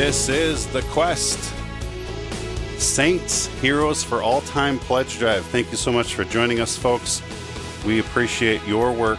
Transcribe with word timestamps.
This 0.00 0.30
is 0.30 0.66
The 0.68 0.80
Quest. 0.84 1.38
Saints, 2.78 3.48
Heroes 3.60 4.02
for 4.02 4.22
All 4.22 4.40
Time 4.40 4.78
Pledge 4.78 5.18
Drive. 5.18 5.44
Thank 5.44 5.70
you 5.70 5.76
so 5.76 5.92
much 5.92 6.14
for 6.14 6.24
joining 6.24 6.58
us, 6.58 6.74
folks. 6.74 7.20
We 7.84 8.00
appreciate 8.00 8.66
your 8.66 8.92
work 8.92 9.18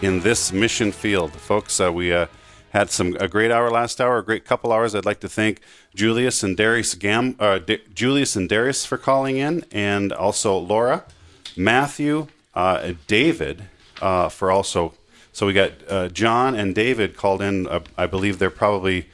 in 0.00 0.20
this 0.20 0.54
mission 0.54 0.90
field. 0.90 1.32
Folks, 1.32 1.78
uh, 1.80 1.92
we 1.92 2.14
uh, 2.14 2.28
had 2.70 2.90
some 2.90 3.14
a 3.20 3.28
great 3.28 3.50
hour 3.50 3.70
last 3.70 4.00
hour, 4.00 4.16
a 4.16 4.24
great 4.24 4.46
couple 4.46 4.72
hours. 4.72 4.94
I'd 4.94 5.04
like 5.04 5.20
to 5.20 5.28
thank 5.28 5.60
Julius 5.94 6.42
and 6.42 6.56
Darius 6.56 6.94
Gam, 6.94 7.36
uh, 7.38 7.58
D- 7.58 7.82
Julius 7.94 8.34
and 8.34 8.48
Darius 8.48 8.86
for 8.86 8.96
calling 8.96 9.36
in, 9.36 9.66
and 9.70 10.14
also 10.14 10.56
Laura, 10.56 11.04
Matthew, 11.58 12.28
uh, 12.54 12.94
David 13.06 13.64
uh, 14.00 14.30
for 14.30 14.50
also. 14.50 14.94
So 15.34 15.46
we 15.46 15.52
got 15.52 15.72
uh, 15.90 16.08
John 16.08 16.54
and 16.54 16.74
David 16.74 17.18
called 17.18 17.42
in. 17.42 17.68
I 17.98 18.06
believe 18.06 18.38
they're 18.38 18.48
probably 18.48 19.08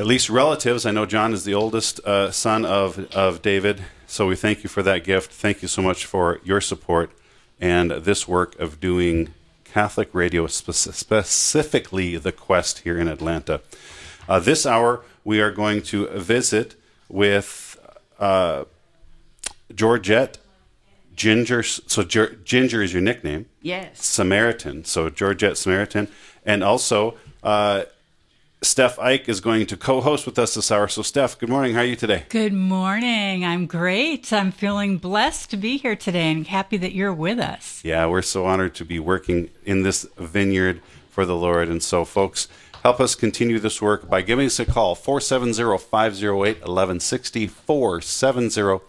at 0.00 0.06
least 0.06 0.30
relatives. 0.30 0.86
I 0.86 0.92
know 0.92 1.04
John 1.04 1.34
is 1.34 1.44
the 1.44 1.52
oldest 1.52 2.00
uh, 2.00 2.30
son 2.30 2.64
of 2.64 2.98
of 3.14 3.42
David. 3.42 3.84
So 4.06 4.26
we 4.26 4.34
thank 4.34 4.64
you 4.64 4.70
for 4.70 4.82
that 4.82 5.04
gift. 5.04 5.30
Thank 5.30 5.60
you 5.60 5.68
so 5.68 5.82
much 5.82 6.06
for 6.06 6.40
your 6.42 6.62
support 6.62 7.10
and 7.60 7.90
this 7.90 8.26
work 8.26 8.58
of 8.58 8.80
doing 8.80 9.34
Catholic 9.62 10.08
radio, 10.14 10.46
spe- 10.46 10.72
specifically 10.72 12.16
the 12.16 12.32
Quest 12.32 12.78
here 12.78 12.98
in 12.98 13.08
Atlanta. 13.08 13.60
Uh, 14.26 14.40
this 14.40 14.64
hour, 14.64 15.04
we 15.22 15.38
are 15.38 15.50
going 15.50 15.82
to 15.82 16.06
visit 16.06 16.76
with 17.10 17.78
uh, 18.18 18.64
Georgette 19.74 20.38
Ginger. 21.14 21.62
So 21.62 22.02
Ger- 22.04 22.36
Ginger 22.42 22.82
is 22.82 22.94
your 22.94 23.02
nickname. 23.02 23.44
Yes. 23.60 24.02
Samaritan. 24.02 24.86
So 24.86 25.10
Georgette 25.10 25.58
Samaritan, 25.58 26.08
and 26.46 26.64
also 26.64 27.16
uh, 27.42 27.82
Stef 28.62 28.96
Eich 28.96 29.26
is 29.26 29.40
going 29.40 29.64
to 29.64 29.74
co-host 29.74 30.26
with 30.26 30.38
us 30.38 30.52
this 30.52 30.70
hour. 30.70 30.86
So 30.86 31.00
Stef, 31.00 31.38
good 31.38 31.48
morning. 31.48 31.72
How 31.72 31.80
are 31.80 31.84
you 31.86 31.96
today? 31.96 32.26
Good 32.28 32.52
morning. 32.52 33.42
I'm 33.42 33.64
great. 33.64 34.30
I'm 34.34 34.52
feeling 34.52 34.98
blessed 34.98 35.48
to 35.52 35.56
be 35.56 35.78
here 35.78 35.96
today 35.96 36.30
and 36.30 36.46
happy 36.46 36.76
that 36.76 36.92
you're 36.92 37.14
with 37.14 37.38
us. 37.38 37.80
Yeah, 37.82 38.04
we're 38.04 38.20
so 38.20 38.44
honored 38.44 38.74
to 38.74 38.84
be 38.84 38.98
working 38.98 39.48
in 39.64 39.82
this 39.82 40.06
vineyard 40.18 40.82
for 41.08 41.24
the 41.24 41.34
Lord. 41.34 41.70
And 41.70 41.82
so, 41.82 42.04
folks, 42.04 42.48
help 42.82 43.00
us 43.00 43.14
continue 43.14 43.58
this 43.58 43.80
work 43.80 44.10
by 44.10 44.20
giving 44.20 44.44
us 44.44 44.60
a 44.60 44.66
call 44.66 44.94
470 44.94 45.78
508 45.78 46.56
1160. 46.56 47.46
470 47.46 48.80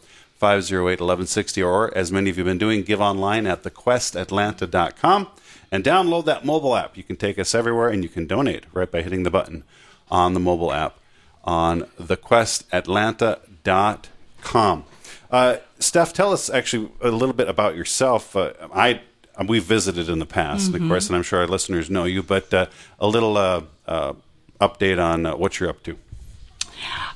508 0.41 0.99
1160. 0.99 1.61
Or, 1.61 1.95
as 1.95 2.11
many 2.11 2.31
of 2.31 2.37
you 2.37 2.43
have 2.43 2.49
been 2.49 2.57
doing, 2.57 2.81
give 2.81 2.99
online 2.99 3.45
at 3.45 3.61
thequestatlanta.com 3.61 5.27
and 5.71 5.83
download 5.83 6.25
that 6.25 6.43
mobile 6.43 6.75
app. 6.75 6.97
You 6.97 7.03
can 7.03 7.15
take 7.15 7.37
us 7.37 7.53
everywhere 7.53 7.89
and 7.89 8.01
you 8.01 8.09
can 8.09 8.25
donate 8.25 8.63
right 8.73 8.89
by 8.89 9.03
hitting 9.03 9.21
the 9.21 9.29
button 9.29 9.63
on 10.09 10.33
the 10.33 10.39
mobile 10.39 10.73
app 10.73 10.97
on 11.43 11.81
thequestatlanta.com. 11.99 14.83
Uh, 15.29 15.57
Stef, 15.79 16.11
tell 16.11 16.33
us 16.33 16.49
actually 16.49 16.89
a 17.01 17.11
little 17.11 17.33
bit 17.33 17.47
about 17.47 17.75
yourself. 17.75 18.35
Uh, 18.35 18.53
I 18.73 19.01
we've 19.47 19.63
visited 19.63 20.09
in 20.09 20.17
the 20.17 20.25
past, 20.25 20.73
of 20.73 20.81
course, 20.87 21.07
and 21.07 21.15
I'm 21.15 21.23
sure 21.23 21.39
our 21.39 21.47
listeners 21.47 21.89
know 21.89 22.05
you. 22.05 22.23
But 22.23 22.53
uh, 22.53 22.65
a 22.99 23.07
little 23.07 23.37
uh, 23.37 23.61
uh, 23.87 24.13
update 24.59 25.03
on 25.03 25.27
uh, 25.27 25.35
what 25.35 25.59
you're 25.59 25.69
up 25.69 25.83
to. 25.83 25.97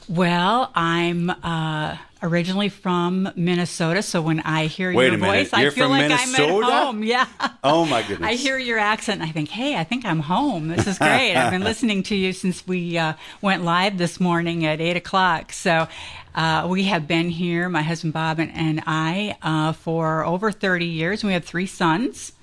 Well, 0.07 0.71
I'm 0.75 1.29
uh, 1.29 1.97
originally 2.21 2.69
from 2.69 3.29
Minnesota, 3.35 4.01
so 4.01 4.21
when 4.21 4.39
I 4.41 4.67
hear 4.67 4.93
Wait 4.93 5.11
your 5.11 5.17
voice, 5.17 5.51
I 5.53 5.69
feel 5.69 5.89
like 5.89 6.09
Minnesota? 6.09 6.43
I'm 6.43 6.63
at 6.63 6.83
home. 6.83 7.03
Yeah. 7.03 7.27
Oh 7.63 7.85
my 7.85 8.03
goodness! 8.03 8.29
I 8.29 8.33
hear 8.33 8.57
your 8.57 8.77
accent 8.77 9.21
and 9.21 9.29
I 9.29 9.31
think, 9.31 9.49
hey, 9.49 9.75
I 9.77 9.83
think 9.83 10.05
I'm 10.05 10.19
home. 10.19 10.67
This 10.67 10.87
is 10.87 10.97
great. 10.99 11.35
I've 11.35 11.51
been 11.51 11.63
listening 11.71 12.03
to 12.03 12.15
you 12.15 12.33
since 12.33 12.67
we 12.67 12.97
uh, 12.97 13.13
went 13.41 13.63
live 13.63 13.97
this 13.97 14.19
morning 14.19 14.65
at 14.65 14.79
8 14.79 14.97
o'clock. 14.97 15.51
So 15.51 15.87
uh, 16.35 16.67
we 16.69 16.83
have 16.83 17.07
been 17.07 17.29
here, 17.29 17.69
my 17.69 17.81
husband 17.81 18.13
Bob 18.13 18.39
and, 18.39 18.51
and 18.53 18.83
I, 18.85 19.37
uh, 19.41 19.71
for 19.73 20.25
over 20.25 20.51
30 20.51 20.85
years. 20.85 21.23
We 21.23 21.33
have 21.33 21.45
three 21.45 21.65
sons. 21.65 22.33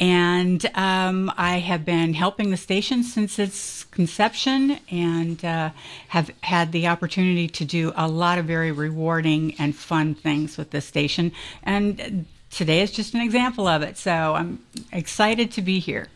And 0.00 0.64
um, 0.76 1.32
I 1.36 1.58
have 1.58 1.84
been 1.84 2.14
helping 2.14 2.50
the 2.50 2.56
station 2.56 3.02
since 3.02 3.38
its 3.38 3.84
conception 3.84 4.78
and 4.90 5.44
uh, 5.44 5.70
have 6.08 6.30
had 6.42 6.70
the 6.70 6.86
opportunity 6.86 7.48
to 7.48 7.64
do 7.64 7.92
a 7.96 8.06
lot 8.06 8.38
of 8.38 8.44
very 8.44 8.70
rewarding 8.70 9.54
and 9.58 9.74
fun 9.74 10.14
things 10.14 10.56
with 10.56 10.70
the 10.70 10.80
station. 10.80 11.32
And 11.64 12.26
today 12.50 12.80
is 12.80 12.92
just 12.92 13.14
an 13.14 13.20
example 13.20 13.66
of 13.66 13.82
it. 13.82 13.96
So 13.96 14.12
I'm 14.34 14.64
excited 14.92 15.50
to 15.52 15.62
be 15.62 15.80
here. 15.80 16.06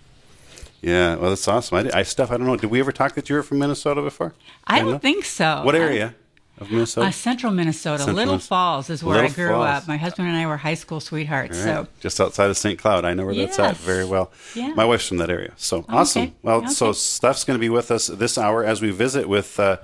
Yeah, 0.81 1.17
well, 1.17 1.31
that's 1.31 1.47
awesome. 1.47 1.79
I, 1.79 1.81
I 1.99 2.03
Stef, 2.03 2.31
I 2.31 2.37
don't 2.37 2.47
know. 2.47 2.57
Did 2.57 2.71
we 2.71 2.81
ever 2.81 2.93
talk 2.93 3.15
that 3.15 3.29
you 3.29 3.37
were 3.37 3.43
from 3.43 3.59
Minnesota 3.59 4.03
before? 4.03 4.35
I 4.67 4.81
know. 4.81 4.93
don't 4.93 5.03
think 5.03 5.25
so. 5.25 5.63
What 5.65 5.77
area 5.77 6.15
of 6.63 6.71
Minnesota? 6.73 7.07
Uh, 7.07 7.11
central 7.11 7.53
Minnesota, 7.53 7.99
Central 7.99 8.17
Little 8.17 8.35
Minnes- 8.35 8.47
Falls 8.47 8.91
is 8.91 9.03
where 9.05 9.17
Little 9.17 9.31
I 9.31 9.35
grew 9.35 9.49
Falls. 9.51 9.67
up. 9.67 9.89
My 9.89 9.97
husband 9.97 10.29
and 10.29 10.37
I 10.37 10.47
were 10.47 10.57
high 10.57 10.75
school 10.75 11.01
sweethearts. 11.01 11.59
All 11.61 11.67
right. 11.67 11.85
So 11.87 11.89
just 12.01 12.21
outside 12.21 12.51
of 12.51 12.57
St. 12.57 12.79
Cloud. 12.79 13.05
I 13.05 13.15
know 13.15 13.27
where 13.27 13.35
that's 13.35 13.59
at 13.59 13.77
very 13.77 14.05
well. 14.05 14.33
Yeah. 14.55 14.73
My 14.75 14.85
wife's 14.85 15.07
from 15.09 15.19
that 15.19 15.31
area. 15.31 15.53
So 15.57 15.85
awesome. 15.89 16.35
Well, 16.43 16.67
so 16.69 16.93
Stef's 16.93 17.45
going 17.45 17.57
to 17.59 17.61
be 17.61 17.69
with 17.69 17.91
us 17.91 18.07
this 18.09 18.39
hour 18.39 18.65
as 18.65 18.81
we 18.83 18.91
visit 18.91 19.29
with. 19.29 19.59
Uh, 19.61 19.77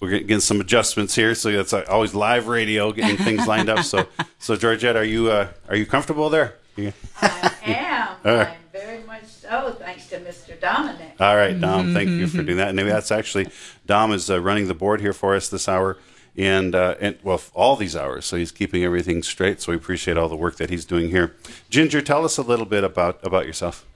we're 0.00 0.10
getting 0.18 0.40
some 0.40 0.60
adjustments 0.60 1.14
here, 1.14 1.34
so 1.34 1.48
it's 1.48 1.72
uh, 1.72 1.84
always 1.88 2.14
live 2.14 2.46
radio, 2.46 2.92
getting 2.92 3.16
things 3.16 3.46
lined 3.46 3.70
up. 3.70 3.84
So, 3.84 4.06
so 4.38 4.54
Georgette, 4.56 4.96
are 4.96 5.04
you 5.04 5.30
uh, 5.30 5.48
are 5.68 5.76
you 5.76 5.86
comfortable 5.86 6.28
there? 6.28 6.54
You- 6.76 6.92
I 7.22 7.52
am. 7.64 8.08
All 8.24 8.34
right. 8.38 8.48
I'm 8.48 8.54
very 8.72 9.02
much 9.04 9.24
so, 9.26 9.76
thanks 9.78 10.03
to 10.14 10.20
Mr. 10.20 10.58
Dominic. 10.58 11.12
All 11.20 11.36
right, 11.36 11.58
Dom. 11.58 11.92
Thank 11.92 12.10
you 12.10 12.26
for 12.26 12.42
doing 12.42 12.58
that. 12.58 12.68
And 12.68 12.76
maybe 12.76 12.90
that's 12.90 13.10
actually 13.10 13.48
Dom 13.86 14.12
is 14.12 14.30
uh, 14.30 14.40
running 14.40 14.68
the 14.68 14.74
board 14.74 15.00
here 15.00 15.12
for 15.12 15.34
us 15.34 15.48
this 15.48 15.68
hour, 15.68 15.98
and 16.36 16.74
uh, 16.74 16.94
and 17.00 17.18
well, 17.22 17.40
all 17.54 17.76
these 17.76 17.96
hours. 17.96 18.24
So 18.24 18.36
he's 18.36 18.52
keeping 18.52 18.84
everything 18.84 19.22
straight. 19.22 19.60
So 19.60 19.72
we 19.72 19.76
appreciate 19.76 20.16
all 20.16 20.28
the 20.28 20.36
work 20.36 20.56
that 20.56 20.70
he's 20.70 20.84
doing 20.84 21.10
here. 21.10 21.34
Ginger, 21.70 22.00
tell 22.00 22.24
us 22.24 22.38
a 22.38 22.42
little 22.42 22.66
bit 22.66 22.84
about 22.84 23.24
about 23.24 23.46
yourself. 23.46 23.86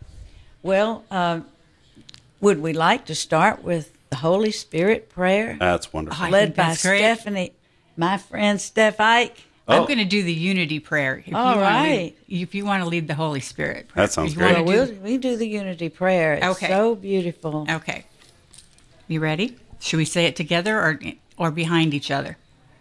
Well, 0.62 1.04
uh, 1.10 1.40
would 2.40 2.60
we 2.60 2.72
like 2.72 3.06
to 3.06 3.14
start 3.14 3.62
with 3.62 3.96
the 4.10 4.16
Holy 4.16 4.50
Spirit 4.50 5.08
prayer 5.08 5.56
That's 5.58 5.92
wonderful. 5.92 6.24
I 6.24 6.30
led 6.30 6.54
by 6.54 6.68
that's 6.68 6.82
great. 6.82 6.98
Stephanie, 6.98 7.52
my 7.96 8.16
friend 8.18 8.58
Stef 8.58 8.96
Eich? 8.96 9.32
Oh. 9.68 9.76
I'm 9.76 9.86
going 9.86 9.98
to 9.98 10.04
do 10.06 10.22
the 10.22 10.32
unity 10.32 10.80
prayer. 10.80 11.22
If 11.26 11.34
All 11.34 11.54
you 11.54 11.60
wanna 11.60 11.76
right. 11.76 12.14
lead- 12.28 12.42
if 12.42 12.54
you 12.54 12.64
want 12.64 12.82
to 12.82 12.88
lead 12.88 13.06
the 13.06 13.14
Holy 13.14 13.40
Spirit 13.40 13.88
prayer. 13.88 14.06
That 14.06 14.12
sounds 14.12 14.32
If 14.32 14.38
great. 14.38 14.54
Well, 14.54 14.64
we'll, 14.64 14.94
we 14.94 15.18
do 15.18 15.36
the 15.36 15.46
unity 15.46 15.90
prayer. 15.90 16.34
It's 16.34 16.46
Okay. 16.46 16.68
so 16.68 16.94
beautiful. 16.94 17.66
Okay. 17.68 18.06
You 19.08 19.20
ready? 19.20 19.56
Should 19.78 19.98
we 19.98 20.04
say 20.04 20.24
it 20.24 20.36
together 20.36 20.78
or 20.78 20.98
or 21.36 21.50
behind 21.50 21.94
each 21.94 22.10
other? 22.10 22.36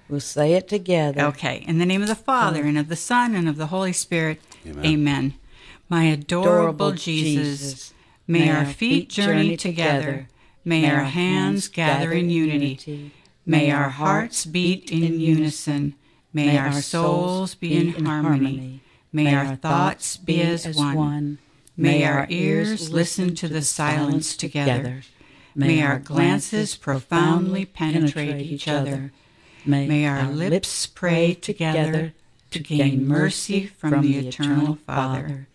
We'll 0.09 0.19
say 0.21 0.53
it 0.53 0.67
together. 0.67 1.21
Okay. 1.25 1.63
In 1.67 1.77
the 1.79 1.85
name 1.85 2.01
of 2.01 2.07
the 2.07 2.15
Father 2.15 2.63
mm. 2.63 2.69
and 2.69 2.77
of 2.77 2.87
the 2.87 2.95
Son 2.95 3.35
and 3.35 3.49
of 3.49 3.57
the 3.57 3.67
Holy 3.67 3.93
Spirit. 3.93 4.41
Amen. 4.65 4.85
Amen. 4.85 5.33
My 5.89 6.05
adorable, 6.05 6.53
Adorable 6.53 6.91
Jesus, 6.93 7.59
Jesus, 7.59 7.93
may 8.27 8.49
our 8.49 8.65
feet 8.65 9.09
journey 9.09 9.55
together. 9.57 10.27
May 10.65 10.89
our 10.89 11.03
hands 11.03 11.67
gather 11.67 12.11
in 12.11 12.29
unity. 12.29 13.11
May 13.45 13.71
our 13.71 13.89
hearts 13.89 14.45
beat 14.45 14.91
in 14.91 15.19
unison. 15.19 15.95
May 16.37 16.55
our 16.55 16.81
souls 16.83 17.55
be 17.55 17.75
in 17.75 18.05
harmony. 18.05 18.81
May 19.11 19.33
our 19.33 19.55
thoughts 19.55 20.17
be 20.17 20.39
as 20.41 20.67
one. 20.75 21.39
May 21.75 22.05
our 22.05 22.27
ears 22.29 22.91
listen 22.91 23.33
to 23.37 23.47
the 23.47 23.63
silence 23.63 24.37
together. 24.37 25.01
May 25.55 25.81
our 25.81 25.97
glances 25.97 26.75
profoundly 26.75 27.65
penetrate 27.65 28.45
each 28.45 28.67
other. 28.67 29.11
May 29.65 30.05
our 30.05 30.29
lips 30.29 30.85
pray 30.85 31.33
together 31.33 32.13
to 32.51 32.59
gain 32.59 33.07
mercy 33.07 33.65
from 33.65 34.03
the 34.03 34.27
eternal 34.27 34.75
Father. 34.75 35.47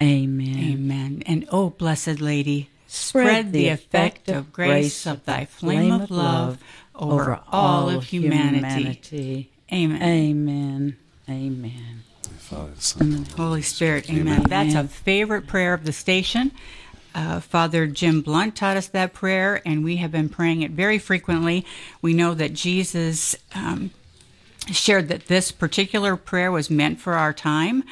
Amen. 0.00 0.56
Amen. 0.56 1.22
And 1.26 1.48
O 1.50 1.70
blessed 1.70 2.20
Lady, 2.20 2.70
spread 2.86 3.52
the 3.52 3.66
effect 3.66 4.28
of 4.28 4.52
grace 4.52 5.04
of 5.04 5.24
thy 5.24 5.46
flame 5.46 5.90
of 5.90 6.12
love 6.12 6.62
over 6.94 7.40
all 7.50 7.90
of 7.90 8.04
humanity. 8.04 9.50
Amen. 9.72 10.02
Amen. 10.02 10.96
Amen. 11.28 12.02
Father, 12.38 12.72
Son, 12.78 13.26
Holy 13.36 13.60
Spirit, 13.60 14.08
amen. 14.08 14.26
Amen. 14.26 14.42
That's 14.48 14.74
a 14.74 14.88
favorite 14.88 15.46
prayer 15.46 15.74
of 15.74 15.84
the 15.84 15.92
station. 15.92 16.52
Uh, 17.14 17.40
Father 17.40 17.86
Jim 17.86 18.22
Blunt 18.22 18.56
taught 18.56 18.76
us 18.76 18.86
that 18.88 19.12
prayer, 19.12 19.60
and 19.66 19.84
we 19.84 19.96
have 19.96 20.10
been 20.10 20.28
praying 20.28 20.62
it 20.62 20.70
very 20.70 20.98
frequently. 20.98 21.66
We 22.00 22.14
know 22.14 22.32
that 22.34 22.54
Jesus 22.54 23.36
um, 23.54 23.90
shared 24.70 25.08
that 25.08 25.26
this 25.26 25.52
particular 25.52 26.16
prayer 26.16 26.50
was 26.50 26.70
meant 26.70 27.00
for 27.00 27.14
our 27.14 27.32
time 27.32 27.84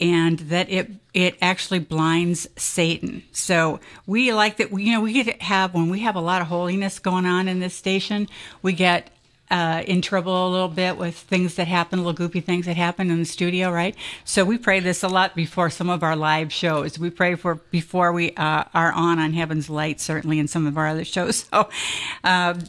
and 0.00 0.38
that 0.38 0.70
it 0.70 0.90
it 1.12 1.36
actually 1.42 1.80
blinds 1.80 2.48
Satan. 2.56 3.24
So 3.32 3.80
we 4.06 4.32
like 4.32 4.58
that 4.58 4.70
we 4.70 4.84
you 4.84 4.92
know 4.92 5.00
we 5.00 5.12
get 5.12 5.38
to 5.38 5.44
have 5.44 5.74
when 5.74 5.90
we 5.90 6.00
have 6.00 6.14
a 6.14 6.20
lot 6.20 6.40
of 6.40 6.48
holiness 6.48 6.98
going 6.98 7.26
on 7.26 7.48
in 7.48 7.60
this 7.60 7.74
station, 7.74 8.28
we 8.62 8.72
get 8.72 9.10
uh, 9.50 9.82
in 9.86 10.02
trouble 10.02 10.48
a 10.48 10.50
little 10.50 10.68
bit 10.68 10.96
with 10.96 11.16
things 11.16 11.54
that 11.56 11.68
happen, 11.68 12.04
little 12.04 12.28
goopy 12.28 12.42
things 12.44 12.66
that 12.66 12.76
happen 12.76 13.10
in 13.10 13.18
the 13.18 13.24
studio, 13.24 13.70
right? 13.70 13.94
So 14.24 14.44
we 14.44 14.58
pray 14.58 14.80
this 14.80 15.02
a 15.02 15.08
lot 15.08 15.34
before 15.34 15.70
some 15.70 15.88
of 15.88 16.02
our 16.02 16.16
live 16.16 16.52
shows. 16.52 16.98
We 16.98 17.10
pray 17.10 17.34
for 17.34 17.56
before 17.56 18.12
we 18.12 18.34
uh, 18.36 18.64
are 18.74 18.92
on 18.92 19.18
on 19.18 19.32
Heaven's 19.32 19.70
Light, 19.70 20.00
certainly 20.00 20.38
in 20.38 20.48
some 20.48 20.66
of 20.66 20.76
our 20.76 20.86
other 20.86 21.04
shows. 21.04 21.46
So 21.58 21.68
um, 22.24 22.64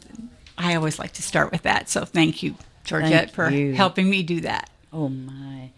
I 0.58 0.76
always 0.76 1.00
like 1.00 1.14
to 1.14 1.22
start 1.22 1.52
with 1.52 1.64
that. 1.64 1.90
So 1.90 2.06
thank 2.06 2.44
you, 2.44 2.56
Georgette, 2.84 3.12
Thank 3.12 3.32
for 3.32 3.50
you. 3.50 3.74
helping 3.74 4.10
me 4.10 4.24
do 4.24 4.42
that. 4.42 4.70
Oh 4.94 5.10
my. 5.10 5.72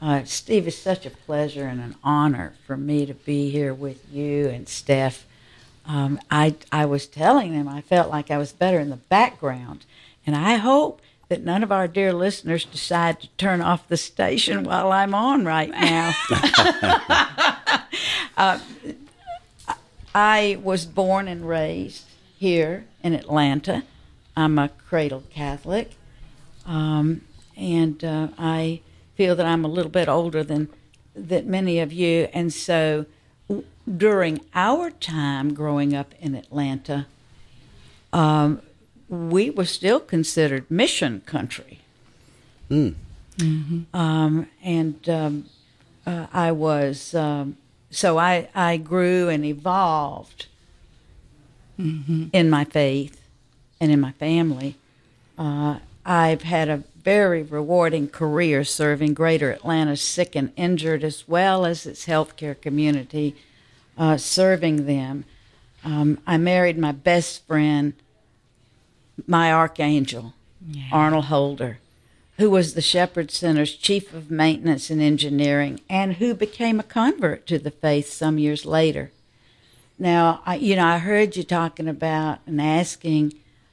Uh, 0.00 0.24
Steve, 0.24 0.66
it's 0.68 0.76
such 0.76 1.06
a 1.06 1.10
pleasure 1.10 1.66
and 1.66 1.80
an 1.80 1.96
honor 2.04 2.54
for 2.66 2.76
me 2.76 3.06
to 3.06 3.14
be 3.14 3.50
here 3.50 3.72
with 3.72 4.12
you 4.12 4.48
and 4.48 4.66
Stef. 4.66 5.22
Um, 5.86 6.20
I, 6.30 6.54
I 6.70 6.84
was 6.84 7.06
telling 7.06 7.52
them 7.52 7.68
I 7.68 7.80
felt 7.80 8.10
like 8.10 8.30
I 8.30 8.38
was 8.38 8.52
better 8.52 8.78
in 8.78 8.90
the 8.90 8.96
background, 8.96 9.84
and 10.26 10.36
I 10.36 10.56
hope 10.56 11.00
that 11.28 11.44
none 11.44 11.62
of 11.62 11.72
our 11.72 11.88
dear 11.88 12.12
listeners 12.12 12.64
decide 12.64 13.20
to 13.20 13.28
turn 13.36 13.60
off 13.60 13.88
the 13.88 13.96
station 13.96 14.64
while 14.64 14.92
I'm 14.92 15.14
on 15.14 15.44
right 15.44 15.70
now. 15.70 16.12
uh, 18.36 18.58
I 20.14 20.58
was 20.62 20.86
born 20.86 21.28
and 21.28 21.48
raised 21.48 22.04
here 22.38 22.86
in 23.02 23.12
Atlanta. 23.12 23.82
I'm 24.36 24.58
a 24.58 24.68
cradle 24.68 25.24
Catholic. 25.30 25.92
Um, 26.66 27.22
and 27.56 28.04
uh, 28.04 28.28
I 28.38 28.80
feel 29.14 29.34
that 29.36 29.46
I'm 29.46 29.64
a 29.64 29.68
little 29.68 29.90
bit 29.90 30.08
older 30.08 30.44
than 30.44 30.68
that 31.14 31.46
many 31.46 31.80
of 31.80 31.92
you, 31.92 32.28
and 32.34 32.52
so 32.52 33.06
w- 33.48 33.66
during 33.96 34.40
our 34.54 34.90
time 34.90 35.54
growing 35.54 35.94
up 35.94 36.12
in 36.20 36.34
Atlanta, 36.34 37.06
um, 38.12 38.60
we 39.08 39.50
were 39.50 39.64
still 39.64 40.00
considered 40.00 40.70
mission 40.70 41.22
country. 41.26 41.80
Um, 43.94 44.48
and 44.62 45.08
um, 45.08 45.44
uh, 46.06 46.26
I 46.32 46.52
was 46.52 47.14
um, 47.14 47.56
so 47.90 48.18
I 48.18 48.48
I 48.54 48.76
grew 48.78 49.28
and 49.28 49.44
evolved 49.44 50.46
in 52.32 52.48
my 52.50 52.64
faith 52.64 53.22
and 53.80 53.92
in 53.92 54.00
my 54.00 54.12
family. 54.12 54.76
Uh, 55.38 55.78
I've 56.04 56.42
had 56.42 56.68
a 56.68 56.84
very 57.02 57.42
rewarding 57.42 58.08
career 58.08 58.64
serving 58.64 59.14
Greater 59.14 59.52
Atlanta's 59.52 60.00
sick 60.00 60.34
and 60.34 60.52
injured, 60.56 61.04
as 61.04 61.28
well 61.28 61.66
as 61.66 61.86
its 61.86 62.06
healthcare 62.06 62.60
community, 62.60 63.36
uh, 63.98 64.16
serving 64.16 64.86
them. 64.86 65.24
Um, 65.84 66.18
I 66.26 66.36
married 66.38 66.78
my 66.78 66.92
best 66.92 67.46
friend, 67.46 67.92
my 69.26 69.52
archangel, 69.52 70.34
Arnold 70.92 71.26
Holder, 71.26 71.78
who 72.38 72.50
was 72.50 72.74
the 72.74 72.82
Shepherd 72.82 73.30
Center's 73.30 73.74
chief 73.74 74.12
of 74.12 74.30
maintenance 74.30 74.90
and 74.90 75.00
engineering, 75.00 75.80
and 75.88 76.14
who 76.14 76.34
became 76.34 76.78
a 76.80 76.84
convert 76.84 77.46
to 77.46 77.58
the 77.58 77.70
faith 77.70 78.10
some 78.10 78.38
years 78.38 78.66
later. 78.66 79.10
Now, 79.98 80.42
I, 80.44 80.56
you 80.56 80.76
know, 80.76 80.86
I 80.86 80.98
heard 80.98 81.36
you 81.36 81.42
talking 81.42 81.88
about 81.88 82.40
and 82.46 82.60
asking 82.60 83.32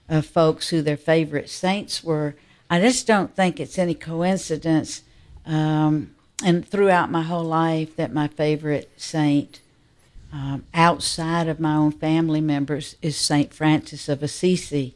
uh, 0.10 0.22
folks 0.22 0.69
who 0.69 0.81
their 0.81 0.98
favorite 0.98 1.50
saints 1.50 2.04
were. 2.04 2.36
I 2.69 2.80
just 2.80 3.06
don't 3.06 3.36
think 3.36 3.60
it's 3.60 3.78
any 3.78 3.94
coincidence, 3.94 5.01
um, 5.46 6.16
and 6.44 6.68
throughout 6.68 7.12
my 7.12 7.24
whole 7.24 7.44
life, 7.44 7.96
that 7.98 8.13
my 8.13 8.28
favorite 8.28 8.89
saint, 8.96 9.60
um, 10.31 10.63
outside 10.74 11.48
of 11.48 11.60
my 11.60 11.75
own 11.75 11.92
family 11.92 12.42
members, 12.42 12.96
is 13.01 13.18
Saint 13.18 13.54
Francis 13.54 14.07
of 14.07 14.24
Assisi. 14.24 14.96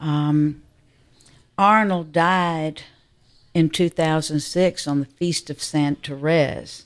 Um, 0.00 0.62
Arnold 1.58 2.12
died 2.12 2.82
in 3.54 3.70
2006 3.70 4.86
on 4.86 5.00
the 5.00 5.06
feast 5.06 5.48
of 5.48 5.62
Saint 5.62 6.04
Therese, 6.04 6.84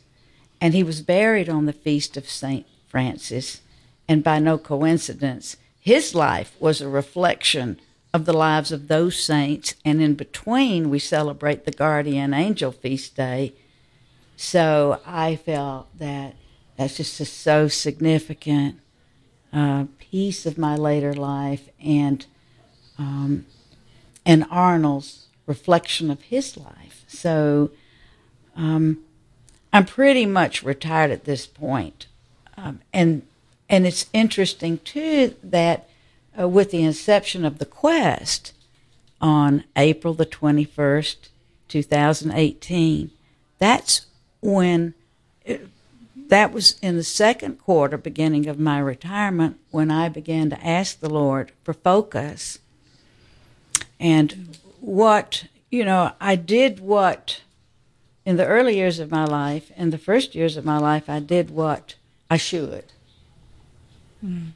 and 0.61 0.75
he 0.75 0.83
was 0.83 1.03
buried 1.03 1.49
on 1.49 1.67
the 1.67 1.73
feast 1.73 2.17
of 2.17 2.29
Saint 2.29 2.67
Francis. 2.87 3.63
And 4.09 4.23
by 4.23 4.39
no 4.39 4.59
coincidence, 4.59 5.57
his 5.81 6.15
life 6.15 6.55
was 6.61 6.81
a 6.81 6.89
reflection 6.89 7.81
of 8.13 8.25
the 8.25 8.33
lives 8.33 8.73
of 8.73 8.89
those 8.89 9.19
saints. 9.19 9.75
And 9.85 10.03
in 10.03 10.15
between, 10.15 10.91
we 10.91 10.99
celebrate 10.99 11.65
the 11.65 11.71
Guardian 11.71 12.35
Angel 12.35 12.73
Feast 12.73 13.17
Day. 13.17 13.55
So 14.37 15.01
I 15.07 15.37
felt 15.37 15.87
that 15.99 16.35
that's 16.77 16.97
just 16.97 17.21
a 17.21 17.25
so 17.25 17.69
significant 17.69 18.81
uh, 19.53 19.85
piece 19.99 20.47
of 20.47 20.57
my 20.57 20.77
later 20.77 21.13
life, 21.13 21.69
and 21.85 22.25
um, 23.01 23.47
and 24.27 24.45
Arnold's 24.51 25.27
reflection 25.47 26.11
of 26.11 26.21
his 26.23 26.57
life. 26.57 27.03
So 27.09 27.71
um, 28.55 28.99
I'm 29.73 29.87
pretty 29.87 30.27
much 30.27 30.63
retired 30.63 31.11
at 31.11 31.25
this 31.25 31.47
point. 31.47 32.07
Um, 32.57 32.81
and 32.93 33.23
and 33.69 33.87
it's 33.87 34.07
interesting 34.13 34.79
too 34.79 35.35
that 35.43 35.89
uh, 36.39 36.47
with 36.47 36.73
the 36.73 36.83
inception 36.83 37.45
of 37.45 37.59
the 37.59 37.65
quest 37.65 38.53
on 39.21 39.65
April 39.77 40.13
the 40.13 40.27
21st, 40.27 41.29
2018, 41.69 43.11
that's 43.59 44.07
when 44.41 44.95
it, 45.45 45.69
that 46.17 46.53
was 46.53 46.79
in 46.83 46.97
the 46.97 47.05
second 47.05 47.59
quarter 47.61 47.97
beginning 47.97 48.47
of 48.47 48.59
my 48.59 48.79
retirement 48.79 49.59
when 49.71 49.91
I 49.91 50.09
began 50.09 50.51
to 50.51 50.67
ask 50.67 50.99
the 50.99 51.11
Lord 51.11 51.53
for 51.63 51.73
focus 51.73 52.59
and 54.01 54.59
what 54.81 55.45
you 55.71 55.85
know 55.85 56.13
I 56.21 56.35
did 56.35 56.81
what 56.81 57.43
in 58.25 58.37
the 58.37 58.47
early 58.47 58.77
years 58.77 58.99
of 58.99 59.11
my 59.11 59.25
life 59.25 59.71
in 59.77 59.91
the 59.91 59.99
first 59.99 60.35
years 60.35 60.57
of 60.57 60.65
my 60.65 60.79
life 60.79 61.09
I 61.09 61.21
did 61.21 61.51
what 61.51 61.95
I 62.31 62.37
should. 62.39 62.85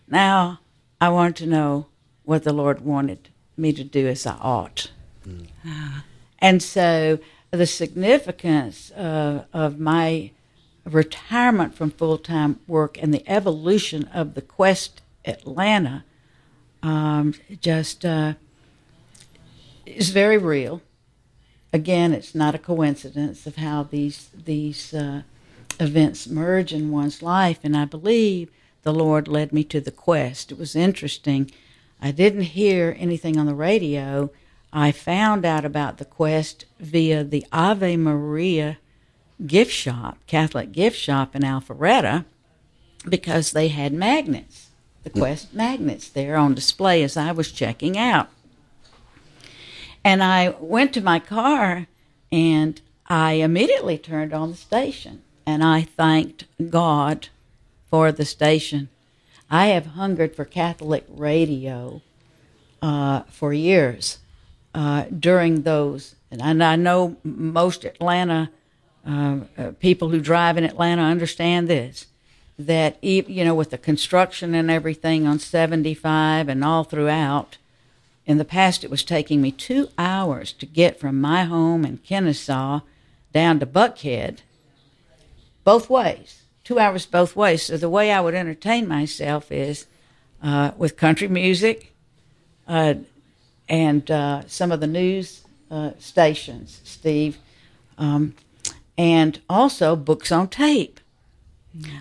Now 0.08 0.60
I 1.00 1.08
want 1.10 1.36
to 1.36 1.46
know 1.46 1.86
what 2.24 2.44
the 2.44 2.52
Lord 2.52 2.80
wanted 2.80 3.28
me 3.56 3.72
to 3.74 3.84
do 3.84 4.08
as 4.08 4.26
I 4.26 4.36
ought. 4.40 4.90
And 6.38 6.62
so 6.62 7.18
the 7.50 7.66
significance 7.66 8.90
uh, 8.92 9.44
of 9.52 9.78
my 9.78 10.30
retirement 10.84 11.74
from 11.74 11.90
full 11.90 12.18
time 12.18 12.60
work 12.66 12.98
and 13.00 13.12
the 13.12 13.26
evolution 13.28 14.04
of 14.12 14.34
the 14.34 14.42
Quest 14.42 15.02
Atlanta 15.24 16.04
um, 16.82 17.34
just 17.60 18.04
uh, 18.04 18.34
is 19.86 20.10
very 20.10 20.38
real. 20.38 20.82
Again, 21.72 22.12
it's 22.12 22.34
not 22.34 22.54
a 22.54 22.58
coincidence 22.58 23.46
of 23.46 23.56
how 23.56 23.82
these 23.82 24.28
these 24.32 24.94
uh, 24.94 25.22
events 25.80 26.28
merge 26.28 26.72
in 26.72 26.90
one's 26.90 27.22
life, 27.22 27.58
and 27.62 27.76
I 27.76 27.84
believe 27.84 28.50
the 28.82 28.92
Lord 28.92 29.26
led 29.28 29.52
me 29.52 29.64
to 29.64 29.80
the 29.80 29.90
quest. 29.90 30.52
It 30.52 30.58
was 30.58 30.76
interesting. 30.76 31.50
I 32.00 32.10
didn't 32.10 32.42
hear 32.42 32.96
anything 32.98 33.38
on 33.38 33.46
the 33.46 33.54
radio. 33.54 34.30
I 34.72 34.92
found 34.92 35.44
out 35.44 35.64
about 35.64 35.98
the 35.98 36.04
quest 36.04 36.66
via 36.78 37.24
the 37.24 37.46
Ave 37.52 37.96
Maria 37.96 38.78
gift 39.46 39.72
shop, 39.72 40.18
Catholic 40.26 40.72
gift 40.72 40.98
shop 40.98 41.34
in 41.34 41.42
Alpharetta, 41.42 42.24
because 43.08 43.52
they 43.52 43.68
had 43.68 43.92
magnets, 43.92 44.70
the 45.02 45.10
quest 45.10 45.54
magnets 45.54 46.08
there 46.08 46.36
on 46.36 46.54
display 46.54 47.02
as 47.02 47.16
I 47.16 47.32
was 47.32 47.52
checking 47.52 47.96
out. 47.96 48.28
And 50.04 50.22
I 50.22 50.50
went 50.60 50.92
to 50.94 51.00
my 51.00 51.18
car 51.18 51.86
and 52.30 52.80
I 53.06 53.32
immediately 53.34 53.98
turned 53.98 54.32
on 54.32 54.50
the 54.50 54.56
station 54.56 55.22
and 55.46 55.64
I 55.64 55.82
thanked 55.82 56.44
God 56.70 57.28
for 57.90 58.12
the 58.12 58.24
station. 58.24 58.88
I 59.50 59.66
have 59.66 59.86
hungered 59.86 60.34
for 60.34 60.44
Catholic 60.44 61.04
radio 61.08 62.02
uh, 62.82 63.22
for 63.30 63.52
years 63.52 64.18
uh, 64.74 65.04
during 65.04 65.62
those, 65.62 66.16
and 66.30 66.62
I 66.62 66.76
know 66.76 67.16
most 67.22 67.84
Atlanta 67.84 68.50
uh, 69.06 69.38
uh, 69.56 69.70
people 69.78 70.08
who 70.08 70.20
drive 70.20 70.56
in 70.56 70.64
Atlanta 70.64 71.02
understand 71.02 71.68
this. 71.68 72.06
That 72.56 73.02
you 73.02 73.44
know, 73.44 73.54
with 73.54 73.70
the 73.70 73.78
construction 73.78 74.54
and 74.54 74.70
everything 74.70 75.26
on 75.26 75.40
75 75.40 76.48
and 76.48 76.62
all 76.62 76.84
throughout, 76.84 77.58
in 78.26 78.38
the 78.38 78.44
past 78.44 78.84
it 78.84 78.90
was 78.90 79.02
taking 79.02 79.40
me 79.40 79.50
two 79.50 79.88
hours 79.98 80.52
to 80.52 80.66
get 80.66 80.98
from 80.98 81.20
my 81.20 81.44
home 81.44 81.84
in 81.84 81.98
Kennesaw 81.98 82.80
down 83.32 83.60
to 83.60 83.66
Buckhead, 83.66 84.38
both 85.64 85.90
ways 85.90 86.44
two 86.64 86.78
hours 86.78 87.06
both 87.06 87.36
ways. 87.36 87.64
So 87.64 87.76
the 87.76 87.90
way 87.90 88.10
I 88.10 88.20
would 88.20 88.34
entertain 88.34 88.88
myself 88.88 89.52
is 89.52 89.86
uh, 90.42 90.72
with 90.76 90.96
country 90.96 91.28
music 91.28 91.94
uh, 92.66 92.94
and 93.68 94.10
uh, 94.10 94.42
some 94.46 94.72
of 94.72 94.80
the 94.80 94.86
news 94.86 95.44
uh, 95.70 95.90
stations, 95.98 96.80
Steve, 96.84 97.38
um, 97.98 98.34
and 98.98 99.40
also 99.48 99.94
books 99.94 100.32
on 100.32 100.48
tape. 100.48 101.00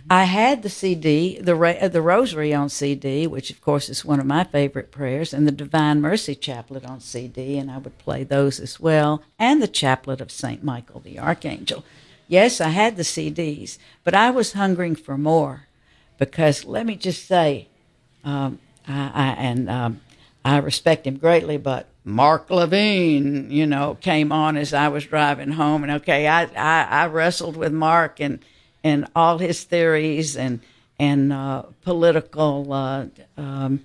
I 0.10 0.26
had 0.26 0.62
the 0.62 0.70
CD, 0.70 1.40
the 1.40 1.56
uh, 1.56 1.88
the 1.88 2.02
Rosary 2.02 2.54
on 2.54 2.70
CD, 2.70 3.26
which 3.26 3.50
of 3.50 3.62
course 3.62 3.90
is 3.90 4.06
one 4.06 4.20
of 4.20 4.26
my 4.26 4.44
favorite 4.44 4.92
prayers, 4.92 5.34
and 5.34 5.48
the 5.48 5.52
Divine 5.52 6.00
Mercy 6.00 6.36
Chaplet 6.36 6.86
on 6.86 7.00
CD, 7.00 7.58
and 7.58 7.72
I 7.72 7.80
would 7.80 7.98
play 7.98 8.24
those 8.24 8.60
as 8.60 8.80
well, 8.80 9.24
and 9.40 9.62
the 9.62 9.68
Chaplet 9.68 10.22
of 10.22 10.32
Saint 10.32 10.64
Michael 10.64 11.00
the 11.00 11.18
Archangel. 11.18 11.84
Yes, 12.28 12.62
I 12.62 12.70
had 12.70 12.98
the 12.98 13.04
CDs, 13.04 13.78
but 14.04 14.14
I 14.14 14.30
was 14.30 14.54
hungering 14.54 14.96
for 14.96 15.18
more, 15.18 15.68
because 16.20 16.66
let 16.66 16.86
me 16.86 16.96
just 16.96 17.26
say, 17.26 17.68
um, 18.24 18.60
I, 18.88 19.12
I, 19.14 19.28
and 19.40 19.70
um, 19.70 20.02
I 20.46 20.58
respect 20.58 21.08
him 21.08 21.18
greatly, 21.18 21.58
but 21.58 21.88
Mark 22.06 22.50
Levin, 22.52 23.50
you 23.50 23.66
know, 23.66 23.98
came 24.02 24.32
on 24.32 24.56
as 24.56 24.72
I 24.72 24.88
was 24.90 25.06
driving 25.06 25.54
home, 25.54 25.82
and 25.84 25.92
okay, 25.94 26.28
I 26.28 26.44
I, 26.44 27.04
I 27.04 27.08
wrestled 27.08 27.58
with 27.58 27.74
Mark 27.74 28.20
and 28.20 28.40
and 28.84 29.08
all 29.16 29.38
his 29.38 29.64
theories 29.64 30.36
and 30.36 30.60
and 31.00 31.34
uh, 31.34 31.64
political 31.82 32.72
uh, 32.72 33.06
um, 33.36 33.84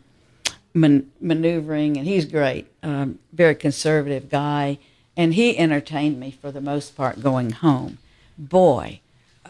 man- 0.74 1.10
maneuvering, 1.20 1.96
and 1.96 2.06
he's 2.06 2.26
great, 2.26 2.66
um, 2.82 3.18
very 3.32 3.54
conservative 3.54 4.28
guy, 4.28 4.78
and 5.16 5.34
he 5.34 5.58
entertained 5.58 6.20
me 6.20 6.30
for 6.30 6.52
the 6.52 6.60
most 6.60 6.96
part 6.96 7.22
going 7.22 7.50
home. 7.50 7.98
Boy, 8.36 9.00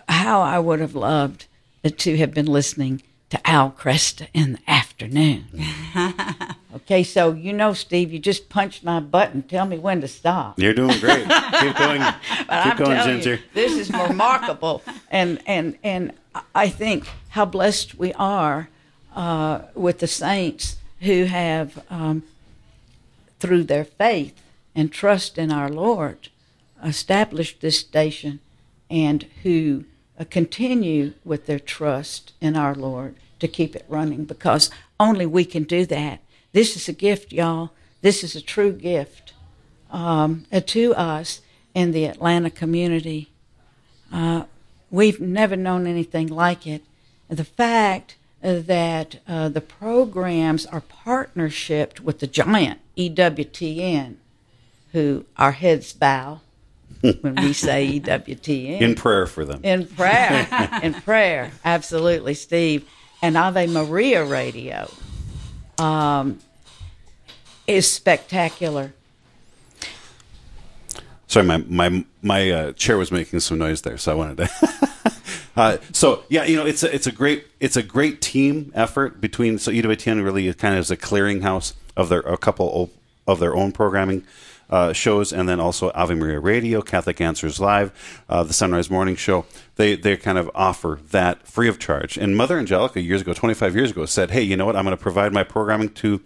how 0.08 0.40
I 0.40 0.58
would 0.58 0.80
have 0.80 0.94
loved 0.94 1.46
to 1.84 2.16
have 2.16 2.32
been 2.32 2.46
listening 2.46 3.02
to 3.30 3.48
Al 3.48 3.70
Kresta 3.70 4.28
in 4.32 4.52
the 4.54 4.70
afternoon. 4.70 5.46
okay, 6.74 7.02
so 7.02 7.32
you 7.32 7.52
know, 7.52 7.72
Steve, 7.72 8.12
you 8.12 8.18
just 8.18 8.48
punched 8.48 8.84
my 8.84 9.00
button. 9.00 9.42
Tell 9.42 9.66
me 9.66 9.78
when 9.78 10.00
to 10.00 10.08
stop. 10.08 10.58
You're 10.58 10.74
doing 10.74 10.98
great. 10.98 11.26
keep 11.60 11.76
going. 11.76 12.00
But 12.00 12.62
keep 12.62 12.72
I'm 12.72 12.76
going, 12.76 13.02
Ginger. 13.02 13.34
you, 13.34 13.40
this 13.54 13.72
is 13.76 13.90
remarkable, 13.90 14.82
and 15.10 15.40
and 15.46 15.76
and 15.82 16.12
I 16.54 16.68
think 16.68 17.08
how 17.30 17.44
blessed 17.44 17.98
we 17.98 18.12
are 18.14 18.68
uh, 19.14 19.62
with 19.74 19.98
the 19.98 20.06
saints 20.06 20.76
who 21.00 21.24
have, 21.24 21.84
um, 21.90 22.22
through 23.38 23.64
their 23.64 23.84
faith 23.84 24.40
and 24.74 24.92
trust 24.92 25.38
in 25.38 25.52
our 25.52 25.68
Lord, 25.68 26.28
established 26.84 27.60
this 27.60 27.78
station, 27.78 28.40
and 28.90 29.24
who 29.42 29.84
continue 30.24 31.14
with 31.24 31.46
their 31.46 31.60
trust 31.60 32.32
in 32.40 32.56
our 32.56 32.74
Lord 32.74 33.14
to 33.40 33.48
keep 33.48 33.76
it 33.76 33.84
running, 33.88 34.24
because 34.24 34.70
only 34.98 35.26
we 35.26 35.44
can 35.44 35.62
do 35.62 35.86
that. 35.86 36.20
This 36.52 36.76
is 36.76 36.88
a 36.88 36.92
gift, 36.92 37.32
y'all. 37.32 37.70
This 38.00 38.24
is 38.24 38.34
a 38.34 38.40
true 38.40 38.72
gift 38.72 39.32
um, 39.90 40.46
uh, 40.52 40.60
to 40.66 40.94
us 40.94 41.40
in 41.74 41.92
the 41.92 42.06
Atlanta 42.06 42.50
community. 42.50 43.30
Uh, 44.12 44.44
we've 44.90 45.20
never 45.20 45.56
known 45.56 45.86
anything 45.86 46.26
like 46.26 46.66
it. 46.66 46.82
The 47.28 47.44
fact 47.44 48.16
uh, 48.42 48.60
that 48.60 49.20
uh, 49.28 49.48
the 49.48 49.60
programs 49.60 50.66
are 50.66 50.80
partnershiped 50.80 52.00
with 52.00 52.20
the 52.20 52.26
giant 52.26 52.80
EWTN, 52.96 54.16
who 54.92 55.26
our 55.36 55.52
heads 55.52 55.92
bow 55.92 56.40
when 57.20 57.36
we 57.36 57.52
say 57.52 58.00
EWTN 58.00 58.80
In 58.80 58.94
prayer 58.94 59.26
for 59.26 59.44
them. 59.44 59.60
in 59.62 59.86
prayer, 59.86 60.48
in 60.82 60.94
prayer, 60.94 61.50
absolutely, 61.64 62.34
Steve. 62.34 62.88
And 63.22 63.36
Ave 63.36 63.66
Maria 63.66 64.24
Radio 64.24 64.90
um, 65.78 66.38
is 67.66 67.90
spectacular. 67.90 68.92
Sorry, 71.26 71.44
my 71.44 71.58
my 71.68 72.04
my 72.22 72.50
uh, 72.50 72.72
chair 72.72 72.96
was 72.96 73.12
making 73.12 73.40
some 73.40 73.58
noise 73.58 73.82
there, 73.82 73.98
so 73.98 74.12
I 74.12 74.14
wanted 74.14 74.36
to. 74.38 75.12
uh, 75.56 75.76
so 75.92 76.24
yeah, 76.28 76.44
you 76.44 76.56
know, 76.56 76.64
it's 76.64 76.82
a, 76.82 76.94
it's 76.94 77.06
a 77.06 77.12
great 77.12 77.46
it's 77.60 77.76
a 77.76 77.82
great 77.82 78.22
team 78.22 78.72
effort 78.74 79.20
between 79.20 79.58
so 79.58 79.70
EWTN 79.70 80.24
really 80.24 80.52
kind 80.54 80.74
of 80.74 80.80
is 80.80 80.90
a 80.90 80.96
clearinghouse 80.96 81.74
of 81.96 82.08
their 82.08 82.20
a 82.20 82.38
couple 82.38 82.82
of, 82.82 82.90
of 83.26 83.38
their 83.40 83.54
own 83.54 83.72
programming. 83.72 84.24
Uh, 84.70 84.92
shows 84.92 85.32
and 85.32 85.48
then 85.48 85.58
also 85.60 85.90
Ave 85.94 86.14
Maria 86.14 86.40
Radio, 86.40 86.82
Catholic 86.82 87.22
Answers 87.22 87.58
Live, 87.58 88.22
uh, 88.28 88.42
the 88.42 88.52
Sunrise 88.52 88.90
Morning 88.90 89.16
Show. 89.16 89.46
They 89.76 89.96
they 89.96 90.14
kind 90.18 90.36
of 90.36 90.50
offer 90.54 91.00
that 91.10 91.46
free 91.48 91.68
of 91.68 91.78
charge. 91.78 92.18
And 92.18 92.36
Mother 92.36 92.58
Angelica 92.58 93.00
years 93.00 93.22
ago, 93.22 93.32
25 93.32 93.74
years 93.74 93.92
ago, 93.92 94.04
said, 94.04 94.30
"Hey, 94.30 94.42
you 94.42 94.58
know 94.58 94.66
what? 94.66 94.76
I'm 94.76 94.84
going 94.84 94.94
to 94.94 95.02
provide 95.02 95.32
my 95.32 95.42
programming 95.42 95.88
to 95.94 96.20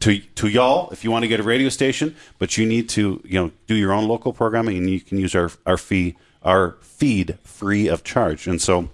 to 0.00 0.18
to 0.18 0.48
y'all 0.48 0.90
if 0.90 1.04
you 1.04 1.10
want 1.10 1.22
to 1.22 1.28
get 1.28 1.40
a 1.40 1.42
radio 1.42 1.68
station, 1.68 2.16
but 2.38 2.56
you 2.56 2.66
need 2.66 2.88
to 2.90 3.20
you 3.24 3.40
know 3.40 3.50
do 3.66 3.74
your 3.74 3.92
own 3.92 4.08
local 4.08 4.32
programming, 4.32 4.76
and 4.78 4.90
you 4.90 5.00
can 5.00 5.18
use 5.18 5.34
our 5.34 5.50
our 5.66 5.76
fee 5.76 6.16
our 6.42 6.76
feed 6.80 7.38
free 7.44 7.88
of 7.88 8.04
charge." 8.04 8.46
And 8.46 8.60
so. 8.60 8.90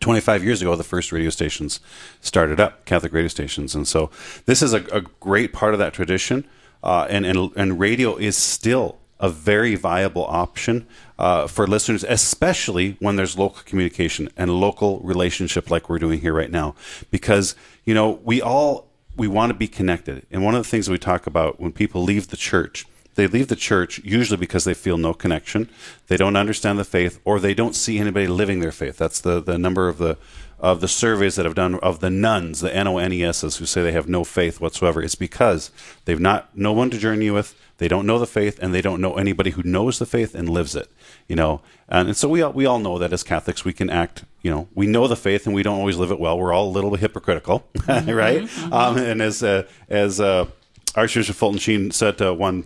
25 0.00 0.44
years 0.44 0.60
ago, 0.60 0.76
the 0.76 0.84
first 0.84 1.10
radio 1.10 1.30
stations 1.30 1.80
started 2.20 2.60
up, 2.60 2.84
Catholic 2.84 3.14
radio 3.14 3.28
stations. 3.28 3.74
And 3.74 3.88
so 3.88 4.10
this 4.44 4.60
is 4.60 4.74
a, 4.74 4.84
a 4.92 5.00
great 5.00 5.54
part 5.54 5.72
of 5.72 5.78
that 5.78 5.94
tradition. 5.94 6.44
Uh, 6.82 7.06
and, 7.08 7.26
and, 7.26 7.50
and 7.56 7.80
radio 7.80 8.16
is 8.16 8.36
still 8.36 8.98
a 9.18 9.28
very 9.28 9.74
viable 9.74 10.24
option 10.26 10.86
uh, 11.18 11.46
for 11.46 11.66
listeners, 11.66 12.04
especially 12.04 12.96
when 13.00 13.16
there's 13.16 13.38
local 13.38 13.62
communication 13.64 14.28
and 14.36 14.60
local 14.60 15.00
relationship 15.00 15.70
like 15.70 15.88
we're 15.88 15.98
doing 15.98 16.20
here 16.20 16.34
right 16.34 16.50
now. 16.50 16.74
Because, 17.10 17.56
you 17.84 17.94
know, 17.94 18.20
we 18.24 18.42
all, 18.42 18.88
we 19.16 19.26
want 19.26 19.50
to 19.50 19.54
be 19.54 19.68
connected. 19.68 20.26
And 20.30 20.44
one 20.44 20.54
of 20.54 20.62
the 20.62 20.68
things 20.68 20.90
we 20.90 20.98
talk 20.98 21.26
about 21.26 21.58
when 21.58 21.72
people 21.72 22.02
leave 22.02 22.28
the 22.28 22.36
church, 22.36 22.86
they 23.14 23.26
leave 23.26 23.48
the 23.48 23.56
church 23.56 23.98
usually 24.04 24.36
because 24.36 24.64
they 24.64 24.74
feel 24.74 24.98
no 24.98 25.14
connection, 25.14 25.70
they 26.08 26.18
don't 26.18 26.36
understand 26.36 26.78
the 26.78 26.84
faith, 26.84 27.18
or 27.24 27.40
they 27.40 27.54
don't 27.54 27.74
see 27.74 27.98
anybody 27.98 28.26
living 28.26 28.60
their 28.60 28.72
faith. 28.72 28.98
That's 28.98 29.20
the, 29.20 29.42
the 29.42 29.56
number 29.56 29.88
of 29.88 29.96
the 29.96 30.18
of 30.58 30.80
the 30.80 30.88
surveys 30.88 31.36
that 31.36 31.44
have 31.44 31.54
done 31.54 31.76
of 31.76 32.00
the 32.00 32.10
nones, 32.10 32.60
the 32.60 32.74
N 32.74 32.86
O 32.86 32.98
N 32.98 33.12
E 33.12 33.22
S's, 33.22 33.56
who 33.56 33.66
say 33.66 33.82
they 33.82 33.92
have 33.92 34.08
no 34.08 34.24
faith 34.24 34.60
whatsoever. 34.60 35.02
It's 35.02 35.14
because 35.14 35.70
they've 36.04 36.20
not 36.20 36.56
no 36.56 36.72
one 36.72 36.90
to 36.90 36.98
journey 36.98 37.30
with, 37.30 37.54
they 37.78 37.88
don't 37.88 38.06
know 38.06 38.18
the 38.18 38.26
faith, 38.26 38.58
and 38.62 38.72
they 38.72 38.80
don't 38.80 39.00
know 39.00 39.14
anybody 39.14 39.50
who 39.50 39.62
knows 39.62 39.98
the 39.98 40.06
faith 40.06 40.34
and 40.34 40.48
lives 40.48 40.74
it. 40.74 40.90
You 41.28 41.36
know, 41.36 41.60
and, 41.88 42.08
and 42.08 42.16
so 42.16 42.28
we 42.28 42.40
all, 42.40 42.52
we 42.52 42.64
all 42.64 42.78
know 42.78 42.98
that 42.98 43.12
as 43.12 43.22
Catholics 43.22 43.64
we 43.64 43.72
can 43.72 43.90
act. 43.90 44.24
You 44.42 44.50
know, 44.50 44.68
we 44.74 44.86
know 44.86 45.06
the 45.08 45.16
faith 45.16 45.46
and 45.46 45.54
we 45.54 45.62
don't 45.62 45.78
always 45.78 45.96
live 45.96 46.10
it 46.10 46.20
well. 46.20 46.38
We're 46.38 46.52
all 46.52 46.68
a 46.68 46.70
little 46.70 46.90
bit 46.90 47.00
hypocritical, 47.00 47.64
right? 47.88 48.48
Um, 48.72 48.96
and 48.96 49.20
as 49.20 49.42
uh, 49.42 49.64
as 49.88 50.20
uh, 50.20 50.46
Archbishop 50.94 51.36
Fulton 51.36 51.58
Sheen 51.58 51.90
said 51.90 52.18
to 52.18 52.32
one 52.32 52.64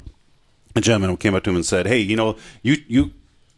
a 0.76 0.80
gentleman 0.80 1.10
who 1.10 1.16
came 1.16 1.34
up 1.34 1.42
to 1.44 1.50
him 1.50 1.56
and 1.56 1.66
said, 1.66 1.86
"Hey, 1.86 1.98
you 1.98 2.14
know, 2.16 2.36
you 2.62 2.76
you 2.86 3.10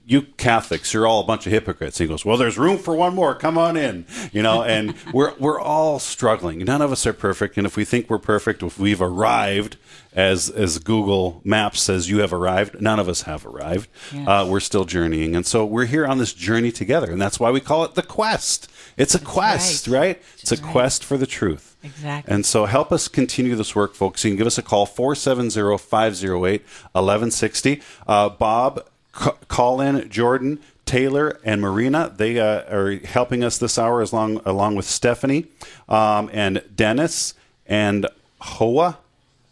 you 0.04 0.22
Catholics, 0.22 0.92
you're 0.92 1.06
all 1.06 1.20
a 1.20 1.24
bunch 1.24 1.46
of 1.46 1.52
hypocrites." 1.52 1.98
He 1.98 2.06
goes, 2.06 2.24
"Well, 2.24 2.36
there's 2.36 2.58
room 2.58 2.78
for 2.78 2.94
one 2.94 3.14
more. 3.14 3.34
Come 3.34 3.58
on 3.58 3.76
in." 3.76 4.06
You 4.32 4.42
know, 4.42 4.62
and 4.62 4.94
we're 5.12 5.34
we're 5.38 5.60
all 5.60 5.98
struggling. 5.98 6.58
None 6.60 6.82
of 6.82 6.92
us 6.92 7.06
are 7.06 7.12
perfect, 7.12 7.56
and 7.56 7.66
if 7.66 7.76
we 7.76 7.84
think 7.84 8.10
we're 8.10 8.18
perfect, 8.18 8.62
if 8.62 8.78
we've 8.78 9.02
arrived, 9.02 9.76
as 10.12 10.50
as 10.50 10.78
Google 10.78 11.40
Maps 11.44 11.80
says, 11.80 12.10
you 12.10 12.18
have 12.18 12.32
arrived. 12.32 12.80
None 12.80 12.98
of 12.98 13.08
us 13.08 13.22
have 13.22 13.46
arrived. 13.46 13.88
Uh, 14.14 14.46
we're 14.48 14.60
still 14.60 14.84
journeying, 14.84 15.36
and 15.36 15.46
so 15.46 15.64
we're 15.64 15.86
here 15.86 16.06
on 16.06 16.18
this 16.18 16.32
journey 16.32 16.72
together, 16.72 17.10
and 17.10 17.20
that's 17.20 17.40
why 17.40 17.50
we 17.50 17.60
call 17.60 17.84
it 17.84 17.94
the 17.94 18.02
quest. 18.02 18.70
It's 18.96 19.14
a 19.14 19.18
quest, 19.18 19.88
right. 19.88 19.98
right? 19.98 20.22
It's 20.38 20.52
a 20.52 20.56
right. 20.56 20.64
quest 20.64 21.04
for 21.04 21.16
the 21.16 21.26
truth. 21.26 21.76
Exactly. 21.82 22.32
And 22.32 22.46
so 22.46 22.66
help 22.66 22.92
us 22.92 23.08
continue 23.08 23.56
this 23.56 23.74
work, 23.74 23.94
folks. 23.94 24.22
You 24.24 24.30
can 24.30 24.36
give 24.36 24.46
us 24.46 24.58
a 24.58 24.62
call, 24.62 24.86
470-508-1160. 24.86 27.82
Uh, 28.06 28.28
Bob, 28.28 28.86
c- 29.14 29.30
call 29.48 29.80
in 29.80 30.08
Jordan, 30.08 30.60
Taylor, 30.84 31.38
and 31.44 31.60
Marina. 31.60 32.12
They 32.16 32.38
uh, 32.38 32.74
are 32.74 32.96
helping 33.04 33.44
us 33.44 33.58
this 33.58 33.78
hour 33.78 34.02
as 34.02 34.12
long, 34.12 34.40
along 34.44 34.74
with 34.74 34.86
Stephanie 34.86 35.46
um, 35.88 36.30
and 36.32 36.62
Dennis 36.74 37.34
and 37.66 38.06
Hoa. 38.40 38.98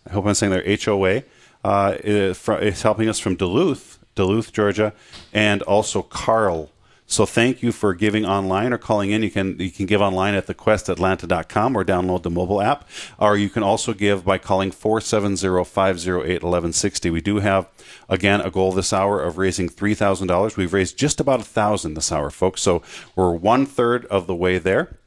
I 0.08 0.12
hope 0.12 0.26
I'm 0.26 0.34
saying 0.34 0.52
their 0.52 0.66
H-O-A. 0.66 1.24
Uh, 1.62 1.94
is, 2.02 2.48
is 2.48 2.82
helping 2.82 3.08
us 3.08 3.18
from 3.18 3.36
Duluth, 3.36 3.98
Duluth, 4.14 4.50
Georgia, 4.50 4.94
and 5.32 5.60
also 5.62 6.02
Carl. 6.02 6.70
So 7.10 7.26
thank 7.26 7.60
you 7.60 7.72
for 7.72 7.92
giving 7.92 8.24
online 8.24 8.72
or 8.72 8.78
calling 8.78 9.10
in. 9.10 9.24
You 9.24 9.32
can 9.32 9.58
you 9.58 9.72
can 9.72 9.86
give 9.86 10.00
online 10.00 10.36
at 10.36 10.46
thequestatlanta.com 10.46 11.76
or 11.76 11.84
download 11.84 12.22
the 12.22 12.30
mobile 12.30 12.62
app. 12.62 12.88
Or 13.18 13.36
you 13.36 13.50
can 13.50 13.64
also 13.64 13.92
give 13.92 14.24
by 14.24 14.38
calling 14.38 14.70
470-508-1160. 14.70 17.12
We 17.12 17.20
do 17.20 17.40
have 17.40 17.66
again 18.08 18.40
a 18.40 18.50
goal 18.50 18.70
this 18.70 18.92
hour 18.92 19.20
of 19.20 19.38
raising 19.38 19.68
$3,000. 19.68 20.56
We've 20.56 20.72
raised 20.72 20.96
just 20.96 21.18
about 21.18 21.40
a 21.40 21.42
1000 21.42 21.94
this 21.94 22.12
hour, 22.12 22.30
folks. 22.30 22.62
So 22.62 22.82
we're 23.16 23.32
one 23.32 23.66
third 23.66 24.06
of 24.06 24.28
the 24.28 24.36
way 24.36 24.58
there. 24.58 25.00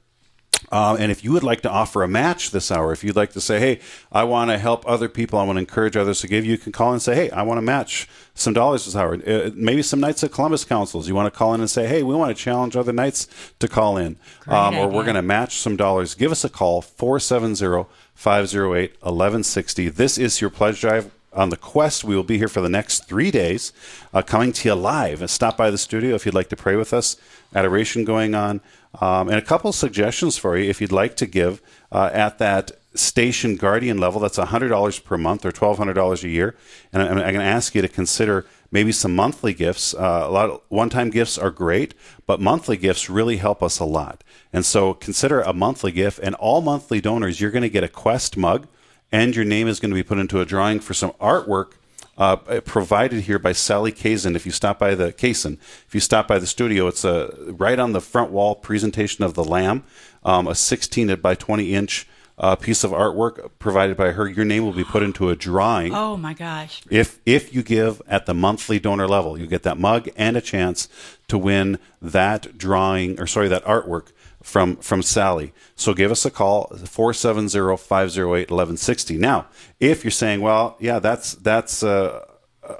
Um, 0.73 0.97
and 0.99 1.11
if 1.11 1.23
you 1.23 1.31
would 1.31 1.43
like 1.43 1.61
to 1.61 1.69
offer 1.69 2.03
a 2.03 2.07
match 2.07 2.51
this 2.51 2.71
hour, 2.71 2.91
if 2.91 3.03
you'd 3.03 3.15
like 3.15 3.31
to 3.33 3.41
say, 3.41 3.59
hey, 3.59 3.79
I 4.11 4.23
want 4.23 4.51
to 4.51 4.57
help 4.57 4.87
other 4.87 5.07
people, 5.07 5.39
I 5.39 5.43
want 5.43 5.57
to 5.57 5.61
encourage 5.61 5.95
others 5.95 6.21
to 6.21 6.27
give, 6.27 6.45
you 6.45 6.57
can 6.57 6.71
call 6.71 6.91
and 6.91 7.01
say, 7.01 7.15
hey, 7.15 7.29
I 7.29 7.43
want 7.43 7.59
to 7.59 7.61
match 7.61 8.09
some 8.35 8.53
dollars 8.53 8.85
this 8.85 8.95
hour. 8.95 9.15
Uh, 9.15 9.51
maybe 9.53 9.81
some 9.81 9.99
Knights 9.99 10.23
of 10.23 10.31
Columbus 10.31 10.65
councils. 10.65 11.07
You 11.07 11.15
want 11.15 11.31
to 11.31 11.37
call 11.37 11.53
in 11.53 11.61
and 11.61 11.69
say, 11.69 11.87
hey, 11.87 12.03
we 12.03 12.15
want 12.15 12.35
to 12.35 12.43
challenge 12.43 12.75
other 12.75 12.93
Knights 12.93 13.27
to 13.59 13.67
call 13.67 13.97
in. 13.97 14.17
Um, 14.47 14.75
or 14.75 14.87
we're 14.87 15.03
going 15.03 15.15
to 15.15 15.21
match 15.21 15.57
some 15.57 15.75
dollars. 15.75 16.15
Give 16.15 16.31
us 16.31 16.43
a 16.43 16.49
call, 16.49 16.81
470 16.81 17.89
508 18.15 18.91
1160. 19.01 19.89
This 19.89 20.17
is 20.17 20.41
your 20.41 20.49
pledge 20.49 20.81
drive 20.81 21.11
on 21.31 21.49
the 21.49 21.57
quest. 21.57 22.03
We 22.03 22.15
will 22.15 22.23
be 22.23 22.37
here 22.37 22.47
for 22.47 22.61
the 22.61 22.69
next 22.69 23.05
three 23.05 23.31
days, 23.31 23.73
uh, 24.13 24.21
coming 24.21 24.51
to 24.53 24.69
you 24.69 24.75
live. 24.75 25.21
And 25.21 25.29
stop 25.29 25.57
by 25.57 25.71
the 25.71 25.77
studio 25.77 26.15
if 26.15 26.25
you'd 26.25 26.35
like 26.35 26.49
to 26.49 26.55
pray 26.55 26.75
with 26.75 26.93
us. 26.93 27.17
Adoration 27.55 28.03
going 28.03 28.33
on, 28.33 28.61
um, 28.99 29.29
and 29.29 29.37
a 29.37 29.41
couple 29.41 29.69
of 29.69 29.75
suggestions 29.75 30.37
for 30.37 30.57
you 30.57 30.69
if 30.69 30.81
you'd 30.81 30.91
like 30.91 31.15
to 31.17 31.25
give 31.25 31.61
uh, 31.91 32.09
at 32.13 32.39
that 32.39 32.71
station 32.95 33.55
guardian 33.55 33.97
level. 33.97 34.19
That's 34.19 34.37
$100 34.37 35.03
per 35.03 35.17
month 35.17 35.45
or 35.45 35.51
$1,200 35.51 36.23
a 36.23 36.29
year. 36.29 36.55
And 36.91 37.01
I'm, 37.01 37.17
I'm 37.17 37.33
going 37.33 37.35
to 37.35 37.43
ask 37.43 37.73
you 37.75 37.81
to 37.81 37.87
consider 37.87 38.45
maybe 38.71 38.91
some 38.91 39.15
monthly 39.15 39.53
gifts. 39.53 39.93
Uh, 39.93 40.23
a 40.25 40.31
lot 40.31 40.49
of 40.49 40.61
one-time 40.69 41.09
gifts 41.09 41.37
are 41.37 41.51
great, 41.51 41.93
but 42.25 42.39
monthly 42.39 42.77
gifts 42.77 43.09
really 43.09 43.37
help 43.37 43.63
us 43.63 43.79
a 43.79 43.85
lot. 43.85 44.23
And 44.51 44.65
so 44.65 44.93
consider 44.93 45.41
a 45.41 45.53
monthly 45.53 45.91
gift. 45.91 46.19
And 46.21 46.35
all 46.35 46.61
monthly 46.61 47.01
donors, 47.01 47.39
you're 47.39 47.51
going 47.51 47.63
to 47.63 47.69
get 47.69 47.83
a 47.83 47.89
Quest 47.89 48.37
mug, 48.37 48.67
and 49.11 49.35
your 49.35 49.45
name 49.45 49.67
is 49.67 49.79
going 49.79 49.91
to 49.91 49.95
be 49.95 50.03
put 50.03 50.17
into 50.17 50.41
a 50.41 50.45
drawing 50.45 50.79
for 50.79 50.93
some 50.93 51.11
artwork. 51.13 51.73
Uh, 52.15 52.35
provided 52.61 53.21
here 53.21 53.39
by 53.39 53.51
Sally 53.51 53.91
Kazin. 53.91 54.35
If 54.35 54.45
you 54.45 54.51
stop 54.51 54.77
by 54.77 54.93
the 54.93 55.11
Kazin, 55.11 55.57
if 55.87 55.95
you 55.95 55.99
stop 55.99 56.27
by 56.27 56.37
the 56.37 56.45
studio, 56.45 56.85
it's 56.85 57.03
a 57.03 57.33
right 57.47 57.79
on 57.79 57.93
the 57.93 58.01
front 58.01 58.29
wall 58.29 58.53
presentation 58.53 59.23
of 59.23 59.33
the 59.33 59.43
Lamb, 59.43 59.83
um, 60.23 60.47
a 60.47 60.53
16 60.53 61.15
by 61.21 61.33
20 61.33 61.73
inch 61.73 62.07
uh, 62.37 62.55
piece 62.55 62.83
of 62.83 62.91
artwork 62.91 63.49
provided 63.59 63.97
by 63.97 64.11
her. 64.11 64.27
Your 64.27 64.45
name 64.45 64.65
will 64.65 64.73
be 64.73 64.83
put 64.83 65.03
into 65.03 65.29
a 65.29 65.35
drawing. 65.35 65.93
Oh 65.93 66.17
my 66.17 66.33
gosh! 66.33 66.81
If 66.89 67.19
if 67.25 67.53
you 67.53 67.61
give 67.63 68.01
at 68.07 68.25
the 68.25 68.33
monthly 68.33 68.79
donor 68.79 69.07
level, 69.07 69.37
you 69.37 69.47
get 69.47 69.63
that 69.63 69.77
mug 69.77 70.09
and 70.15 70.35
a 70.35 70.41
chance 70.41 70.89
to 71.27 71.37
win 71.37 71.79
that 72.01 72.57
drawing 72.57 73.19
or 73.19 73.27
sorry 73.27 73.47
that 73.49 73.63
artwork 73.65 74.11
from 74.41 74.77
from 74.77 75.01
Sally. 75.01 75.53
So 75.75 75.93
give 75.93 76.11
us 76.11 76.25
a 76.25 76.31
call 76.31 76.67
470-508-1160. 76.73 79.17
Now, 79.17 79.47
if 79.79 80.03
you're 80.03 80.11
saying, 80.11 80.41
well, 80.41 80.75
yeah, 80.79 80.99
that's 80.99 81.35
that's 81.35 81.81
uh, 81.81 82.25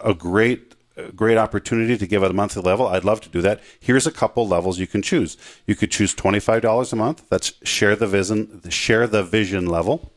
a 0.04 0.14
great 0.14 0.73
great 1.12 1.38
opportunity 1.38 1.98
to 1.98 2.08
give 2.08 2.24
at 2.24 2.32
a 2.32 2.34
monthly 2.34 2.62
level. 2.62 2.88
I'd 2.88 3.06
love 3.06 3.22
to 3.22 3.30
do 3.30 3.42
that. 3.42 3.62
Here's 3.80 4.08
a 4.08 4.12
couple 4.12 4.48
levels 4.48 4.80
you 4.80 4.88
can 4.88 5.02
choose. 5.02 5.38
You 5.66 5.76
could 5.76 5.92
choose 5.92 6.16
$25 6.16 6.94
a 6.94 6.96
month. 6.96 7.28
That's 7.30 7.54
share 7.64 7.96
the 7.96 8.08
vision, 8.08 8.62
share 8.70 9.08
the 9.08 9.24
vision 9.24 9.66
level, 9.68 10.12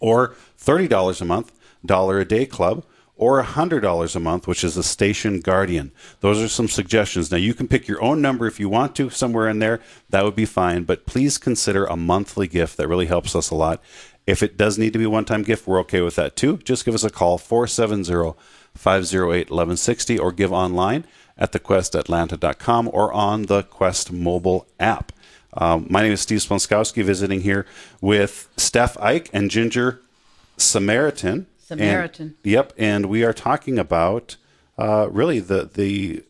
or 0.00 0.34
$30 0.58 1.20
a 1.20 1.24
month, 1.24 1.52
dollar 1.84 2.18
a 2.20 2.24
day 2.24 2.46
club, 2.46 2.84
or 3.18 3.42
$100 3.42 4.16
a 4.16 4.20
month, 4.20 4.46
which 4.46 4.62
is 4.62 4.76
a 4.76 4.82
station 4.82 5.40
guardian. 5.40 5.90
Those 6.20 6.40
are 6.40 6.48
some 6.48 6.68
suggestions. 6.68 7.30
Now, 7.30 7.36
you 7.36 7.52
can 7.52 7.66
pick 7.66 7.88
your 7.88 8.00
own 8.00 8.22
number 8.22 8.46
if 8.46 8.60
you 8.60 8.68
want 8.68 8.94
to, 8.96 9.10
somewhere 9.10 9.48
in 9.48 9.58
there. 9.58 9.80
That 10.10 10.24
would 10.24 10.36
be 10.36 10.44
fine. 10.44 10.84
But 10.84 11.04
please 11.04 11.36
consider 11.36 11.84
a 11.84 11.96
monthly 11.96 12.46
gift. 12.46 12.76
That 12.76 12.86
really 12.86 13.06
helps 13.06 13.34
us 13.34 13.50
a 13.50 13.56
lot. 13.56 13.82
If 14.28 14.42
it 14.42 14.56
does 14.56 14.78
need 14.78 14.92
to 14.92 14.98
be 14.98 15.06
a 15.06 15.10
one 15.10 15.24
time 15.24 15.42
gift, 15.42 15.66
we're 15.66 15.80
okay 15.80 16.00
with 16.00 16.14
that 16.14 16.36
too. 16.36 16.58
Just 16.58 16.84
give 16.84 16.94
us 16.94 17.02
a 17.02 17.10
call, 17.10 17.38
470 17.38 18.34
508 18.78 19.50
1160 19.50 20.18
or 20.18 20.32
give 20.32 20.52
online 20.52 21.04
at 21.36 21.52
thequestatlanta.com 21.52 22.90
or 22.92 23.12
on 23.12 23.42
the 23.42 23.64
Quest 23.64 24.12
mobile 24.12 24.66
app. 24.78 25.12
Um, 25.54 25.86
my 25.90 26.02
name 26.02 26.12
is 26.12 26.20
Steve 26.20 26.38
Splonskowski, 26.38 27.02
visiting 27.02 27.40
here 27.40 27.66
with 28.00 28.48
Stef 28.56 28.96
Eich 28.98 29.28
and 29.32 29.50
Ginger 29.50 30.00
Samaritan. 30.56 31.46
Samaritan. 31.58 32.26
And, 32.26 32.36
yep, 32.44 32.72
and 32.78 33.06
we 33.06 33.24
are 33.24 33.32
talking 33.32 33.78
about 33.78 34.36
uh, 34.76 35.08
really 35.10 35.40
the 35.40 35.64
the 35.72 36.22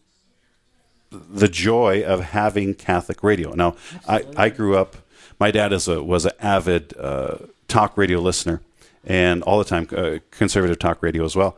the 1.11 1.49
joy 1.49 2.02
of 2.02 2.21
having 2.21 2.75
Catholic 2.75 3.23
radio. 3.23 3.55
Now, 3.55 3.76
I, 4.07 4.25
I 4.37 4.49
grew 4.50 4.76
up. 4.76 4.97
My 5.38 5.50
dad 5.50 5.73
is 5.73 5.88
a 5.88 6.02
was 6.02 6.25
an 6.25 6.33
avid 6.40 6.95
uh, 6.99 7.37
talk 7.67 7.97
radio 7.97 8.21
listener, 8.21 8.62
and 9.05 9.43
all 9.43 9.59
the 9.59 9.64
time 9.64 9.88
uh, 9.97 10.19
conservative 10.31 10.78
talk 10.78 11.02
radio 11.02 11.25
as 11.25 11.37
well 11.37 11.57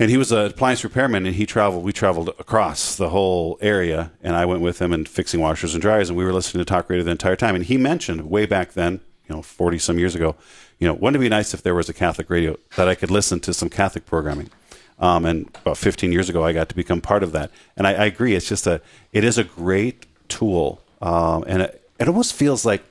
and 0.00 0.10
he 0.10 0.16
was 0.16 0.32
an 0.32 0.46
appliance 0.46 0.82
repairman 0.82 1.26
and 1.26 1.36
he 1.36 1.44
traveled 1.44 1.84
we 1.84 1.92
traveled 1.92 2.30
across 2.38 2.96
the 2.96 3.10
whole 3.10 3.58
area 3.60 4.10
and 4.22 4.34
i 4.34 4.44
went 4.44 4.62
with 4.62 4.80
him 4.80 4.92
and 4.92 5.08
fixing 5.08 5.40
washers 5.40 5.74
and 5.74 5.82
dryers 5.82 6.08
and 6.08 6.18
we 6.18 6.24
were 6.24 6.32
listening 6.32 6.60
to 6.60 6.64
talk 6.64 6.88
radio 6.88 7.04
the 7.04 7.10
entire 7.10 7.36
time. 7.36 7.54
And 7.54 7.64
he 7.64 7.76
mentioned 7.76 8.28
way 8.28 8.46
back 8.46 8.72
then 8.72 9.00
you 9.28 9.36
know 9.36 9.42
40 9.42 9.78
some 9.78 9.98
years 9.98 10.16
ago 10.16 10.34
you 10.78 10.88
know 10.88 10.94
wouldn't 10.94 11.16
it 11.16 11.20
be 11.20 11.28
nice 11.28 11.54
if 11.54 11.62
there 11.62 11.74
was 11.74 11.88
a 11.88 11.92
catholic 11.92 12.28
radio 12.30 12.56
that 12.76 12.88
i 12.88 12.96
could 12.96 13.10
listen 13.10 13.38
to 13.40 13.54
some 13.54 13.68
catholic 13.68 14.06
programming? 14.06 14.50
Um, 14.98 15.24
and 15.24 15.48
about 15.62 15.76
15 15.76 16.10
years 16.10 16.28
ago 16.28 16.44
i 16.44 16.52
got 16.52 16.68
to 16.70 16.74
become 16.74 17.00
part 17.00 17.22
of 17.22 17.32
that. 17.32 17.50
And 17.76 17.86
I, 17.86 17.92
I 17.92 18.04
agree 18.06 18.34
it's 18.34 18.48
just 18.48 18.66
a 18.66 18.80
it 19.12 19.22
is 19.22 19.38
a 19.38 19.44
great 19.44 20.06
tool. 20.28 20.80
Um, 21.02 21.44
and 21.46 21.62
it, 21.62 21.88
it 21.98 22.08
almost 22.08 22.34
feels 22.34 22.64
like 22.64 22.82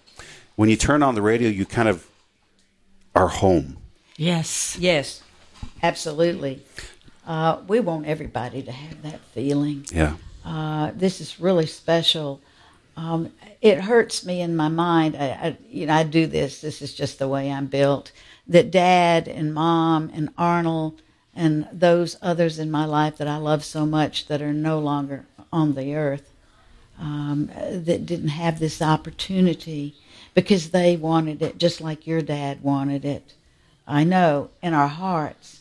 when 0.56 0.70
you 0.70 0.76
turn 0.76 1.02
on 1.02 1.16
the 1.16 1.22
radio 1.22 1.50
you 1.50 1.66
kind 1.66 1.90
of 1.90 2.08
are 3.16 3.28
home. 3.28 3.78
Yes. 4.18 4.78
Yes, 4.80 5.24
absolutely. 5.82 6.62
Uh, 7.30 7.62
we 7.68 7.80
want 7.80 8.08
everybody 8.08 8.64
to 8.64 8.72
have 8.72 9.04
that 9.04 9.20
feeling. 9.36 9.86
yeah 9.92 10.16
Uh, 10.44 10.90
this 10.96 11.22
is 11.22 11.40
really 11.40 11.68
special. 11.68 12.42
Um, 12.98 13.32
it 13.62 13.82
hurts 13.82 14.26
me 14.26 14.42
in 14.42 14.56
my 14.56 14.68
mind. 14.68 15.16
I, 15.16 15.26
I, 15.26 15.58
you 15.70 15.86
know, 15.86 15.94
I 15.94 16.04
do 16.04 16.26
this. 16.26 16.62
This 16.62 16.82
is 16.82 16.96
just 16.96 17.20
the 17.20 17.28
way 17.28 17.52
I'm 17.52 17.68
built. 17.68 18.12
That 18.48 18.72
Dad 18.72 19.28
and 19.28 19.54
Mom 19.54 20.10
and 20.12 20.30
Arnold 20.38 21.02
and 21.36 21.68
those 21.72 22.18
others 22.22 22.58
in 22.58 22.72
my 22.72 22.86
life 22.86 23.18
that 23.18 23.28
I 23.28 23.38
love 23.38 23.64
so 23.64 23.86
much 23.86 24.26
that 24.26 24.42
are 24.42 24.54
no 24.54 24.80
longer 24.80 25.26
on 25.54 25.76
the 25.76 25.96
earth, 25.96 26.34
um, 27.00 27.52
that 27.72 28.08
didn't 28.08 28.30
have 28.30 28.58
this 28.58 28.82
opportunity 28.82 29.94
because 30.34 30.72
they 30.72 30.98
wanted 30.98 31.42
it 31.44 31.60
just 31.60 31.80
like 31.80 32.08
your 32.08 32.22
dad 32.22 32.64
wanted 32.64 33.06
it. 33.06 33.36
I 33.88 34.04
know 34.04 34.50
in 34.64 34.74
our 34.74 34.88
hearts. 34.88 35.59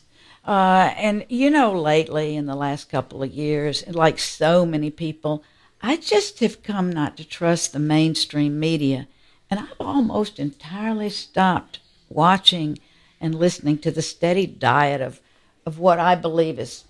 Uh, 0.49 0.95
and 0.97 1.27
you 1.29 1.51
know, 1.51 1.79
lately 1.79 2.35
in 2.35 2.47
the 2.47 2.55
last 2.55 2.89
couple 2.89 3.23
of 3.23 3.31
years, 3.31 3.87
like 3.87 4.19
so 4.19 4.65
many 4.65 4.91
people, 4.91 5.45
I 5.83 5.99
just 5.99 6.41
have 6.41 6.63
come 6.63 6.91
not 6.91 7.19
to 7.19 7.25
trust 7.25 7.75
the 7.75 7.79
mainstream 7.79 8.59
media. 8.59 9.09
And 9.51 9.61
I've 9.61 9.75
almost 9.79 10.39
entirely 10.39 11.11
stopped 11.11 11.81
watching 12.09 12.79
and 13.21 13.35
listening 13.35 13.77
to 13.81 13.91
the 13.91 14.01
steady 14.01 14.47
diet 14.47 15.03
of, 15.03 15.21
of 15.67 15.79
what 15.79 15.99
I 15.99 16.15
believe 16.15 16.59
is 16.59 16.85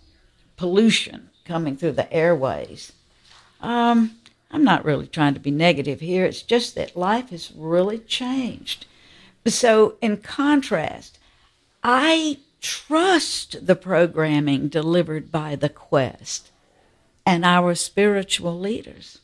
pollution 0.56 1.30
coming 1.44 1.76
through 1.76 1.92
the 1.92 2.12
airways. 2.12 2.92
Um, 3.60 4.18
I'm 4.52 4.62
not 4.62 4.84
really 4.84 5.08
trying 5.08 5.34
to 5.34 5.40
be 5.40 5.50
negative 5.50 5.98
here. 5.98 6.24
It's 6.24 6.42
just 6.42 6.76
that 6.76 6.96
life 6.96 7.30
has 7.30 7.50
really 7.56 7.98
changed. 7.98 8.86
So, 9.46 9.96
in 10.00 10.18
contrast, 10.18 11.18
I 11.82 12.38
trust 12.60 13.66
the 13.66 13.76
programming 13.76 14.68
delivered 14.68 15.30
by 15.30 15.56
the 15.56 15.68
Quest 15.68 16.50
and 17.24 17.44
our 17.44 17.74
spiritual 17.74 18.58
leaders. 18.58 19.18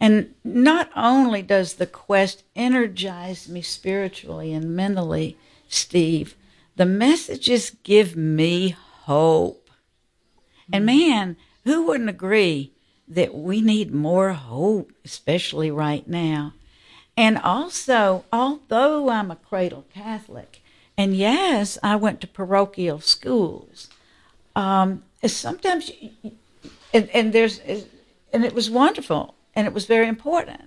And 0.00 0.34
not 0.44 0.90
only 0.96 1.42
does 1.42 1.74
the 1.74 1.86
Quest 1.86 2.42
energize 2.56 3.48
me 3.48 3.62
spiritually 3.62 4.52
and 4.52 4.74
mentally, 4.74 5.36
Steve, 5.68 6.36
the 6.76 6.86
messages 6.86 7.70
give 7.82 8.16
me 8.16 8.70
hope. 8.70 9.70
And 10.72 10.86
mm-hmm. 10.86 11.08
man, 11.10 11.36
who 11.64 11.86
wouldn't 11.86 12.10
agree 12.10 12.72
that 13.06 13.34
we 13.34 13.60
need 13.60 13.92
more 13.92 14.32
hope, 14.32 14.92
especially 15.04 15.70
right 15.70 16.06
now? 16.08 16.54
And 17.16 17.36
also, 17.38 18.24
although 18.32 19.10
I'm 19.10 19.30
a 19.30 19.36
cradle 19.36 19.84
Catholic, 19.92 20.62
and 20.98 21.16
yes, 21.16 21.78
I 21.82 21.94
went 21.94 22.20
to 22.20 22.26
parochial 22.26 23.00
schools. 23.00 23.88
Um, 24.56 25.04
sometimes, 25.24 25.92
and, 26.92 27.08
and 27.10 27.32
there's, 27.32 27.60
and 28.32 28.44
it 28.44 28.52
was 28.52 28.68
wonderful, 28.68 29.36
and 29.54 29.68
it 29.68 29.72
was 29.72 29.86
very 29.86 30.08
important. 30.08 30.62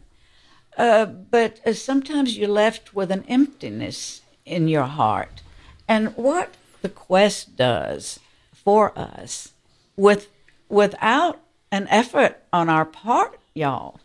Uh, 0.78 1.06
but 1.06 1.60
uh, 1.66 1.74
sometimes 1.74 2.38
you're 2.38 2.48
left 2.48 2.96
with 2.96 3.12
an 3.12 3.26
emptiness 3.28 4.22
in 4.46 4.70
your 4.70 4.86
heart. 4.86 5.42
And 5.86 6.16
what 6.16 6.56
the 6.82 6.90
quest 6.90 7.58
does 7.58 8.22
for 8.54 8.98
us, 8.98 9.52
with 9.98 10.30
without 10.70 11.42
an 11.72 11.88
effort 11.90 12.42
on 12.54 12.70
our 12.70 12.86
part, 12.86 13.38
y'all, 13.54 14.00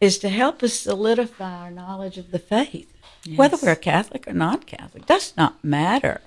is 0.00 0.18
to 0.18 0.30
help 0.30 0.62
us 0.62 0.72
solidify 0.72 1.64
our 1.64 1.70
knowledge 1.70 2.16
of 2.16 2.30
the 2.30 2.38
faith. 2.38 2.95
Yes. 3.26 3.38
Whether 3.38 3.56
we're 3.60 3.76
Catholic 3.76 4.28
or 4.28 4.32
not 4.32 4.66
Catholic 4.66 5.06
does 5.06 5.32
not 5.36 5.62
matter. 5.64 6.20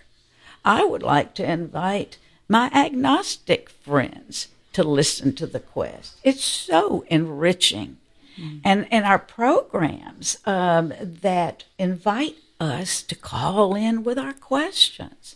I 0.65 0.83
would 0.83 1.03
like 1.03 1.33
to 1.35 1.49
invite 1.49 2.17
my 2.47 2.69
agnostic 2.73 3.69
friends 3.69 4.49
to 4.73 4.83
listen 4.83 5.33
to 5.35 5.47
the 5.47 5.59
quest. 5.59 6.17
It's 6.23 6.43
so 6.43 7.05
enriching. 7.07 7.97
Mm. 8.37 8.61
And, 8.63 8.87
and 8.91 9.05
our 9.05 9.19
programs 9.19 10.37
um, 10.45 10.93
that 10.99 11.63
invite 11.77 12.37
us 12.59 13.01
to 13.03 13.15
call 13.15 13.75
in 13.75 14.03
with 14.03 14.17
our 14.17 14.33
questions, 14.33 15.35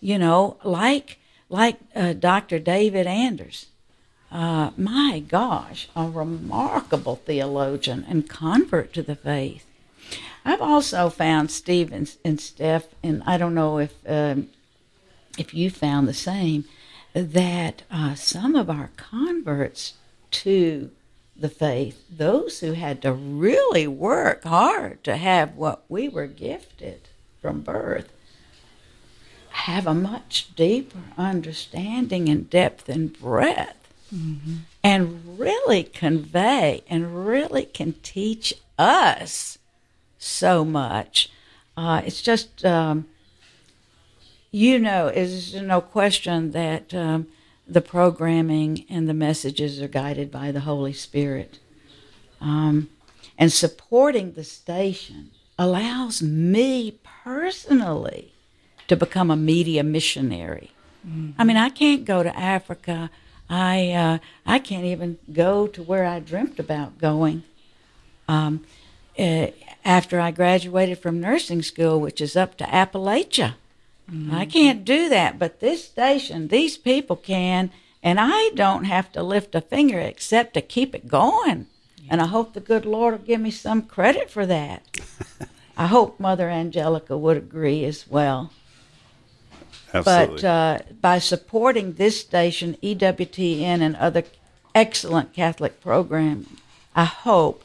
you 0.00 0.18
know, 0.18 0.56
like 0.64 1.18
like 1.48 1.78
uh, 1.94 2.12
Dr. 2.12 2.58
David 2.58 3.06
Anders. 3.06 3.66
Uh, 4.32 4.70
my 4.76 5.22
gosh, 5.26 5.88
a 5.94 6.08
remarkable 6.08 7.16
theologian 7.16 8.04
and 8.08 8.28
convert 8.28 8.92
to 8.94 9.02
the 9.02 9.14
faith. 9.14 9.64
I've 10.46 10.62
also 10.62 11.10
found 11.10 11.50
Steve 11.50 11.92
and, 11.92 12.08
and 12.24 12.38
Stef, 12.38 12.84
and 13.02 13.20
I 13.26 13.36
don't 13.36 13.52
know 13.52 13.78
if 13.78 13.94
um, 14.06 14.48
if 15.36 15.52
you 15.52 15.70
found 15.70 16.06
the 16.06 16.14
same, 16.14 16.66
that 17.12 17.82
uh, 17.90 18.14
some 18.14 18.54
of 18.54 18.70
our 18.70 18.90
converts 18.96 19.94
to 20.30 20.92
the 21.34 21.48
faith, 21.48 22.04
those 22.08 22.60
who 22.60 22.72
had 22.72 23.02
to 23.02 23.12
really 23.12 23.88
work 23.88 24.44
hard 24.44 25.02
to 25.02 25.16
have 25.16 25.56
what 25.56 25.82
we 25.88 26.08
were 26.08 26.28
gifted 26.28 27.08
from 27.42 27.62
birth, 27.62 28.08
have 29.50 29.86
a 29.88 29.94
much 29.94 30.54
deeper 30.54 31.02
understanding 31.18 32.28
and 32.28 32.48
depth 32.48 32.88
and 32.88 33.18
breadth 33.18 33.92
mm-hmm. 34.14 34.58
and 34.84 35.38
really 35.38 35.82
convey 35.82 36.84
and 36.88 37.26
really 37.26 37.64
can 37.64 37.94
teach 38.04 38.54
us 38.78 39.58
so 40.26 40.64
much. 40.64 41.30
Uh, 41.76 42.02
it's 42.04 42.22
just, 42.22 42.64
um, 42.64 43.06
you 44.50 44.78
know, 44.78 45.08
is 45.08 45.54
no 45.54 45.80
question 45.80 46.52
that 46.52 46.94
um, 46.94 47.26
the 47.66 47.80
programming 47.80 48.84
and 48.88 49.08
the 49.08 49.14
messages 49.14 49.80
are 49.82 49.88
guided 49.88 50.30
by 50.30 50.50
the 50.52 50.60
Holy 50.60 50.92
Spirit. 50.92 51.58
Um, 52.40 52.88
and 53.38 53.52
supporting 53.52 54.32
the 54.32 54.44
station 54.44 55.30
allows 55.58 56.22
me 56.22 56.98
personally 57.24 58.32
to 58.88 58.96
become 58.96 59.30
a 59.30 59.36
media 59.36 59.82
missionary. 59.82 60.70
Mm-hmm. 61.06 61.32
I 61.38 61.44
mean, 61.44 61.56
I 61.56 61.68
can't 61.70 62.04
go 62.04 62.22
to 62.22 62.36
Africa. 62.38 63.10
I 63.48 63.92
uh, 63.92 64.18
I 64.44 64.58
can't 64.58 64.84
even 64.84 65.18
go 65.32 65.66
to 65.68 65.82
where 65.82 66.04
I 66.04 66.20
dreamt 66.20 66.58
about 66.58 66.98
going. 66.98 67.44
Um, 68.28 68.64
uh, 69.18 69.48
after 69.86 70.20
I 70.20 70.32
graduated 70.32 70.98
from 70.98 71.20
nursing 71.20 71.62
school, 71.62 72.00
which 72.00 72.20
is 72.20 72.36
up 72.36 72.56
to 72.56 72.64
Appalachia, 72.64 73.54
mm-hmm. 74.10 74.34
I 74.34 74.44
can't 74.44 74.84
do 74.84 75.08
that. 75.08 75.38
But 75.38 75.60
this 75.60 75.84
station, 75.84 76.48
these 76.48 76.76
people 76.76 77.14
can, 77.14 77.70
and 78.02 78.18
I 78.20 78.50
don't 78.56 78.84
have 78.84 79.12
to 79.12 79.22
lift 79.22 79.54
a 79.54 79.60
finger 79.60 80.00
except 80.00 80.54
to 80.54 80.60
keep 80.60 80.92
it 80.92 81.06
going. 81.06 81.68
Yeah. 82.02 82.08
And 82.10 82.20
I 82.20 82.26
hope 82.26 82.52
the 82.52 82.60
good 82.60 82.84
Lord 82.84 83.14
will 83.14 83.26
give 83.26 83.40
me 83.40 83.52
some 83.52 83.82
credit 83.82 84.28
for 84.28 84.44
that. 84.44 84.82
I 85.76 85.86
hope 85.86 86.18
Mother 86.18 86.50
Angelica 86.50 87.16
would 87.16 87.36
agree 87.36 87.84
as 87.84 88.08
well. 88.08 88.50
Absolutely. 89.94 90.34
But 90.34 90.44
uh, 90.44 90.78
by 91.00 91.20
supporting 91.20 91.92
this 91.92 92.20
station, 92.20 92.76
EWTN, 92.82 93.82
and 93.82 93.94
other 93.94 94.24
excellent 94.74 95.32
Catholic 95.32 95.80
programs, 95.80 96.48
I 96.96 97.04
hope 97.04 97.62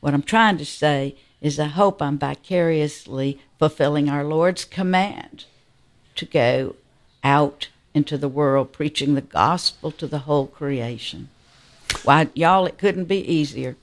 what 0.00 0.14
I'm 0.14 0.22
trying 0.22 0.58
to 0.58 0.66
say 0.66 1.14
is 1.40 1.58
I 1.58 1.66
hope 1.66 2.02
I'm 2.02 2.18
vicariously 2.18 3.40
fulfilling 3.58 4.08
our 4.08 4.24
Lord's 4.24 4.64
command 4.64 5.44
to 6.16 6.24
go 6.26 6.76
out 7.24 7.68
into 7.94 8.16
the 8.16 8.28
world 8.28 8.72
preaching 8.72 9.14
the 9.14 9.20
gospel 9.20 9.90
to 9.92 10.06
the 10.06 10.20
whole 10.20 10.46
creation. 10.46 11.28
Why, 12.04 12.28
y'all, 12.34 12.66
it 12.66 12.78
couldn't 12.78 13.06
be 13.06 13.18
easier. 13.18 13.76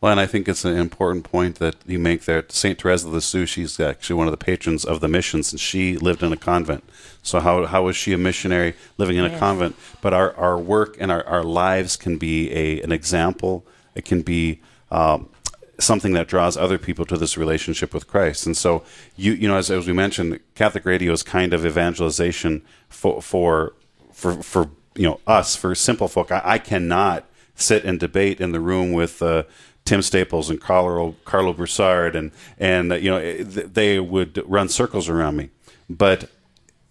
Well, 0.00 0.12
and 0.12 0.20
I 0.20 0.26
think 0.26 0.46
it's 0.48 0.64
an 0.64 0.76
important 0.76 1.24
point 1.24 1.56
that 1.56 1.76
you 1.86 1.98
make 1.98 2.24
there. 2.24 2.44
Saint 2.48 2.78
Teresa 2.78 3.06
of 3.06 3.14
Lisieux, 3.14 3.46
she's 3.46 3.80
actually 3.80 4.16
one 4.16 4.26
of 4.26 4.30
the 4.30 4.44
patrons 4.44 4.84
of 4.84 5.00
the 5.00 5.08
missions, 5.08 5.52
and 5.52 5.60
she 5.60 5.96
lived 5.96 6.22
in 6.22 6.32
a 6.32 6.36
convent. 6.36 6.84
So 7.22 7.40
how 7.40 7.66
how 7.66 7.84
was 7.84 7.96
she 7.96 8.12
a 8.12 8.18
missionary 8.18 8.74
living 8.98 9.16
in 9.16 9.24
yes. 9.24 9.34
a 9.34 9.38
convent? 9.38 9.74
But 10.02 10.12
our, 10.12 10.34
our 10.36 10.58
work 10.58 10.96
and 11.00 11.10
our, 11.10 11.24
our 11.26 11.42
lives 11.42 11.96
can 11.96 12.18
be 12.18 12.52
a 12.52 12.82
an 12.82 12.92
example. 12.92 13.64
It 13.94 14.04
can 14.04 14.20
be 14.20 14.60
um, 14.90 15.30
something 15.78 16.12
that 16.14 16.28
draws 16.28 16.56
other 16.56 16.78
people 16.78 17.04
to 17.06 17.16
this 17.16 17.36
relationship 17.36 17.92
with 17.92 18.06
Christ. 18.06 18.46
And 18.46 18.56
so 18.56 18.82
you 19.16 19.32
you 19.32 19.48
know 19.48 19.56
as, 19.56 19.70
as 19.70 19.86
we 19.86 19.92
mentioned, 19.92 20.40
Catholic 20.54 20.84
radio 20.84 21.12
is 21.12 21.22
kind 21.22 21.52
of 21.52 21.64
evangelization 21.66 22.62
for 22.88 23.20
for 23.22 23.74
for, 24.12 24.42
for 24.42 24.70
you 24.94 25.04
know 25.04 25.20
us 25.26 25.56
for 25.56 25.74
simple 25.74 26.08
folk. 26.08 26.32
I, 26.32 26.42
I 26.44 26.58
cannot 26.58 27.24
sit 27.54 27.84
and 27.84 27.98
debate 27.98 28.40
in 28.40 28.52
the 28.52 28.60
room 28.60 28.92
with. 28.92 29.22
Uh, 29.22 29.44
Tim 29.84 30.02
Staples 30.02 30.50
and 30.50 30.60
Karlo 30.60 31.14
Karlo 31.24 31.56
Broussard 31.56 32.16
and 32.16 32.32
and 32.58 32.90
uh, 32.90 32.96
you 32.96 33.08
know 33.08 33.20
they 33.44 34.00
would 34.00 34.42
run 34.44 34.68
circles 34.68 35.08
around 35.08 35.36
me, 35.36 35.50
but 35.88 36.28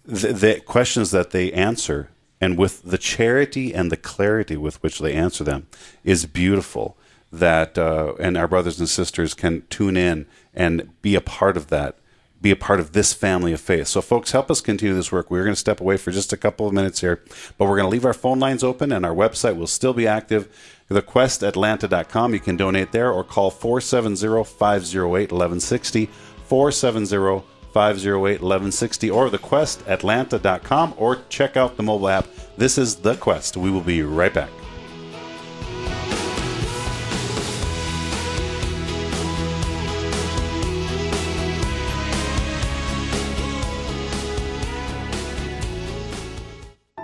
the, 0.02 0.32
the, 0.32 0.60
questions 0.60 1.10
that 1.10 1.30
they 1.30 1.52
answer 1.52 2.08
and 2.40 2.56
with 2.56 2.82
the 2.82 2.98
charity 2.98 3.74
and 3.74 3.90
the 3.90 3.96
clarity 3.96 4.56
with 4.56 4.82
which 4.82 4.98
they 4.98 5.12
answer 5.12 5.44
them 5.44 5.66
is 6.04 6.26
beautiful. 6.26 6.96
That 7.32 7.76
uh, 7.76 8.14
and 8.20 8.36
our 8.36 8.48
brothers 8.48 8.78
and 8.78 8.88
sisters 8.88 9.34
can 9.34 9.64
tune 9.68 9.96
in 9.96 10.26
and 10.54 10.90
be 11.02 11.14
a 11.14 11.20
part 11.20 11.56
of 11.56 11.68
that 11.68 11.96
be 12.40 12.50
a 12.50 12.56
part 12.56 12.78
of 12.78 12.92
this 12.92 13.12
family 13.12 13.52
of 13.52 13.60
faith. 13.60 13.88
So, 13.88 14.00
folks, 14.00 14.32
help 14.32 14.50
us 14.50 14.60
continue 14.60 14.94
this 14.94 15.10
work. 15.10 15.30
We're 15.30 15.42
going 15.42 15.54
to 15.54 15.58
step 15.58 15.80
away 15.80 15.96
for 15.96 16.12
just 16.12 16.32
a 16.32 16.36
couple 16.36 16.66
of 16.66 16.72
minutes 16.72 17.00
here, 17.00 17.22
but 17.56 17.64
we're 17.64 17.76
going 17.76 17.86
to 17.86 17.90
leave 17.90 18.04
our 18.04 18.12
phone 18.12 18.38
lines 18.38 18.62
open 18.62 18.92
and 18.92 19.04
our 19.04 19.14
website 19.14 19.56
will 19.56 19.66
still 19.66 19.94
be 19.94 20.06
active 20.06 20.48
thequestatlanta.com. 20.90 22.34
You 22.34 22.40
can 22.40 22.56
donate 22.56 22.92
there 22.92 23.10
or 23.10 23.24
call 23.24 23.50
470 23.50 24.44
508 24.44 25.32
1160. 25.32 26.06
470 26.44 27.44
508 27.72 28.40
1160 28.40 29.10
or 29.10 29.28
thequestatlanta.com 29.28 30.94
or 30.96 31.18
check 31.28 31.56
out 31.56 31.76
the 31.76 31.82
mobile 31.82 32.08
app. 32.08 32.26
This 32.56 32.78
is 32.78 32.96
The 32.96 33.16
Quest. 33.16 33.56
We 33.56 33.70
will 33.70 33.80
be 33.80 34.02
right 34.02 34.32
back. 34.32 34.50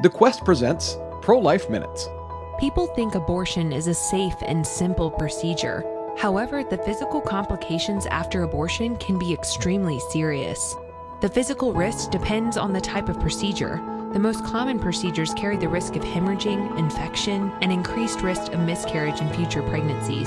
The 0.02 0.10
Quest 0.10 0.44
presents 0.44 0.98
Pro 1.20 1.38
Life 1.38 1.70
Minutes. 1.70 2.08
People 2.58 2.88
think 2.88 3.14
abortion 3.14 3.72
is 3.72 3.86
a 3.86 3.94
safe 3.94 4.34
and 4.42 4.66
simple 4.66 5.12
procedure. 5.12 5.84
However, 6.18 6.64
the 6.64 6.78
physical 6.78 7.20
complications 7.20 8.06
after 8.06 8.42
abortion 8.42 8.96
can 8.96 9.16
be 9.16 9.32
extremely 9.32 10.00
serious. 10.10 10.74
The 11.20 11.28
physical 11.28 11.72
risk 11.72 12.10
depends 12.10 12.56
on 12.56 12.72
the 12.72 12.80
type 12.80 13.08
of 13.08 13.20
procedure. 13.20 13.76
The 14.12 14.18
most 14.18 14.44
common 14.44 14.80
procedures 14.80 15.34
carry 15.34 15.56
the 15.56 15.68
risk 15.68 15.94
of 15.94 16.02
hemorrhaging, 16.02 16.76
infection, 16.76 17.52
and 17.60 17.70
increased 17.70 18.22
risk 18.22 18.52
of 18.52 18.58
miscarriage 18.58 19.20
in 19.20 19.32
future 19.32 19.62
pregnancies. 19.62 20.26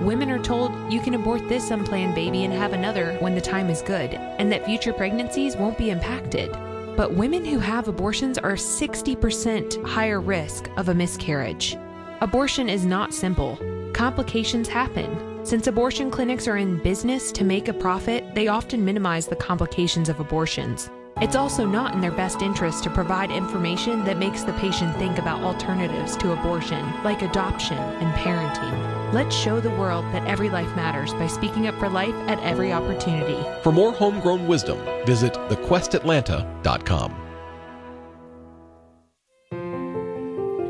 Women 0.00 0.30
are 0.30 0.42
told 0.42 0.72
you 0.90 0.98
can 0.98 1.12
abort 1.12 1.46
this 1.46 1.70
unplanned 1.70 2.14
baby 2.14 2.44
and 2.44 2.54
have 2.54 2.72
another 2.72 3.18
when 3.18 3.34
the 3.34 3.40
time 3.42 3.68
is 3.68 3.82
good, 3.82 4.14
and 4.14 4.50
that 4.50 4.64
future 4.64 4.94
pregnancies 4.94 5.58
won't 5.58 5.76
be 5.76 5.90
impacted. 5.90 6.56
But 7.00 7.14
women 7.14 7.46
who 7.46 7.58
have 7.60 7.88
abortions 7.88 8.36
are 8.36 8.56
60% 8.56 9.86
higher 9.86 10.20
risk 10.20 10.68
of 10.76 10.90
a 10.90 10.94
miscarriage. 10.94 11.78
Abortion 12.20 12.68
is 12.68 12.84
not 12.84 13.14
simple. 13.14 13.58
Complications 13.94 14.68
happen. 14.68 15.40
Since 15.42 15.66
abortion 15.66 16.10
clinics 16.10 16.46
are 16.46 16.58
in 16.58 16.76
business 16.82 17.32
to 17.32 17.42
make 17.42 17.68
a 17.68 17.72
profit, 17.72 18.34
they 18.34 18.48
often 18.48 18.84
minimize 18.84 19.26
the 19.26 19.34
complications 19.34 20.10
of 20.10 20.20
abortions. 20.20 20.90
It's 21.22 21.36
also 21.36 21.64
not 21.64 21.94
in 21.94 22.02
their 22.02 22.12
best 22.12 22.42
interest 22.42 22.84
to 22.84 22.90
provide 22.90 23.30
information 23.30 24.04
that 24.04 24.18
makes 24.18 24.42
the 24.42 24.52
patient 24.52 24.94
think 24.98 25.16
about 25.16 25.40
alternatives 25.40 26.18
to 26.18 26.32
abortion, 26.32 26.84
like 27.02 27.22
adoption 27.22 27.78
and 27.78 28.12
parenting. 28.16 28.89
Let's 29.12 29.34
show 29.34 29.58
the 29.58 29.70
world 29.70 30.04
that 30.12 30.24
every 30.28 30.50
life 30.50 30.76
matters 30.76 31.12
by 31.14 31.26
speaking 31.26 31.66
up 31.66 31.76
for 31.80 31.88
life 31.88 32.14
at 32.28 32.38
every 32.44 32.72
opportunity. 32.72 33.36
For 33.64 33.72
more 33.72 33.92
homegrown 33.92 34.46
wisdom, 34.46 34.78
visit 35.04 35.32
thequestatlanta.com. 35.32 37.16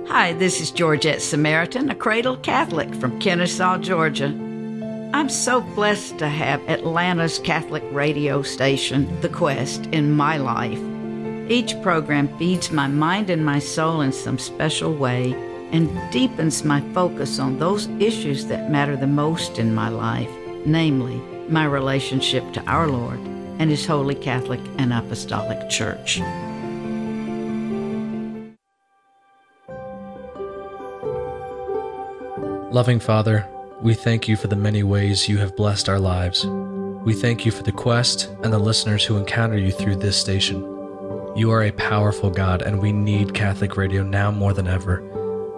Hi, 0.08 0.32
this 0.32 0.62
is 0.62 0.70
Georgette 0.70 1.20
Samaritan, 1.20 1.90
a 1.90 1.94
cradle 1.94 2.38
Catholic 2.38 2.94
from 2.94 3.20
Kennesaw, 3.20 3.76
Georgia. 3.76 4.28
I'm 5.12 5.28
so 5.28 5.60
blessed 5.60 6.16
to 6.18 6.28
have 6.28 6.66
Atlanta's 6.66 7.38
Catholic 7.40 7.84
radio 7.92 8.40
station, 8.40 9.20
The 9.20 9.28
Quest, 9.28 9.84
in 9.86 10.12
my 10.12 10.38
life. 10.38 10.80
Each 11.50 11.78
program 11.82 12.34
feeds 12.38 12.72
my 12.72 12.86
mind 12.86 13.28
and 13.28 13.44
my 13.44 13.58
soul 13.58 14.00
in 14.00 14.12
some 14.12 14.38
special 14.38 14.94
way 14.94 15.34
and 15.72 15.90
deepens 16.10 16.64
my 16.64 16.80
focus 16.92 17.38
on 17.38 17.58
those 17.58 17.86
issues 17.98 18.46
that 18.46 18.70
matter 18.70 18.96
the 18.96 19.06
most 19.06 19.58
in 19.58 19.74
my 19.74 19.88
life, 19.88 20.30
namely, 20.66 21.16
my 21.48 21.64
relationship 21.64 22.52
to 22.52 22.64
our 22.64 22.86
Lord 22.86 23.18
and 23.58 23.70
His 23.70 23.86
Holy 23.86 24.14
Catholic 24.14 24.60
and 24.78 24.92
Apostolic 24.92 25.68
Church. 25.68 26.20
Loving 32.72 33.00
Father, 33.00 33.46
we 33.82 33.94
thank 33.94 34.28
you 34.28 34.36
for 34.36 34.46
the 34.46 34.56
many 34.56 34.82
ways 34.82 35.28
you 35.28 35.38
have 35.38 35.56
blessed 35.56 35.88
our 35.88 35.98
lives. 35.98 36.46
We 37.04 37.14
thank 37.14 37.44
you 37.44 37.50
for 37.50 37.64
the 37.64 37.72
quest 37.72 38.28
and 38.44 38.52
the 38.52 38.58
listeners 38.58 39.04
who 39.04 39.16
encounter 39.16 39.58
you 39.58 39.72
through 39.72 39.96
this 39.96 40.20
station. 40.20 40.60
You 41.34 41.50
are 41.50 41.64
a 41.64 41.72
powerful 41.72 42.30
God, 42.30 42.62
and 42.62 42.80
we 42.80 42.92
need 42.92 43.34
Catholic 43.34 43.76
radio 43.76 44.02
now 44.02 44.30
more 44.30 44.52
than 44.52 44.68
ever. 44.68 45.02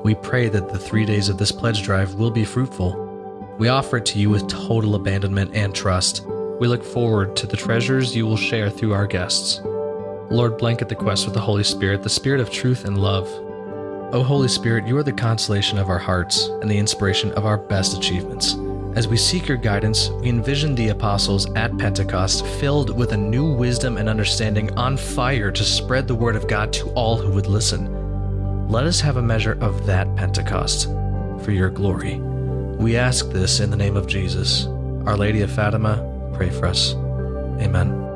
We 0.02 0.16
pray 0.16 0.48
that 0.48 0.68
the 0.68 0.78
three 0.80 1.04
days 1.04 1.28
of 1.28 1.38
this 1.38 1.52
pledge 1.52 1.84
drive 1.84 2.14
will 2.14 2.32
be 2.32 2.44
fruitful. 2.44 3.54
We 3.58 3.68
offer 3.68 3.98
it 3.98 4.06
to 4.06 4.18
you 4.18 4.30
with 4.30 4.48
total 4.48 4.96
abandonment 4.96 5.52
and 5.54 5.72
trust. 5.72 6.26
We 6.58 6.66
look 6.66 6.82
forward 6.82 7.36
to 7.36 7.46
the 7.46 7.56
treasures 7.56 8.16
you 8.16 8.26
will 8.26 8.36
share 8.36 8.68
through 8.68 8.94
our 8.94 9.06
guests. 9.06 9.60
Lord, 10.28 10.58
blanket 10.58 10.88
the 10.88 10.96
quest 10.96 11.24
with 11.24 11.34
the 11.34 11.40
Holy 11.40 11.62
Spirit, 11.62 12.02
the 12.02 12.08
Spirit 12.08 12.40
of 12.40 12.50
truth 12.50 12.84
and 12.84 12.98
love. 12.98 13.28
O 14.12 14.24
Holy 14.24 14.48
Spirit, 14.48 14.88
you 14.88 14.96
are 14.96 15.04
the 15.04 15.12
consolation 15.12 15.78
of 15.78 15.88
our 15.88 15.98
hearts 15.98 16.46
and 16.46 16.68
the 16.68 16.78
inspiration 16.78 17.30
of 17.34 17.46
our 17.46 17.56
best 17.56 17.96
achievements. 17.96 18.56
As 18.96 19.06
we 19.06 19.16
seek 19.16 19.46
your 19.46 19.56
guidance, 19.56 20.10
we 20.10 20.30
envision 20.30 20.74
the 20.74 20.88
apostles 20.88 21.48
at 21.54 21.78
Pentecost 21.78 22.44
filled 22.44 22.96
with 22.96 23.12
a 23.12 23.16
new 23.16 23.54
wisdom 23.54 23.98
and 23.98 24.08
understanding 24.08 24.76
on 24.76 24.96
fire 24.96 25.52
to 25.52 25.62
spread 25.62 26.08
the 26.08 26.14
word 26.14 26.34
of 26.34 26.48
God 26.48 26.72
to 26.72 26.90
all 26.90 27.16
who 27.16 27.30
would 27.30 27.46
listen. 27.46 28.01
Let 28.72 28.84
us 28.84 29.02
have 29.02 29.18
a 29.18 29.22
measure 29.22 29.58
of 29.60 29.84
that 29.84 30.16
Pentecost 30.16 30.86
for 31.44 31.50
your 31.50 31.68
glory. 31.68 32.18
We 32.78 32.96
ask 32.96 33.28
this 33.28 33.60
in 33.60 33.68
the 33.68 33.76
name 33.76 33.98
of 33.98 34.06
Jesus. 34.06 34.64
Our 35.04 35.14
Lady 35.14 35.42
of 35.42 35.50
Fatima, 35.50 36.30
pray 36.32 36.48
for 36.48 36.64
us. 36.64 36.94
Amen. 37.60 38.11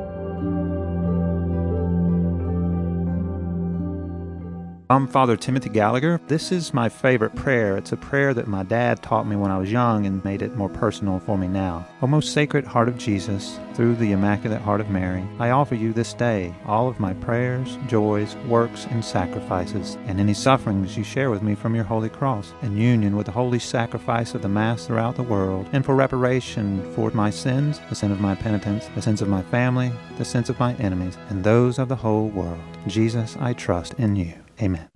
I'm 4.89 5.05
Father 5.05 5.35
Timothy 5.35 5.67
Gallagher. 5.67 6.21
This 6.27 6.49
is 6.49 6.73
my 6.73 6.87
favorite 6.87 7.35
prayer. 7.35 7.75
It's 7.75 7.91
a 7.91 7.97
prayer 7.97 8.33
that 8.33 8.47
my 8.47 8.63
dad 8.63 9.03
taught 9.03 9.27
me 9.27 9.35
when 9.35 9.51
I 9.51 9.57
was 9.57 9.69
young 9.69 10.05
and 10.05 10.23
made 10.23 10.41
it 10.41 10.55
more 10.55 10.69
personal 10.69 11.19
for 11.19 11.37
me 11.37 11.49
now. 11.49 11.85
O 12.01 12.07
most 12.07 12.31
sacred 12.31 12.63
heart 12.63 12.87
of 12.87 12.97
Jesus, 12.97 13.59
through 13.73 13.95
the 13.95 14.13
Immaculate 14.13 14.61
Heart 14.61 14.79
of 14.79 14.89
Mary, 14.89 15.27
I 15.39 15.49
offer 15.49 15.75
you 15.75 15.91
this 15.91 16.13
day 16.13 16.55
all 16.65 16.87
of 16.87 17.01
my 17.01 17.13
prayers, 17.15 17.77
joys, 17.87 18.37
works, 18.47 18.85
and 18.89 19.03
sacrifices, 19.03 19.97
and 20.05 20.21
any 20.21 20.33
sufferings 20.33 20.95
you 20.95 21.03
share 21.03 21.31
with 21.31 21.43
me 21.43 21.53
from 21.53 21.75
your 21.75 21.83
holy 21.83 22.07
cross, 22.07 22.53
in 22.61 22.77
union 22.77 23.17
with 23.17 23.25
the 23.25 23.33
holy 23.33 23.59
sacrifice 23.59 24.35
of 24.35 24.41
the 24.41 24.47
Mass 24.47 24.85
throughout 24.85 25.17
the 25.17 25.21
world, 25.21 25.67
and 25.73 25.83
for 25.83 25.95
reparation 25.95 26.93
for 26.93 27.11
my 27.11 27.29
sins, 27.29 27.81
the 27.89 27.95
sin 27.95 28.13
of 28.13 28.21
my 28.21 28.35
penitents, 28.35 28.87
the 28.95 29.01
sins 29.01 29.21
of 29.21 29.27
my 29.27 29.41
family, 29.41 29.91
the 30.17 30.23
sins 30.23 30.49
of 30.49 30.61
my 30.61 30.75
enemies, 30.75 31.17
and 31.27 31.43
those 31.43 31.77
of 31.77 31.89
the 31.89 31.95
whole 31.97 32.29
world. 32.29 32.63
Jesus, 32.87 33.35
I 33.41 33.51
trust 33.51 33.93
in 33.95 34.15
you. 34.15 34.33
Amen. 34.61 34.89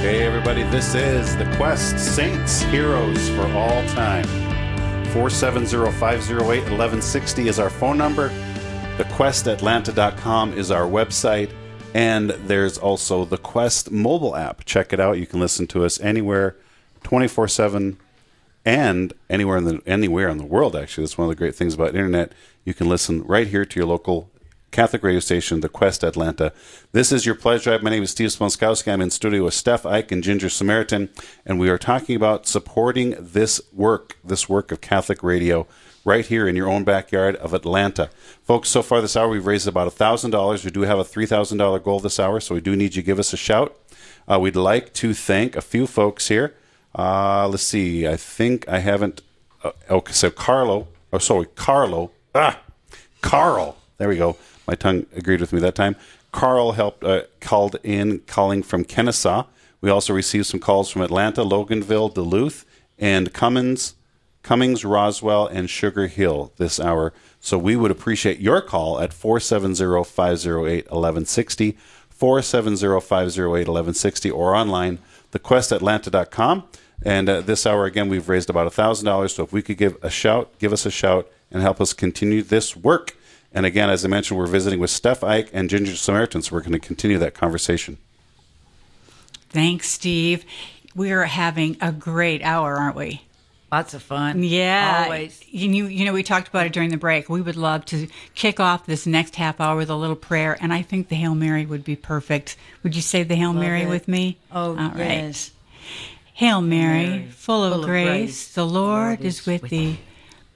Hey, 0.00 0.22
everybody, 0.24 0.64
this 0.64 0.94
is 0.96 1.36
The 1.36 1.44
Quest 1.56 1.98
Saints 1.98 2.62
Heroes 2.62 3.28
for 3.30 3.46
All 3.52 3.86
Time. 3.88 4.24
470 5.12 5.92
508 5.98 6.44
1160 6.44 7.48
is 7.48 7.58
our 7.60 7.70
phone 7.70 7.98
number. 7.98 8.30
TheQuestAtlanta.com 8.96 10.54
is 10.54 10.70
our 10.70 10.86
website. 10.86 11.50
And 11.92 12.30
there's 12.30 12.78
also 12.78 13.24
the 13.24 13.38
Quest 13.38 13.90
mobile 13.90 14.36
app. 14.36 14.64
Check 14.64 14.92
it 14.92 15.00
out. 15.00 15.18
You 15.18 15.26
can 15.26 15.40
listen 15.40 15.66
to 15.68 15.84
us 15.84 15.98
anywhere, 16.00 16.56
24 17.02 17.48
7, 17.48 17.98
and 18.64 19.12
anywhere 19.28 19.56
in 19.56 19.64
the 19.64 19.82
anywhere 19.86 20.28
in 20.28 20.38
the 20.38 20.44
world. 20.44 20.76
Actually, 20.76 21.04
that's 21.04 21.18
one 21.18 21.26
of 21.26 21.30
the 21.30 21.38
great 21.38 21.54
things 21.54 21.74
about 21.74 21.94
internet. 21.94 22.32
You 22.64 22.74
can 22.74 22.88
listen 22.88 23.22
right 23.24 23.46
here 23.46 23.64
to 23.64 23.80
your 23.80 23.86
local 23.86 24.30
Catholic 24.70 25.02
radio 25.02 25.18
station, 25.18 25.60
the 25.60 25.68
Quest 25.68 26.04
Atlanta. 26.04 26.52
This 26.92 27.10
is 27.10 27.26
your 27.26 27.34
pledge 27.34 27.64
drive. 27.64 27.82
My 27.82 27.90
name 27.90 28.04
is 28.04 28.10
Steve 28.10 28.28
Splonskowski. 28.28 28.92
I'm 28.92 29.00
in 29.00 29.10
studio 29.10 29.44
with 29.44 29.54
Stef 29.54 29.82
Eich 29.82 30.12
and 30.12 30.22
Ginger 30.22 30.48
Samaritan, 30.48 31.08
and 31.44 31.58
we 31.58 31.68
are 31.68 31.78
talking 31.78 32.14
about 32.14 32.46
supporting 32.46 33.16
this 33.18 33.60
work, 33.72 34.16
this 34.22 34.48
work 34.48 34.70
of 34.70 34.80
Catholic 34.80 35.24
radio 35.24 35.66
right 36.04 36.24
here 36.24 36.48
in 36.48 36.56
your 36.56 36.68
own 36.68 36.84
backyard 36.84 37.36
of 37.36 37.54
Atlanta. 37.54 38.10
Folks, 38.42 38.68
so 38.68 38.82
far 38.82 39.00
this 39.00 39.16
hour 39.16 39.28
we've 39.28 39.46
raised 39.46 39.68
about 39.68 39.92
$1,000. 39.92 40.64
We 40.64 40.70
do 40.70 40.82
have 40.82 40.98
a 40.98 41.04
$3,000 41.04 41.82
goal 41.82 42.00
this 42.00 42.18
hour, 42.18 42.40
so 42.40 42.54
we 42.54 42.60
do 42.60 42.76
need 42.76 42.94
you 42.94 43.02
to 43.02 43.06
give 43.06 43.18
us 43.18 43.32
a 43.32 43.36
shout. 43.36 43.76
Uh, 44.30 44.38
we'd 44.38 44.56
like 44.56 44.92
to 44.94 45.12
thank 45.14 45.56
a 45.56 45.60
few 45.60 45.86
folks 45.86 46.28
here. 46.28 46.54
Uh, 46.94 47.48
let's 47.48 47.62
see, 47.62 48.06
I 48.06 48.16
think 48.16 48.68
I 48.68 48.78
haven't. 48.78 49.22
Uh, 49.62 49.72
okay, 49.90 50.12
so 50.12 50.30
Carlo, 50.30 50.88
oh, 51.12 51.18
sorry, 51.18 51.46
Carlo. 51.54 52.10
Ah, 52.34 52.60
Carl. 53.20 53.76
There 53.98 54.08
we 54.08 54.16
go. 54.16 54.36
My 54.66 54.74
tongue 54.74 55.06
agreed 55.14 55.40
with 55.40 55.52
me 55.52 55.60
that 55.60 55.74
time. 55.74 55.96
Carl 56.32 56.72
helped, 56.72 57.04
uh, 57.04 57.22
called 57.40 57.76
in, 57.82 58.20
calling 58.20 58.62
from 58.62 58.84
Kennesaw. 58.84 59.44
We 59.80 59.90
also 59.90 60.12
received 60.12 60.46
some 60.46 60.60
calls 60.60 60.90
from 60.90 61.02
Atlanta, 61.02 61.42
Loganville, 61.42 62.14
Duluth, 62.14 62.64
and 62.98 63.32
Cummins, 63.32 63.94
Cummings, 64.42 64.84
Roswell, 64.84 65.46
and 65.46 65.68
Sugar 65.68 66.06
Hill 66.06 66.52
this 66.56 66.80
hour. 66.80 67.12
So 67.40 67.58
we 67.58 67.76
would 67.76 67.90
appreciate 67.90 68.40
your 68.40 68.60
call 68.60 69.00
at 69.00 69.12
470 69.12 70.04
508 70.04 70.84
1160, 70.86 71.72
470 72.10 73.00
508 73.00 73.68
1160, 73.68 74.30
or 74.30 74.54
online, 74.54 74.98
thequestatlanta.com. 75.32 76.64
And 77.02 77.28
uh, 77.28 77.40
this 77.40 77.66
hour, 77.66 77.86
again, 77.86 78.08
we've 78.08 78.28
raised 78.28 78.50
about 78.50 78.70
$1,000. 78.72 79.30
So 79.30 79.42
if 79.44 79.52
we 79.52 79.62
could 79.62 79.78
give 79.78 79.96
a 80.02 80.10
shout, 80.10 80.50
give 80.58 80.72
us 80.72 80.84
a 80.84 80.90
shout, 80.90 81.30
and 81.50 81.62
help 81.62 81.80
us 81.80 81.92
continue 81.92 82.42
this 82.42 82.76
work. 82.76 83.16
And 83.52 83.66
again, 83.66 83.90
as 83.90 84.04
I 84.04 84.08
mentioned, 84.08 84.38
we're 84.38 84.46
visiting 84.46 84.78
with 84.78 84.90
Stef 84.90 85.20
Eich 85.20 85.48
and 85.52 85.68
Ginger 85.68 85.96
Samaritan, 85.96 86.42
so 86.42 86.54
we're 86.54 86.60
going 86.60 86.72
to 86.72 86.78
continue 86.78 87.18
that 87.18 87.34
conversation. 87.34 87.98
Thanks, 89.48 89.88
Steve. 89.88 90.44
We're 90.94 91.24
having 91.24 91.76
a 91.80 91.90
great 91.90 92.42
hour, 92.42 92.76
aren't 92.76 92.94
we? 92.94 93.22
Lots 93.72 93.94
of 93.94 94.02
fun. 94.02 94.42
Yeah. 94.42 95.04
Always. 95.04 95.42
You, 95.48 95.86
you 95.86 96.04
know, 96.04 96.12
we 96.12 96.24
talked 96.24 96.48
about 96.48 96.66
it 96.66 96.72
during 96.72 96.90
the 96.90 96.96
break. 96.96 97.28
We 97.28 97.40
would 97.40 97.56
love 97.56 97.84
to 97.86 98.08
kick 98.34 98.58
off 98.58 98.86
this 98.86 99.06
next 99.06 99.36
half 99.36 99.60
hour 99.60 99.76
with 99.76 99.90
a 99.90 99.94
little 99.94 100.16
prayer, 100.16 100.58
and 100.60 100.72
I 100.72 100.82
think 100.82 101.08
the 101.08 101.14
Hail 101.14 101.36
Mary 101.36 101.64
would 101.66 101.84
be 101.84 101.94
perfect. 101.94 102.56
Would 102.82 102.96
you 102.96 103.02
say 103.02 103.22
the 103.22 103.36
Hail 103.36 103.52
Love 103.52 103.62
Mary 103.62 103.82
it. 103.82 103.88
with 103.88 104.08
me? 104.08 104.38
Oh, 104.50 104.70
All 104.70 104.90
right. 104.90 104.98
yes. 104.98 105.52
Hail 106.34 106.62
Mary, 106.62 107.06
Mary, 107.06 107.26
full 107.28 107.62
of 107.62 107.72
full 107.72 107.80
of 107.82 107.86
grace, 107.86 108.08
grace, 108.08 108.54
the 108.54 108.66
Lord 108.66 109.20
is 109.20 109.46
with 109.46 109.62
thee. 109.68 110.00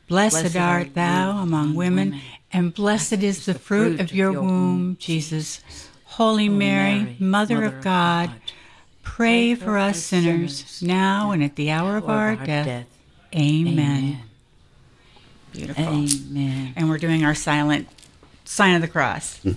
Blessed, 0.09 0.41
Blessed 0.41 0.57
art 0.57 0.95
thou 0.95 1.39
among 1.39 1.75
women, 1.75 2.11
women, 2.11 2.21
and 2.53 2.75
blessed 2.75 3.23
is 3.23 3.47
the 3.47 3.55
fruit 3.55 4.01
of 4.01 4.13
your 4.13 4.33
womb, 4.33 4.97
Jesus. 4.99 5.63
Holy 6.05 6.49
Mary, 6.49 7.01
Mary, 7.01 7.17
Mother 7.19 7.55
Mother 7.57 7.77
of 7.77 7.85
God, 7.85 8.31
pray 9.03 9.55
for 9.55 9.77
us 9.77 10.03
sinners, 10.03 10.83
now 10.83 11.33
and 11.33 11.45
at 11.45 11.57
the 11.57 11.71
hour 11.71 11.97
of 11.97 12.09
our 12.09 12.37
death. 12.37 12.87
Amen. 13.35 13.69
Amen. 13.69 14.21
Beautiful. 15.53 15.85
Amen. 15.85 16.73
And 16.77 16.89
we're 16.89 16.99
doing 16.99 17.25
our 17.25 17.35
silent 17.35 17.89
sign 18.45 18.75
of 18.75 18.83
the 18.83 18.89
cross. 18.89 19.41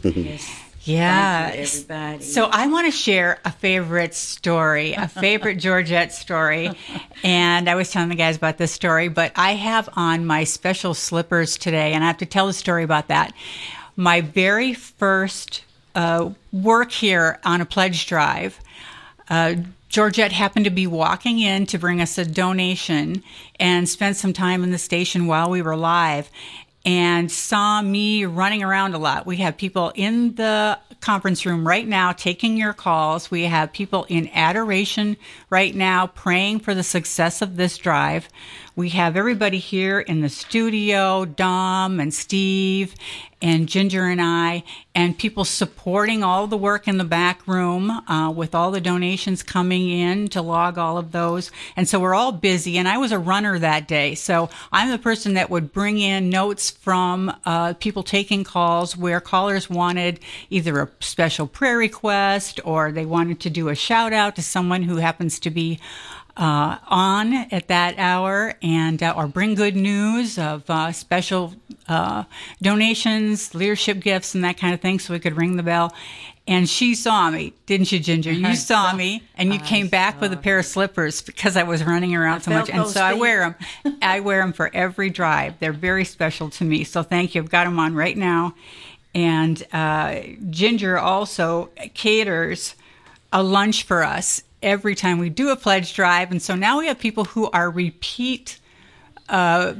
Yes. 0.87 0.87
Yeah. 0.87 1.51
Everybody. 1.53 2.23
So 2.23 2.45
I 2.45 2.67
want 2.67 2.85
to 2.87 2.91
share 2.91 3.39
a 3.43 3.51
favorite 3.51 4.13
story, 4.13 4.93
a 4.93 5.07
favorite 5.09 5.55
Georgette 5.55 6.13
story. 6.13 6.71
And 7.25 7.69
I 7.69 7.75
was 7.75 7.91
telling 7.91 8.07
the 8.07 8.15
guys 8.15 8.37
about 8.37 8.57
this 8.57 8.71
story, 8.71 9.09
but 9.09 9.33
I 9.35 9.55
have 9.55 9.89
on 9.97 10.25
my 10.25 10.45
special 10.45 10.93
slippers 10.93 11.57
today, 11.57 11.91
and 11.91 12.05
I 12.05 12.07
have 12.07 12.19
to 12.19 12.25
tell 12.25 12.47
the 12.47 12.53
story 12.53 12.83
about 12.83 13.09
that. 13.09 13.33
My 13.97 14.21
very 14.21 14.73
first 14.73 15.65
uh, 15.93 16.29
work 16.53 16.93
here 16.93 17.39
on 17.43 17.59
a 17.59 17.65
pledge 17.65 18.07
drive. 18.07 18.57
Uh, 19.29 19.55
Georgette 19.89 20.31
happened 20.31 20.65
to 20.65 20.71
be 20.71 20.87
walking 20.87 21.39
in 21.39 21.65
to 21.67 21.77
bring 21.77 22.01
us 22.01 22.17
a 22.17 22.25
donation 22.25 23.23
and 23.59 23.87
spent 23.87 24.17
some 24.17 24.33
time 24.33 24.63
in 24.63 24.71
the 24.71 24.77
station 24.77 25.27
while 25.27 25.49
we 25.49 25.61
were 25.61 25.77
live 25.77 26.29
and 26.85 27.29
saw 27.29 27.81
me 27.81 28.25
running 28.25 28.63
around 28.63 28.93
a 28.93 28.97
lot. 28.97 29.25
We 29.25 29.37
have 29.37 29.57
people 29.57 29.91
in 29.95 30.35
the 30.35 30.79
conference 31.01 31.45
room 31.45 31.67
right 31.67 31.87
now 31.87 32.13
taking 32.13 32.55
your 32.55 32.73
calls. 32.73 33.29
We 33.29 33.43
have 33.43 33.73
people 33.73 34.05
in 34.07 34.29
adoration 34.33 35.17
right 35.49 35.75
now 35.75 36.07
praying 36.07 36.61
for 36.61 36.73
the 36.73 36.83
success 36.83 37.41
of 37.41 37.57
this 37.57 37.77
drive. 37.77 38.29
We 38.77 38.89
have 38.89 39.17
everybody 39.17 39.57
here 39.57 39.99
in 39.99 40.21
the 40.21 40.29
studio, 40.29 41.25
Dom 41.25 41.99
and 41.99 42.13
Steve 42.13 42.93
and 43.41 43.67
Ginger 43.67 44.05
and 44.05 44.21
I, 44.21 44.63
and 44.93 45.17
people 45.17 45.45
supporting 45.45 46.23
all 46.23 46.45
the 46.45 46.57
work 46.57 46.87
in 46.87 46.99
the 46.99 47.03
back 47.03 47.47
room 47.47 47.89
uh, 47.89 48.31
with 48.31 48.53
all 48.53 48.69
the 48.69 48.81
donations 48.81 49.41
coming 49.41 49.89
in 49.89 50.27
to 50.29 50.43
log 50.43 50.77
all 50.77 50.99
of 50.99 51.11
those. 51.11 51.51
And 51.75 51.87
so 51.87 51.99
we're 51.99 52.13
all 52.13 52.31
busy. 52.31 52.77
And 52.77 52.87
I 52.87 52.97
was 52.97 53.11
a 53.11 53.19
runner 53.19 53.57
that 53.57 53.87
day. 53.87 54.13
So 54.13 54.49
I'm 54.71 54.91
the 54.91 54.99
person 54.99 55.33
that 55.33 55.49
would 55.49 55.73
bring 55.73 55.97
in 55.97 56.29
notes 56.29 56.69
from 56.69 57.35
uh, 57.45 57.73
people 57.79 58.03
taking 58.03 58.43
calls 58.43 58.95
where 58.95 59.19
callers 59.19 59.71
wanted 59.71 60.19
either 60.51 60.81
a 60.81 60.89
special 60.99 61.47
prayer 61.47 61.77
request 61.77 62.59
or 62.63 62.91
they 62.91 63.05
wanted 63.05 63.39
to 63.39 63.49
do 63.49 63.69
a 63.69 63.75
shout 63.75 64.13
out 64.13 64.35
to 64.35 64.43
someone 64.43 64.83
who 64.83 64.97
happens 64.97 65.39
to 65.39 65.49
be 65.49 65.79
uh, 66.37 66.77
on 66.87 67.33
at 67.33 67.67
that 67.67 67.97
hour 67.97 68.53
and 68.61 69.01
uh, 69.01 69.13
or 69.17 69.27
bring 69.27 69.55
good 69.55 69.75
news 69.75 70.37
of 70.37 70.69
uh, 70.69 70.91
special 70.91 71.53
uh, 71.87 72.23
donations, 72.61 73.55
leadership 73.55 73.99
gifts, 73.99 74.35
and 74.35 74.43
that 74.43 74.57
kind 74.57 74.73
of 74.73 74.79
thing, 74.79 74.99
so 74.99 75.13
we 75.13 75.19
could 75.19 75.35
ring 75.35 75.57
the 75.57 75.63
bell. 75.63 75.93
And 76.49 76.69
she 76.69 76.95
saw 76.95 77.29
me, 77.29 77.53
didn't 77.65 77.91
you, 77.91 77.99
Ginger? 77.99 78.31
You 78.31 78.55
saw 78.55 78.93
me, 78.93 79.23
and 79.35 79.53
you 79.53 79.59
I 79.59 79.63
came 79.63 79.89
back 79.89 80.21
with 80.21 80.31
a 80.31 80.37
pair 80.37 80.59
of 80.59 80.65
slippers 80.65 81.21
because 81.21 81.57
I 81.57 81.63
was 81.63 81.83
running 81.83 82.15
around 82.15 82.35
I 82.35 82.39
so 82.39 82.51
much, 82.51 82.69
and 82.69 82.87
so 82.87 83.01
I 83.01 83.15
wear 83.15 83.55
them. 83.83 83.95
I 84.01 84.21
wear 84.21 84.41
them 84.41 84.53
for 84.53 84.71
every 84.73 85.09
drive. 85.09 85.59
They're 85.59 85.73
very 85.73 86.05
special 86.05 86.49
to 86.51 86.63
me. 86.63 86.85
So 86.85 87.03
thank 87.03 87.35
you. 87.35 87.41
I've 87.41 87.49
got 87.49 87.65
them 87.65 87.79
on 87.79 87.95
right 87.95 88.15
now. 88.15 88.53
And 89.13 89.61
uh, 89.73 90.21
Ginger 90.49 90.97
also 90.97 91.69
caters 91.95 92.75
a 93.33 93.43
lunch 93.43 93.83
for 93.83 94.03
us 94.03 94.43
every 94.67 94.95
time 94.95 95.17
we 95.17 95.29
do 95.29 95.49
a 95.49 95.55
pledge 95.55 95.93
drive. 95.93 96.29
And 96.29 96.41
so 96.41 96.53
now 96.53 96.79
we 96.79 96.87
have 96.87 96.99
people 96.99 97.23
who 97.23 97.49
are 97.51 97.71
repeat 97.71 98.59
uh, 99.29 99.73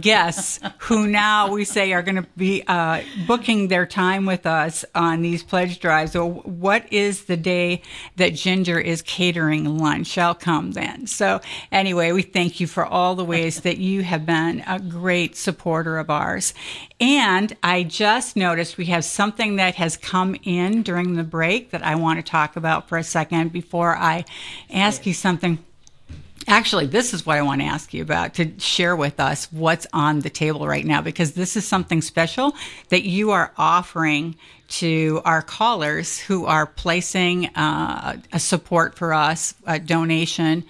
guests 0.00 0.60
who 0.78 1.06
now 1.06 1.50
we 1.52 1.64
say 1.64 1.92
are 1.92 2.02
going 2.02 2.16
to 2.16 2.26
be 2.36 2.62
uh, 2.66 3.02
booking 3.26 3.68
their 3.68 3.86
time 3.86 4.26
with 4.26 4.46
us 4.46 4.84
on 4.94 5.22
these 5.22 5.42
pledge 5.42 5.80
drives. 5.80 6.12
So, 6.12 6.28
what 6.28 6.90
is 6.92 7.24
the 7.24 7.36
day 7.36 7.82
that 8.16 8.34
Ginger 8.34 8.78
is 8.78 9.02
catering 9.02 9.78
lunch? 9.78 10.18
I'll 10.18 10.34
come 10.34 10.72
then. 10.72 11.06
So, 11.06 11.40
anyway, 11.72 12.12
we 12.12 12.22
thank 12.22 12.60
you 12.60 12.66
for 12.66 12.84
all 12.84 13.14
the 13.14 13.24
ways 13.24 13.60
that 13.60 13.78
you 13.78 14.02
have 14.02 14.26
been 14.26 14.62
a 14.66 14.78
great 14.78 15.36
supporter 15.36 15.98
of 15.98 16.10
ours. 16.10 16.54
And 17.00 17.56
I 17.62 17.82
just 17.82 18.36
noticed 18.36 18.76
we 18.76 18.86
have 18.86 19.04
something 19.04 19.56
that 19.56 19.76
has 19.76 19.96
come 19.96 20.36
in 20.42 20.82
during 20.82 21.14
the 21.14 21.24
break 21.24 21.70
that 21.70 21.82
I 21.82 21.94
want 21.94 22.18
to 22.18 22.22
talk 22.22 22.56
about 22.56 22.88
for 22.88 22.98
a 22.98 23.04
second 23.04 23.52
before 23.52 23.96
I 23.96 24.24
ask 24.70 25.06
you 25.06 25.14
something. 25.14 25.58
Actually, 26.48 26.86
this 26.86 27.12
is 27.14 27.24
what 27.24 27.36
I 27.38 27.42
want 27.42 27.60
to 27.60 27.66
ask 27.66 27.92
you 27.94 28.02
about 28.02 28.34
to 28.34 28.58
share 28.58 28.96
with 28.96 29.20
us 29.20 29.50
what's 29.52 29.86
on 29.92 30.20
the 30.20 30.30
table 30.30 30.66
right 30.66 30.84
now, 30.84 31.00
because 31.02 31.32
this 31.32 31.56
is 31.56 31.66
something 31.66 32.00
special 32.02 32.54
that 32.88 33.02
you 33.02 33.30
are 33.30 33.52
offering 33.56 34.36
to 34.68 35.20
our 35.24 35.42
callers 35.42 36.18
who 36.18 36.46
are 36.46 36.66
placing 36.66 37.46
uh, 37.56 38.16
a 38.32 38.40
support 38.40 38.96
for 38.96 39.12
us, 39.12 39.54
a 39.66 39.78
donation 39.78 40.64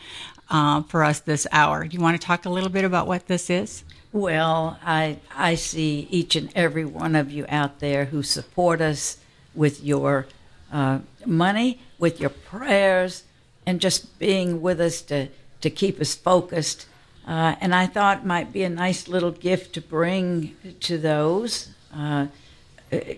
uh, 0.51 0.83
for 0.83 1.05
us 1.05 1.21
this 1.21 1.47
hour. 1.53 1.87
Do 1.87 1.97
you 1.97 2.03
want 2.03 2.21
to 2.21 2.27
talk 2.27 2.45
a 2.45 2.51
little 2.51 2.71
bit 2.71 2.85
about 2.85 3.07
what 3.07 3.27
this 3.27 3.49
is? 3.49 3.85
Well, 4.13 4.79
I 4.85 5.19
I 5.37 5.55
see 5.55 6.09
each 6.11 6.35
and 6.35 6.51
every 6.57 6.85
one 6.85 7.15
of 7.15 7.31
you 7.31 7.47
out 7.49 7.79
there 7.79 8.07
who 8.07 8.23
support 8.23 8.81
us 8.81 9.19
with 9.55 9.85
your 9.85 10.27
uh, 10.73 10.99
money, 11.25 11.81
with 11.99 12.21
your 12.21 12.31
prayers, 12.31 13.23
and 13.65 13.81
just 13.81 14.19
being 14.19 14.61
with 14.61 14.81
us 14.81 15.03
to 15.03 15.29
to 15.61 15.71
keep 15.71 16.01
us 16.01 16.15
focused. 16.15 16.87
Uh, 17.27 17.55
and 17.61 17.75
I 17.75 17.87
thought 17.87 18.27
might 18.27 18.53
be 18.53 18.63
a 18.63 18.71
nice 18.71 19.09
little 19.09 19.31
gift 19.31 19.75
to 19.75 19.81
bring 19.81 20.57
to 20.81 20.99
those 20.99 21.71
uh, 21.95 22.27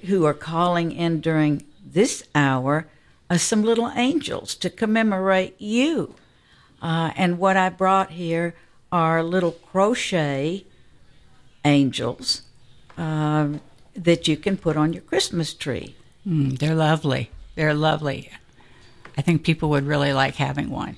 who 0.07 0.25
are 0.25 0.35
calling 0.35 0.93
in 0.93 1.21
during 1.21 1.65
this 1.85 2.25
hour 2.35 2.87
uh, 3.31 3.39
some 3.39 3.63
little 3.63 3.91
angels 3.95 4.55
to 4.57 4.69
commemorate 4.69 5.61
you. 5.61 6.15
Uh, 6.81 7.13
and 7.17 7.39
what 7.39 7.57
I 7.57 7.69
brought 7.69 8.11
here 8.11 8.55
are 8.91 9.23
little 9.23 9.53
crochet 9.53 10.65
angels 11.65 12.43
uh, 12.99 13.49
that 13.95 14.29
you 14.29 14.37
can 14.37 14.57
put 14.57 14.77
on 14.77 14.93
your 14.93 15.03
Christmas 15.03 15.55
tree. 15.55 15.95
Mm, 16.27 16.59
they're 16.59 16.75
lovely. 16.75 17.31
They're 17.55 17.75
lovely. 17.75 18.31
I 19.17 19.23
think 19.23 19.45
people 19.45 19.71
would 19.71 19.87
really 19.87 20.13
like 20.13 20.37
having 20.37 20.71
one. 20.71 20.97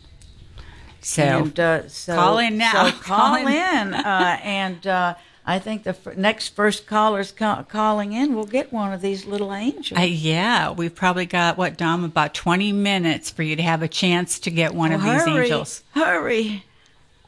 So, 1.05 1.23
and, 1.23 1.61
uh, 1.61 1.88
so 1.88 2.14
call 2.14 2.38
in 2.38 2.57
now. 2.57 2.88
So 2.88 2.97
call, 3.03 3.37
in, 3.37 3.95
uh, 3.95 4.38
and 4.43 4.87
uh, 4.87 5.14
I 5.45 5.59
think 5.59 5.83
the 5.83 5.90
f- 5.90 6.17
next 6.17 6.57
first 6.57 6.87
callers 6.87 7.31
ca- 7.31 7.64
calling 7.64 8.14
in 8.14 8.35
will 8.35 8.47
get 8.47 8.73
one 8.73 8.93
of 8.93 9.03
these 9.03 9.27
little 9.27 9.53
angels. 9.53 9.99
Uh, 9.99 10.05
yeah, 10.05 10.71
we've 10.71 10.95
probably 10.95 11.27
got 11.27 11.59
what 11.59 11.77
Dom 11.77 12.05
about 12.05 12.33
twenty 12.33 12.73
minutes 12.73 13.31
for 13.31 13.43
you 13.43 13.55
to 13.55 13.62
have 13.62 13.83
a 13.83 13.88
chance 13.88 14.38
to 14.40 14.51
get 14.51 14.75
one 14.75 14.90
well, 14.90 15.01
of 15.01 15.05
these 15.05 15.25
hurry, 15.25 15.43
angels. 15.43 15.85
Hurry, 15.95 16.64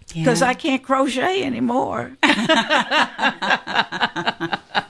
because 0.09 0.41
Yeah. 0.41 0.49
I 0.49 0.55
can't 0.55 0.83
crochet 0.83 1.43
anymore. 1.43 2.13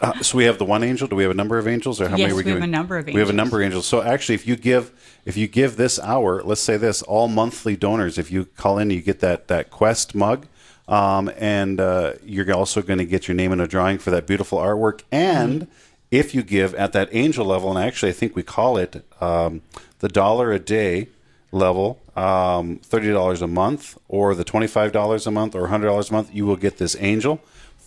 Uh, 0.00 0.20
so 0.20 0.36
we 0.36 0.44
have 0.44 0.58
the 0.58 0.64
one 0.64 0.82
angel. 0.82 1.06
Do 1.06 1.14
we 1.14 1.22
have 1.22 1.30
a 1.30 1.34
number 1.34 1.58
of 1.58 1.68
angels, 1.68 2.00
or 2.00 2.08
how 2.08 2.16
Yes, 2.16 2.30
many 2.30 2.32
are 2.32 2.36
we 2.36 2.42
we 2.44 2.50
have 2.50 2.62
a 2.62 2.66
number 2.66 2.98
of 2.98 3.06
We 3.06 3.12
have 3.12 3.18
a 3.18 3.20
angels. 3.20 3.36
number 3.36 3.60
of 3.60 3.64
angels. 3.64 3.86
So 3.86 4.02
actually, 4.02 4.34
if 4.34 4.46
you 4.46 4.56
give 4.56 4.90
if 5.24 5.36
you 5.36 5.46
give 5.46 5.76
this 5.76 6.00
hour, 6.00 6.42
let's 6.42 6.60
say 6.60 6.76
this, 6.76 7.02
all 7.02 7.28
monthly 7.28 7.76
donors, 7.76 8.18
if 8.18 8.32
you 8.32 8.46
call 8.56 8.78
in, 8.78 8.90
you 8.90 9.00
get 9.00 9.20
that 9.20 9.46
that 9.48 9.70
quest 9.70 10.14
mug, 10.14 10.46
um, 10.88 11.30
and 11.38 11.80
uh, 11.80 12.14
you're 12.24 12.52
also 12.52 12.82
going 12.82 12.98
to 12.98 13.04
get 13.04 13.28
your 13.28 13.36
name 13.36 13.52
in 13.52 13.60
a 13.60 13.68
drawing 13.68 13.98
for 13.98 14.10
that 14.10 14.26
beautiful 14.26 14.58
artwork. 14.58 15.02
And 15.12 15.68
if 16.10 16.34
you 16.34 16.42
give 16.42 16.74
at 16.74 16.92
that 16.92 17.08
angel 17.12 17.46
level, 17.46 17.70
and 17.76 17.78
actually, 17.78 18.10
I 18.10 18.14
think 18.14 18.34
we 18.34 18.42
call 18.42 18.76
it 18.76 19.04
um, 19.20 19.62
the 20.00 20.08
dollar 20.08 20.50
a 20.52 20.58
day 20.58 21.08
level, 21.52 22.00
um, 22.16 22.78
thirty 22.78 23.12
dollars 23.12 23.40
a 23.40 23.46
month, 23.46 23.96
or 24.08 24.34
the 24.34 24.44
twenty 24.44 24.66
five 24.66 24.90
dollars 24.90 25.28
a 25.28 25.30
month, 25.30 25.54
or 25.54 25.68
hundred 25.68 25.86
dollars 25.86 26.10
a 26.10 26.12
month, 26.12 26.34
you 26.34 26.44
will 26.44 26.56
get 26.56 26.78
this 26.78 26.96
angel. 26.98 27.40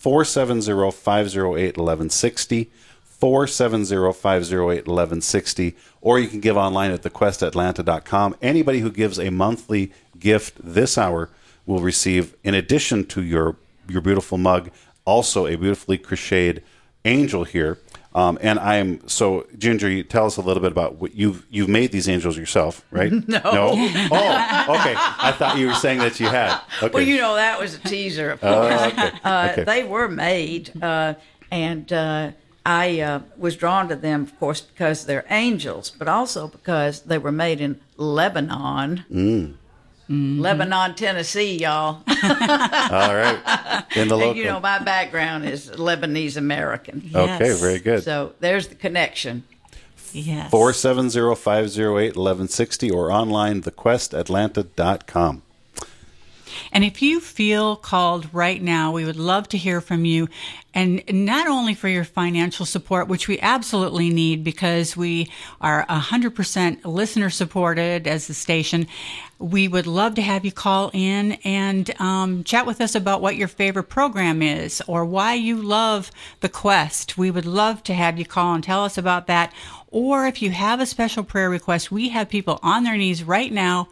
470-508-1160 0.06 2.68
470-508-1160 3.20 5.74
or 6.00 6.20
you 6.20 6.28
can 6.28 6.40
give 6.40 6.56
online 6.56 6.92
at 6.92 7.02
thequestatlanta.com 7.02 8.36
anybody 8.40 8.78
who 8.80 8.92
gives 8.92 9.18
a 9.18 9.30
monthly 9.30 9.92
gift 10.20 10.54
this 10.62 10.96
hour 10.96 11.28
will 11.64 11.80
receive 11.80 12.36
in 12.44 12.54
addition 12.54 13.04
to 13.04 13.20
your 13.22 13.56
your 13.88 14.00
beautiful 14.00 14.38
mug 14.38 14.70
also 15.04 15.46
a 15.46 15.56
beautifully 15.56 15.98
crocheted 15.98 16.62
angel 17.04 17.42
here 17.42 17.78
um, 18.16 18.38
and 18.40 18.58
I'm 18.58 19.06
so 19.06 19.46
Ginger. 19.58 19.88
You 19.90 20.02
tell 20.02 20.26
us 20.26 20.36
a 20.38 20.40
little 20.40 20.62
bit 20.62 20.72
about 20.72 20.96
what 20.96 21.14
you've 21.14 21.46
you've 21.50 21.68
made 21.68 21.92
these 21.92 22.08
angels 22.08 22.36
yourself, 22.36 22.84
right? 22.90 23.12
No. 23.28 23.40
No. 23.44 23.72
Oh, 24.10 24.76
okay. 24.80 24.94
I 24.96 25.32
thought 25.38 25.58
you 25.58 25.66
were 25.68 25.74
saying 25.74 25.98
that 25.98 26.18
you 26.18 26.26
had. 26.26 26.58
Okay. 26.82 26.92
Well, 26.94 27.02
you 27.02 27.18
know 27.18 27.34
that 27.34 27.60
was 27.60 27.74
a 27.74 27.78
teaser, 27.80 28.30
of 28.32 28.40
course. 28.40 28.80
Oh, 28.80 28.86
okay. 28.88 29.10
Uh, 29.24 29.48
Okay. 29.52 29.64
They 29.64 29.84
were 29.84 30.08
made, 30.08 30.72
uh, 30.82 31.14
and 31.50 31.92
uh, 31.92 32.30
I 32.64 33.00
uh, 33.00 33.20
was 33.36 33.54
drawn 33.56 33.88
to 33.90 33.96
them, 33.96 34.22
of 34.22 34.38
course, 34.40 34.60
because 34.62 35.04
they're 35.06 35.26
angels, 35.30 35.90
but 35.90 36.08
also 36.08 36.48
because 36.48 37.02
they 37.02 37.18
were 37.18 37.32
made 37.32 37.60
in 37.60 37.80
Lebanon. 37.96 39.04
Mm. 39.12 39.54
Mm-hmm. 40.10 40.40
Lebanon, 40.40 40.94
Tennessee, 40.94 41.56
y'all. 41.58 42.02
All 42.06 43.14
right. 43.14 43.84
In 43.96 44.06
the 44.08 44.14
local. 44.16 44.30
and 44.30 44.38
you 44.38 44.44
know, 44.44 44.60
my 44.60 44.78
background 44.78 45.44
is 45.46 45.68
Lebanese 45.70 46.36
American. 46.36 47.10
okay. 47.12 47.52
Very 47.54 47.80
good. 47.80 48.04
So 48.04 48.34
there's 48.38 48.68
the 48.68 48.76
connection. 48.76 49.42
Yes. 50.12 50.52
470-508-1160 50.52 52.92
or 52.92 53.10
online 53.10 53.62
thequestatlanta.com. 53.62 55.42
And 56.72 56.84
if 56.84 57.02
you 57.02 57.20
feel 57.20 57.76
called 57.76 58.32
right 58.32 58.62
now, 58.62 58.92
we 58.92 59.04
would 59.04 59.16
love 59.16 59.48
to 59.48 59.58
hear 59.58 59.80
from 59.80 60.04
you. 60.04 60.28
And 60.74 61.02
not 61.08 61.46
only 61.46 61.74
for 61.74 61.88
your 61.88 62.04
financial 62.04 62.66
support, 62.66 63.08
which 63.08 63.28
we 63.28 63.40
absolutely 63.40 64.10
need 64.10 64.44
because 64.44 64.96
we 64.96 65.30
are 65.60 65.86
100% 65.86 66.84
listener 66.84 67.30
supported 67.30 68.06
as 68.06 68.26
the 68.26 68.34
station, 68.34 68.86
we 69.38 69.68
would 69.68 69.86
love 69.86 70.14
to 70.14 70.22
have 70.22 70.44
you 70.44 70.52
call 70.52 70.90
in 70.92 71.32
and 71.44 71.98
um, 72.00 72.44
chat 72.44 72.66
with 72.66 72.80
us 72.80 72.94
about 72.94 73.20
what 73.20 73.36
your 73.36 73.48
favorite 73.48 73.84
program 73.84 74.42
is 74.42 74.82
or 74.86 75.04
why 75.04 75.34
you 75.34 75.56
love 75.56 76.10
the 76.40 76.48
quest. 76.48 77.18
We 77.18 77.30
would 77.30 77.46
love 77.46 77.82
to 77.84 77.94
have 77.94 78.18
you 78.18 78.24
call 78.24 78.54
and 78.54 78.64
tell 78.64 78.84
us 78.84 78.98
about 78.98 79.26
that. 79.26 79.52
Or 79.88 80.26
if 80.26 80.42
you 80.42 80.50
have 80.50 80.80
a 80.80 80.86
special 80.86 81.24
prayer 81.24 81.48
request, 81.48 81.90
we 81.90 82.10
have 82.10 82.28
people 82.28 82.58
on 82.62 82.84
their 82.84 82.96
knees 82.96 83.24
right 83.24 83.52
now 83.52 83.88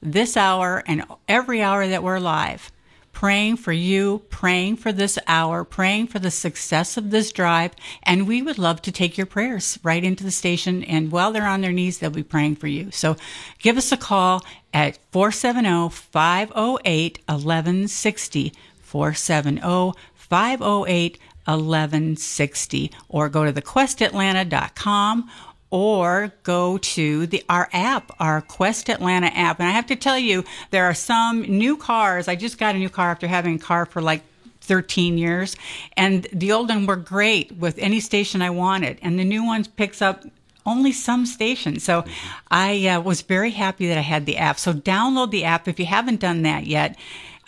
this 0.00 0.36
hour 0.36 0.82
and 0.86 1.04
every 1.26 1.62
hour 1.62 1.86
that 1.86 2.02
we're 2.02 2.18
live, 2.18 2.70
praying 3.12 3.56
for 3.56 3.72
you, 3.72 4.22
praying 4.30 4.76
for 4.76 4.92
this 4.92 5.18
hour, 5.26 5.64
praying 5.64 6.06
for 6.06 6.18
the 6.18 6.30
success 6.30 6.96
of 6.96 7.10
this 7.10 7.32
drive. 7.32 7.72
And 8.04 8.28
we 8.28 8.42
would 8.42 8.58
love 8.58 8.80
to 8.82 8.92
take 8.92 9.18
your 9.18 9.26
prayers 9.26 9.78
right 9.82 10.04
into 10.04 10.22
the 10.22 10.30
station. 10.30 10.84
And 10.84 11.10
while 11.10 11.32
they're 11.32 11.46
on 11.46 11.60
their 11.60 11.72
knees, 11.72 11.98
they'll 11.98 12.10
be 12.10 12.22
praying 12.22 12.56
for 12.56 12.68
you. 12.68 12.90
So 12.92 13.16
give 13.58 13.76
us 13.76 13.90
a 13.90 13.96
call 13.96 14.44
at 14.72 14.98
470 15.10 15.90
508 15.90 17.18
1160. 17.26 18.52
470 18.82 19.92
508 20.14 21.18
1160. 21.44 22.90
Or 23.08 23.28
go 23.28 23.44
to 23.44 23.52
thequestatlanta.com 23.52 25.30
or 25.70 26.32
go 26.42 26.78
to 26.78 27.26
the 27.26 27.44
our 27.48 27.68
app, 27.72 28.10
our 28.18 28.40
Quest 28.40 28.88
Atlanta 28.88 29.26
app. 29.28 29.60
And 29.60 29.68
I 29.68 29.72
have 29.72 29.86
to 29.86 29.96
tell 29.96 30.18
you, 30.18 30.44
there 30.70 30.84
are 30.84 30.94
some 30.94 31.42
new 31.42 31.76
cars. 31.76 32.28
I 32.28 32.36
just 32.36 32.58
got 32.58 32.74
a 32.74 32.78
new 32.78 32.88
car 32.88 33.10
after 33.10 33.26
having 33.26 33.56
a 33.56 33.58
car 33.58 33.86
for 33.86 34.00
like 34.00 34.22
13 34.60 35.16
years, 35.16 35.56
and 35.96 36.26
the 36.32 36.52
old 36.52 36.68
one 36.68 36.86
were 36.86 36.96
great 36.96 37.52
with 37.52 37.78
any 37.78 38.00
station 38.00 38.42
I 38.42 38.50
wanted, 38.50 38.98
and 39.02 39.18
the 39.18 39.24
new 39.24 39.44
ones 39.44 39.66
picks 39.66 40.02
up 40.02 40.24
only 40.66 40.92
some 40.92 41.24
stations. 41.24 41.82
So 41.82 42.04
I 42.50 42.86
uh, 42.86 43.00
was 43.00 43.22
very 43.22 43.52
happy 43.52 43.88
that 43.88 43.96
I 43.96 44.02
had 44.02 44.26
the 44.26 44.36
app. 44.36 44.58
So 44.58 44.74
download 44.74 45.30
the 45.30 45.44
app 45.44 45.66
if 45.66 45.80
you 45.80 45.86
haven't 45.86 46.20
done 46.20 46.42
that 46.42 46.66
yet. 46.66 46.96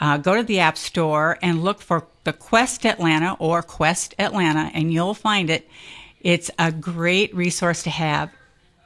Uh, 0.00 0.16
go 0.16 0.34
to 0.34 0.42
the 0.42 0.60
App 0.60 0.78
Store 0.78 1.38
and 1.42 1.62
look 1.62 1.82
for 1.82 2.06
the 2.24 2.32
Quest 2.32 2.86
Atlanta 2.86 3.36
or 3.38 3.62
Quest 3.62 4.14
Atlanta, 4.18 4.70
and 4.72 4.92
you'll 4.92 5.14
find 5.14 5.50
it. 5.50 5.68
It's 6.20 6.50
a 6.58 6.70
great 6.70 7.34
resource 7.34 7.82
to 7.84 7.90
have 7.90 8.30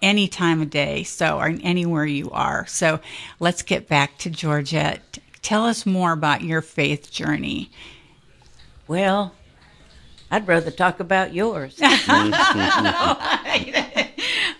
any 0.00 0.28
time 0.28 0.60
of 0.60 0.70
day, 0.70 1.02
so 1.02 1.38
or 1.38 1.46
anywhere 1.62 2.04
you 2.04 2.30
are. 2.30 2.66
So 2.66 3.00
let's 3.40 3.62
get 3.62 3.88
back 3.88 4.18
to 4.18 4.30
Georgette. 4.30 5.18
Tell 5.42 5.64
us 5.64 5.86
more 5.86 6.12
about 6.12 6.42
your 6.42 6.60
faith 6.60 7.10
journey. 7.10 7.70
Well, 8.86 9.34
I'd 10.30 10.46
rather 10.46 10.70
talk 10.70 11.00
about 11.00 11.32
yours. 11.34 11.80
um, 11.82 11.94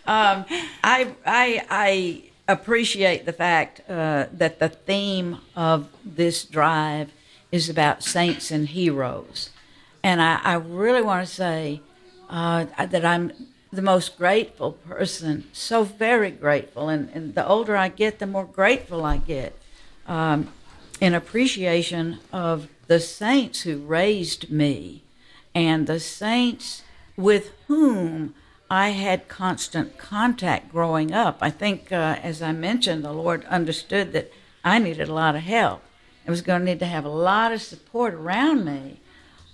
I 0.06 1.14
I 1.26 1.64
I 1.68 2.22
appreciate 2.48 3.26
the 3.26 3.32
fact 3.32 3.82
uh, 3.88 4.26
that 4.32 4.58
the 4.58 4.68
theme 4.68 5.38
of 5.54 5.88
this 6.04 6.44
drive 6.44 7.12
is 7.52 7.68
about 7.68 8.02
saints 8.02 8.50
and 8.50 8.68
heroes, 8.68 9.50
and 10.02 10.22
I, 10.22 10.40
I 10.42 10.54
really 10.54 11.02
want 11.02 11.26
to 11.26 11.32
say 11.32 11.80
uh, 12.28 12.66
that 12.78 13.04
I'm 13.04 13.32
the 13.72 13.82
most 13.82 14.16
grateful 14.16 14.72
person, 14.72 15.44
so 15.52 15.84
very 15.84 16.30
grateful, 16.30 16.88
and, 16.88 17.10
and 17.10 17.34
the 17.34 17.46
older 17.46 17.76
I 17.76 17.88
get, 17.88 18.18
the 18.18 18.26
more 18.26 18.44
grateful 18.44 19.04
I 19.04 19.16
get, 19.16 19.58
um, 20.06 20.52
in 21.00 21.14
appreciation 21.14 22.20
of 22.32 22.68
the 22.86 23.00
saints 23.00 23.62
who 23.62 23.78
raised 23.78 24.50
me, 24.50 25.02
and 25.54 25.86
the 25.86 26.00
saints 26.00 26.82
with 27.16 27.52
whom 27.66 28.34
I 28.70 28.90
had 28.90 29.28
constant 29.28 29.98
contact 29.98 30.72
growing 30.72 31.12
up. 31.12 31.38
I 31.40 31.50
think, 31.50 31.92
uh, 31.92 32.16
as 32.22 32.42
I 32.42 32.52
mentioned, 32.52 33.04
the 33.04 33.12
Lord 33.12 33.44
understood 33.46 34.12
that 34.12 34.32
I 34.64 34.78
needed 34.78 35.08
a 35.08 35.14
lot 35.14 35.36
of 35.36 35.42
help. 35.42 35.82
I 36.26 36.30
was 36.30 36.42
going 36.42 36.60
to 36.60 36.64
need 36.64 36.78
to 36.78 36.86
have 36.86 37.04
a 37.04 37.10
lot 37.10 37.52
of 37.52 37.60
support 37.60 38.14
around 38.14 38.64
me 38.64 39.00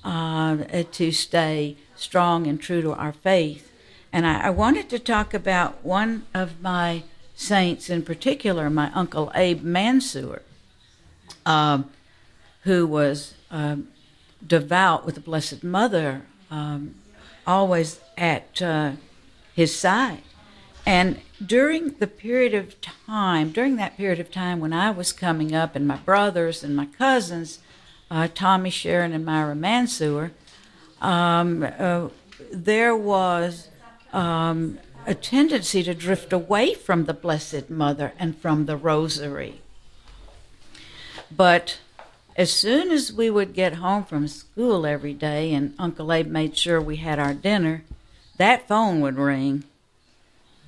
uh, 0.04 0.58
to 0.92 1.12
stay 1.12 1.76
strong 2.00 2.46
and 2.46 2.60
true 2.60 2.82
to 2.82 2.92
our 2.92 3.12
faith. 3.12 3.70
And 4.12 4.26
I, 4.26 4.46
I, 4.46 4.50
wanted 4.50 4.88
to 4.90 4.98
talk 4.98 5.34
about 5.34 5.84
one 5.84 6.26
of 6.34 6.60
my 6.60 7.04
saints 7.36 7.88
in 7.88 8.02
particular, 8.02 8.68
my 8.68 8.90
uncle 8.92 9.30
Abe 9.34 9.62
Mansour, 9.62 10.42
um, 11.46 11.90
who 12.62 12.86
was 12.86 13.34
um, 13.50 13.88
devout 14.44 15.06
with 15.06 15.14
the 15.14 15.20
Blessed 15.20 15.62
Mother, 15.62 16.22
um, 16.50 16.96
always 17.46 18.00
at 18.18 18.60
uh, 18.60 18.92
his 19.54 19.74
side. 19.74 20.22
And 20.86 21.20
during 21.44 21.90
the 21.98 22.06
period 22.06 22.54
of 22.54 22.80
time, 22.80 23.52
during 23.52 23.76
that 23.76 23.96
period 23.96 24.18
of 24.18 24.30
time 24.30 24.60
when 24.60 24.72
I 24.72 24.90
was 24.90 25.12
coming 25.12 25.54
up, 25.54 25.76
and 25.76 25.86
my 25.86 25.98
brothers 25.98 26.64
and 26.64 26.74
my 26.74 26.86
cousins, 26.86 27.60
uh, 28.10 28.28
Tommy 28.34 28.70
Sharon 28.70 29.12
and 29.12 29.24
Myra 29.24 29.54
Mansour, 29.54 30.32
um, 31.00 31.66
uh, 31.78 32.08
there 32.52 32.96
was 32.96 33.68
um, 34.12 34.78
a 35.06 35.14
tendency 35.14 35.82
to 35.82 35.94
drift 35.94 36.32
away 36.32 36.74
from 36.74 37.04
the 37.04 37.14
Blessed 37.14 37.70
Mother 37.70 38.12
and 38.18 38.36
from 38.36 38.66
the 38.66 38.76
Rosary. 38.76 39.60
But 41.34 41.78
as 42.36 42.52
soon 42.52 42.90
as 42.90 43.12
we 43.12 43.30
would 43.30 43.54
get 43.54 43.74
home 43.74 44.04
from 44.04 44.28
school 44.28 44.86
every 44.86 45.14
day 45.14 45.52
and 45.52 45.74
Uncle 45.78 46.12
Abe 46.12 46.26
made 46.26 46.56
sure 46.56 46.80
we 46.80 46.96
had 46.96 47.18
our 47.18 47.34
dinner, 47.34 47.84
that 48.36 48.66
phone 48.66 49.00
would 49.00 49.16
ring. 49.16 49.64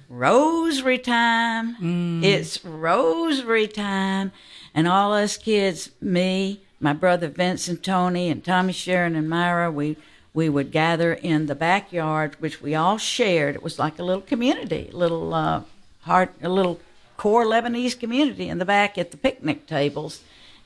Rosary 0.09 0.99
time. 0.99 1.76
Mm. 1.76 2.22
It's 2.22 2.62
rosary 2.64 3.66
time. 3.66 4.33
And 4.74 4.87
all 4.87 5.14
us 5.14 5.39
kids, 5.39 5.91
me, 6.01 6.61
my 6.80 6.93
brother 6.93 7.28
Vincent, 7.28 7.83
Tony, 7.83 8.28
and 8.28 8.45
Tommy 8.45 8.72
Sharon 8.72 9.16
and 9.16 9.28
Myra, 9.28 9.70
we 9.70 9.97
we 10.35 10.49
would 10.49 10.70
gather 10.70 11.12
in 11.12 11.47
the 11.47 11.55
backyard, 11.55 12.37
which 12.39 12.62
we 12.62 12.74
all 12.74 12.99
shared. 12.99 13.55
It 13.55 13.62
was 13.62 13.78
like 13.78 13.99
a 13.99 14.05
little 14.05 14.22
community, 14.22 14.91
a 14.93 14.97
little 14.97 15.35
uh, 15.35 15.62
a 16.07 16.28
little 16.43 16.80
core 17.16 17.45
Lebanese 17.45 17.99
community 17.99 18.49
in 18.49 18.59
the 18.59 18.64
back 18.64 18.99
at 18.99 19.11
the 19.11 19.16
picnic 19.16 19.66
tables 19.66 20.20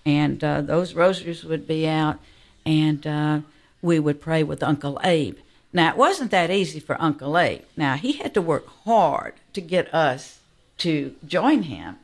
and 0.06 0.42
uh, 0.42 0.60
those 0.62 0.94
rosaries 0.94 1.44
would 1.44 1.66
be 1.66 1.86
out, 1.86 2.18
and 2.64 3.04
uh, 3.06 3.40
we 3.82 3.98
would 3.98 4.20
pray 4.20 4.44
with 4.44 4.62
Uncle 4.62 5.00
Abe. 5.02 5.36
Now, 5.72 5.90
it 5.90 5.96
wasn't 5.96 6.30
that 6.30 6.50
easy 6.50 6.78
for 6.78 6.96
Uncle 7.02 7.36
Abe. 7.36 7.62
Now, 7.76 7.96
he 7.96 8.12
had 8.12 8.32
to 8.34 8.40
work 8.40 8.66
hard 8.84 9.34
to 9.52 9.60
get 9.60 9.92
us 9.92 10.38
to 10.78 11.16
join 11.26 11.64
him. 11.64 11.96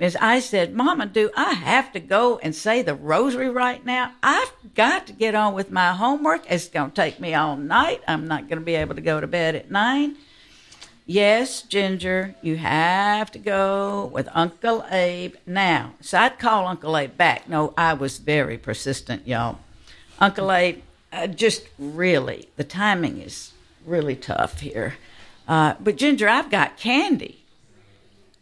As 0.00 0.16
I 0.16 0.40
said, 0.40 0.74
Mama, 0.74 1.04
do 1.04 1.30
I 1.36 1.52
have 1.52 1.92
to 1.92 2.00
go 2.00 2.38
and 2.38 2.54
say 2.54 2.80
the 2.80 2.94
rosary 2.94 3.50
right 3.50 3.84
now? 3.84 4.12
I've 4.22 4.50
got 4.74 5.06
to 5.08 5.12
get 5.12 5.34
on 5.34 5.52
with 5.52 5.70
my 5.70 5.92
homework. 5.92 6.50
It's 6.50 6.68
going 6.68 6.90
to 6.90 6.96
take 6.96 7.20
me 7.20 7.34
all 7.34 7.56
night. 7.58 8.00
I'm 8.08 8.26
not 8.26 8.48
going 8.48 8.58
to 8.58 8.64
be 8.64 8.76
able 8.76 8.94
to 8.94 9.02
go 9.02 9.20
to 9.20 9.26
bed 9.26 9.54
at 9.54 9.70
nine. 9.70 10.16
Yes, 11.04 11.62
Ginger, 11.62 12.34
you 12.40 12.56
have 12.56 13.30
to 13.32 13.38
go 13.38 14.06
with 14.06 14.28
Uncle 14.32 14.86
Abe 14.90 15.34
now. 15.44 15.92
So 16.00 16.18
I'd 16.18 16.38
call 16.38 16.66
Uncle 16.66 16.96
Abe 16.96 17.16
back. 17.16 17.46
No, 17.46 17.74
I 17.76 17.92
was 17.92 18.16
very 18.16 18.56
persistent, 18.56 19.28
y'all. 19.28 19.58
Uncle 20.18 20.50
Abe, 20.50 20.82
uh, 21.12 21.26
just 21.26 21.68
really, 21.78 22.48
the 22.56 22.64
timing 22.64 23.20
is 23.20 23.52
really 23.84 24.16
tough 24.16 24.60
here. 24.60 24.94
Uh, 25.46 25.74
but 25.78 25.96
Ginger, 25.96 26.28
I've 26.28 26.50
got 26.50 26.78
candy. 26.78 27.44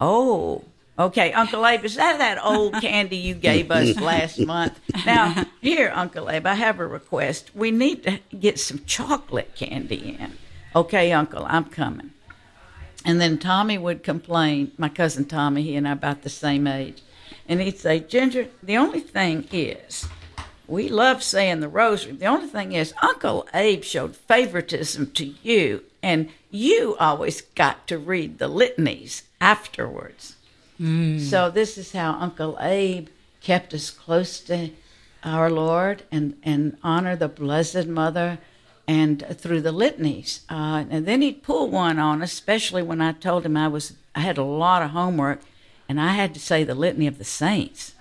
Oh, 0.01 0.65
okay, 0.99 1.32
Uncle 1.32 1.66
Abe, 1.66 1.84
is 1.84 1.96
that 1.96 2.18
that 2.18 2.44
old 2.44 2.74
candy 2.74 3.16
you 3.16 3.34
gave 3.34 3.70
us 3.70 3.96
last 4.01 4.38
month? 4.38 4.78
Now, 5.07 5.46
here, 5.61 5.92
Uncle 5.94 6.30
Abe, 6.30 6.46
I 6.46 6.55
have 6.55 6.80
a 6.80 6.86
request. 6.86 7.51
We 7.55 7.70
need 7.70 8.03
to 8.05 8.20
get 8.38 8.59
some 8.59 8.84
chocolate 8.84 9.55
candy 9.55 10.16
in. 10.18 10.32
Okay, 10.74 11.12
Uncle, 11.12 11.44
I'm 11.49 11.66
coming. 11.66 12.11
And 13.05 13.20
then 13.20 13.38
Tommy 13.38 13.78
would 13.78 14.03
complain, 14.03 14.72
my 14.76 14.88
cousin 14.88 15.24
Tommy, 15.24 15.62
he 15.62 15.76
and 15.76 15.86
I 15.86 15.92
about 15.92 16.22
the 16.22 16.28
same 16.28 16.66
age. 16.66 17.03
And 17.49 17.61
he'd 17.61 17.78
say, 17.78 18.01
Ginger, 18.01 18.49
the 18.62 18.76
only 18.76 19.01
thing 19.01 19.49
is, 19.53 20.07
we 20.66 20.88
love 20.88 21.22
saying 21.22 21.61
the 21.61 21.68
rosary. 21.68 22.12
The 22.12 22.26
only 22.26 22.49
thing 22.49 22.72
is, 22.72 22.92
Uncle 23.03 23.49
Abe 23.55 23.82
showed 23.82 24.14
favoritism 24.14 25.12
to 25.12 25.32
you, 25.42 25.84
and 26.03 26.28
you 26.51 26.96
always 27.01 27.40
got 27.40 27.86
to 27.88 27.99
read 27.99 28.38
the 28.38 28.49
litanies 28.49 29.22
afterwards. 29.40 30.36
Mm. 30.81 31.20
So 31.20 31.51
this 31.51 31.76
is 31.76 31.93
how 31.93 32.12
Uncle 32.12 32.57
Abe 32.61 33.09
kept 33.41 33.74
us 33.74 33.91
close 33.91 34.41
to 34.41 34.70
our 35.24 35.51
Lord 35.51 36.05
and, 36.12 36.37
and 36.43 36.76
honor 36.83 37.16
the 37.16 37.29
Blessed 37.29 37.87
Mother 37.87 38.39
and 38.87 39.24
through 39.37 39.61
the 39.61 39.72
litanies. 39.72 40.41
Uh, 40.49 40.85
and 40.89 41.07
then 41.07 41.20
he'd 41.22 41.43
pull 41.43 41.68
one 41.68 41.99
on, 41.99 42.22
especially 42.22 42.83
when 42.83 43.01
I 43.01 43.12
told 43.12 43.45
him 43.45 43.57
I 43.57 43.68
was 43.68 43.95
I 44.14 44.20
had 44.20 44.39
a 44.39 44.43
lot 44.43 44.83
of 44.83 44.91
homework, 44.91 45.43
and 45.89 46.01
I 46.01 46.12
had 46.12 46.35
to 46.35 46.41
say 46.41 46.64
the 46.64 46.74
litany 46.74 47.07
of 47.07 47.18
the 47.18 47.24
saints. 47.24 47.95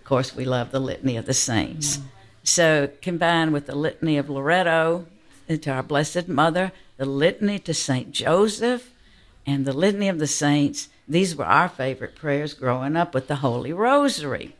Of 0.00 0.04
course, 0.04 0.34
we 0.34 0.44
love 0.44 0.72
the 0.72 0.80
litany 0.80 1.16
of 1.16 1.26
the 1.26 1.34
saints. 1.34 1.98
Mm. 1.98 2.02
So 2.42 2.90
combined 3.00 3.52
with 3.52 3.66
the 3.66 3.76
litany 3.76 4.16
of 4.18 4.28
Loretto 4.28 5.06
to 5.48 5.70
our 5.70 5.82
Blessed 5.82 6.26
Mother, 6.26 6.72
the 6.96 7.04
litany 7.04 7.58
to 7.60 7.74
Saint 7.74 8.10
Joseph, 8.10 8.90
and 9.46 9.64
the 9.64 9.72
litany 9.72 10.08
of 10.08 10.18
the 10.18 10.26
saints. 10.26 10.88
These 11.08 11.36
were 11.36 11.44
our 11.44 11.68
favorite 11.68 12.16
prayers 12.16 12.54
growing 12.54 12.96
up 12.96 13.14
with 13.14 13.28
the 13.28 13.36
Holy 13.36 13.72
Rosary. 13.72 14.56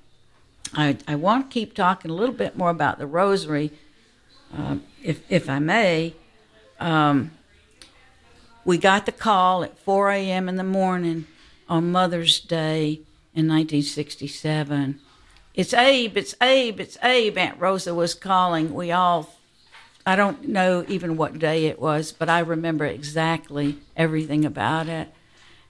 I, 0.74 0.98
I 1.08 1.14
want 1.14 1.50
to 1.50 1.54
keep 1.54 1.74
talking 1.74 2.10
a 2.10 2.14
little 2.14 2.34
bit 2.34 2.56
more 2.56 2.70
about 2.70 2.98
the 2.98 3.06
Rosary 3.06 3.72
uh, 4.56 4.76
if, 5.02 5.20
if 5.30 5.48
I 5.48 5.58
may, 5.58 6.14
um, 6.78 7.32
we 8.64 8.78
got 8.78 9.06
the 9.06 9.12
call 9.12 9.62
at 9.64 9.78
4 9.78 10.10
a.m. 10.10 10.48
in 10.48 10.56
the 10.56 10.64
morning 10.64 11.26
on 11.68 11.90
Mother's 11.90 12.40
Day 12.40 13.00
in 13.34 13.48
1967. 13.48 15.00
It's 15.54 15.72
Abe, 15.72 16.16
it's 16.16 16.34
Abe, 16.40 16.80
it's 16.80 16.98
Abe. 17.02 17.38
Aunt 17.38 17.60
Rosa 17.60 17.94
was 17.94 18.14
calling. 18.14 18.74
We 18.74 18.92
all, 18.92 19.34
I 20.04 20.16
don't 20.16 20.48
know 20.48 20.84
even 20.88 21.16
what 21.16 21.38
day 21.38 21.66
it 21.66 21.80
was, 21.80 22.12
but 22.12 22.28
I 22.28 22.40
remember 22.40 22.84
exactly 22.84 23.78
everything 23.96 24.44
about 24.44 24.88
it. 24.88 25.08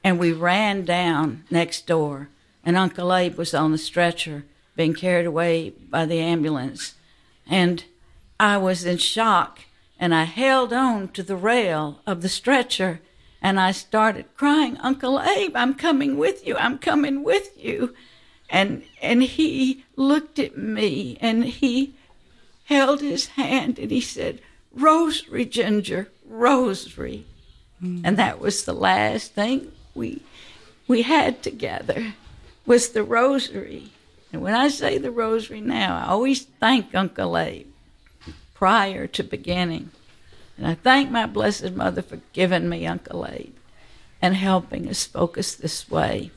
And 0.07 0.21
we 0.21 0.31
ran 0.31 0.85
down 0.85 1.43
next 1.51 1.89
door, 1.89 2.29
and 2.65 2.77
Uncle 2.77 3.13
Abe 3.13 3.35
was 3.35 3.53
on 3.53 3.73
the 3.73 3.77
stretcher 3.77 4.45
being 4.77 4.95
carried 4.95 5.27
away 5.27 5.71
by 5.71 6.07
the 6.07 6.21
ambulance. 6.21 6.95
And 7.45 7.83
I 8.39 8.57
was 8.57 8.85
in 8.85 8.99
shock 8.99 9.63
and 9.99 10.15
I 10.15 10.23
held 10.23 10.73
on 10.73 11.09
to 11.09 11.25
the 11.25 11.35
rail 11.35 12.03
of 12.07 12.23
the 12.23 12.29
stretcher 12.29 13.01
and 13.43 13.59
I 13.59 13.73
started 13.73 14.27
crying, 14.37 14.77
Uncle 14.77 15.21
Abe, 15.21 15.57
I'm 15.57 15.75
coming 15.75 16.17
with 16.17 16.47
you. 16.47 16.57
I'm 16.57 16.79
coming 16.79 17.25
with 17.25 17.51
you. 17.61 17.93
And 18.49 18.85
and 19.03 19.25
he 19.25 19.85
looked 19.97 20.39
at 20.39 20.57
me 20.57 21.19
and 21.21 21.47
he 21.47 21.97
held 22.67 23.01
his 23.01 23.27
hand 23.27 23.81
and 23.81 23.91
he 23.91 24.01
said, 24.01 24.41
Rosary, 24.73 25.47
Ginger, 25.47 26.13
Rosary. 26.25 27.27
Mm. 27.83 28.03
And 28.05 28.17
that 28.17 28.39
was 28.39 28.65
the 28.65 28.73
last 28.73 29.33
thing 29.33 29.73
we 29.97 30.22
we 30.86 31.03
had 31.03 31.42
together 31.42 32.14
was 32.64 32.90
the 32.90 33.03
rosary. 33.03 33.90
And 34.32 34.42
when 34.42 34.55
I 34.55 34.68
say 34.68 34.99
the 34.99 35.11
rosary 35.11 35.61
now, 35.61 35.97
I 35.97 36.09
always 36.09 36.44
thank 36.44 36.94
Uncle 36.94 37.38
Abe 37.38 37.66
prior 38.55 39.07
to 39.07 39.22
beginning. 39.22 39.90
And 40.57 40.66
I 40.66 40.74
thank 40.74 41.11
my 41.11 41.26
Blessed 41.26 41.72
Mother 41.72 42.03
for 42.03 42.20
giving 42.32 42.68
me 42.68 42.86
Uncle 42.86 43.26
Abe 43.26 43.55
and 44.22 44.34
helping 44.34 44.88
us 44.88 45.05
focus 45.05 45.55
this 45.55 45.90
way. 45.90 46.30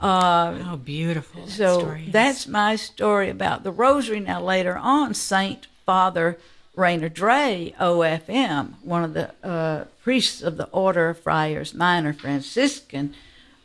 Uh, 0.00 0.58
How 0.58 0.76
beautiful! 0.76 1.46
so 1.46 1.96
that's 2.08 2.48
my 2.48 2.74
story 2.74 3.30
about 3.30 3.62
the 3.62 3.70
Rosary. 3.70 4.18
Now 4.18 4.42
later 4.42 4.76
on, 4.76 5.14
Saint 5.14 5.68
Father 5.86 6.38
Rainer 6.74 7.10
Dray, 7.10 7.74
OFM, 7.78 8.74
one 8.82 9.04
of 9.04 9.12
the 9.12 9.30
uh, 9.44 9.84
priests 10.02 10.40
of 10.40 10.56
the 10.56 10.68
Order 10.70 11.10
of 11.10 11.20
Friars 11.20 11.74
Minor 11.74 12.14
Franciscan, 12.14 13.14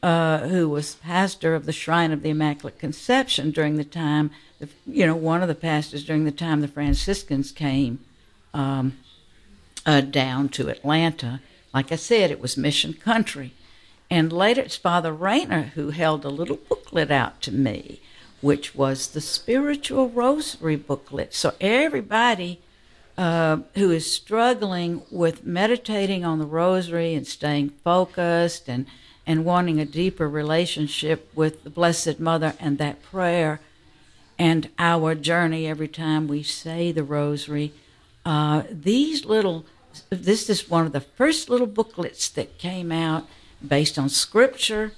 uh, 0.03 0.39
who 0.49 0.67
was 0.67 0.95
pastor 0.95 1.55
of 1.55 1.65
the 1.65 1.71
Shrine 1.71 2.11
of 2.11 2.21
the 2.21 2.29
Immaculate 2.31 2.79
Conception 2.79 3.51
during 3.51 3.77
the 3.77 3.85
time, 3.85 4.31
you 4.85 5.05
know, 5.05 5.15
one 5.15 5.41
of 5.41 5.47
the 5.47 5.55
pastors 5.55 6.03
during 6.03 6.25
the 6.25 6.31
time 6.31 6.59
the 6.59 6.67
Franciscans 6.67 7.51
came 7.51 7.99
um, 8.53 8.97
uh, 9.85 10.01
down 10.01 10.49
to 10.49 10.69
Atlanta. 10.69 11.39
Like 11.73 11.93
I 11.93 11.95
said, 11.95 12.29
it 12.29 12.41
was 12.41 12.57
mission 12.57 12.93
country. 12.93 13.53
And 14.09 14.33
later 14.33 14.61
it's 14.61 14.75
Father 14.75 15.13
Rayner 15.13 15.71
who 15.75 15.89
held 15.91 16.25
a 16.25 16.29
little 16.29 16.57
booklet 16.57 17.09
out 17.09 17.41
to 17.43 17.51
me, 17.53 18.01
which 18.41 18.75
was 18.75 19.07
the 19.07 19.21
Spiritual 19.21 20.09
Rosary 20.09 20.75
booklet. 20.75 21.33
So 21.33 21.53
everybody 21.61 22.61
uh, 23.17 23.57
who 23.75 23.91
is 23.91 24.11
struggling 24.11 25.01
with 25.09 25.45
meditating 25.45 26.23
on 26.23 26.39
the 26.39 26.45
Rosary 26.45 27.13
and 27.13 27.25
staying 27.25 27.69
focused 27.83 28.67
and 28.67 28.85
and 29.27 29.43
wanting 29.43 29.77
a 29.77 29.85
deeper 29.85 30.27
relationship 30.29 31.29
with 31.35 31.65
the 31.65 31.69
Blessed 31.69 32.17
Mother 32.17 32.53
and 32.61 32.77
that 32.77 33.03
prayer 33.03 33.59
and 34.39 34.69
our 34.79 35.15
journey 35.15 35.67
every 35.67 35.89
time 35.89 36.29
we 36.29 36.43
say 36.43 36.93
the 36.93 37.03
Rosary. 37.03 37.73
Uh, 38.25 38.63
these 38.71 39.25
little, 39.25 39.65
this 40.09 40.49
is 40.49 40.69
one 40.69 40.85
of 40.85 40.93
the 40.93 41.01
first 41.01 41.49
little 41.49 41.67
booklets 41.67 42.29
that 42.29 42.57
came 42.57 42.89
out 42.91 43.27
based 43.65 43.99
on 43.99 44.07
Scripture, 44.07 44.93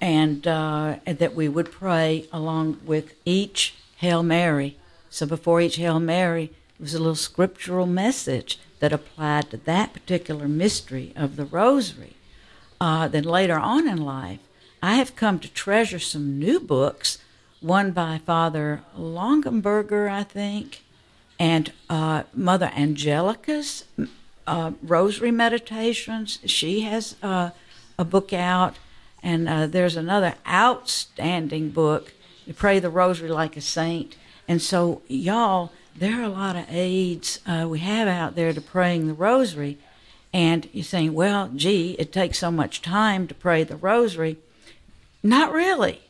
and, 0.00 0.46
uh, 0.46 0.96
that 1.06 1.34
we 1.34 1.48
would 1.48 1.70
pray 1.70 2.26
along 2.32 2.80
with 2.84 3.14
each 3.24 3.74
Hail 3.98 4.22
Mary. 4.24 4.76
So 5.08 5.24
before 5.24 5.60
each 5.60 5.76
Hail 5.76 6.00
Mary 6.00 6.50
was 6.80 6.94
a 6.94 6.98
little 6.98 7.14
scriptural 7.14 7.86
message 7.86 8.58
that 8.80 8.92
applied 8.92 9.50
to 9.50 9.56
that 9.56 9.92
particular 9.92 10.46
mystery 10.48 11.12
of 11.16 11.36
the 11.36 11.44
Rosary 11.44 12.16
uh, 12.80 13.08
then 13.08 13.24
later 13.24 13.58
on 13.58 13.88
in 13.88 13.98
life, 13.98 14.40
I 14.82 14.96
have 14.96 15.16
come 15.16 15.38
to 15.40 15.48
treasure 15.48 15.98
some 15.98 16.38
new 16.38 16.60
books, 16.60 17.18
one 17.60 17.92
by 17.92 18.20
Father 18.24 18.82
Longenberger, 18.96 20.10
I 20.10 20.22
think, 20.22 20.82
and 21.38 21.72
uh, 21.88 22.24
Mother 22.34 22.70
Angelica's 22.76 23.84
uh, 24.46 24.72
Rosary 24.82 25.30
Meditations. 25.30 26.38
She 26.44 26.82
has 26.82 27.16
uh, 27.22 27.50
a 27.98 28.04
book 28.04 28.32
out, 28.32 28.76
and 29.22 29.48
uh, 29.48 29.66
there's 29.66 29.96
another 29.96 30.34
outstanding 30.46 31.70
book, 31.70 32.12
Pray 32.54 32.78
the 32.78 32.90
Rosary 32.90 33.30
Like 33.30 33.56
a 33.56 33.60
Saint. 33.60 34.16
And 34.46 34.62
so, 34.62 35.02
y'all, 35.08 35.72
there 35.98 36.20
are 36.20 36.24
a 36.24 36.28
lot 36.28 36.56
of 36.56 36.66
aids 36.68 37.40
uh, 37.46 37.66
we 37.68 37.78
have 37.80 38.08
out 38.08 38.34
there 38.34 38.52
to 38.52 38.60
praying 38.60 39.06
the 39.06 39.14
Rosary. 39.14 39.78
And 40.32 40.68
you're 40.72 40.84
saying, 40.84 41.14
well, 41.14 41.50
gee, 41.54 41.92
it 41.98 42.12
takes 42.12 42.38
so 42.38 42.50
much 42.50 42.82
time 42.82 43.26
to 43.26 43.34
pray 43.34 43.64
the 43.64 43.76
rosary. 43.76 44.36
Not 45.22 45.50
really. 45.50 46.02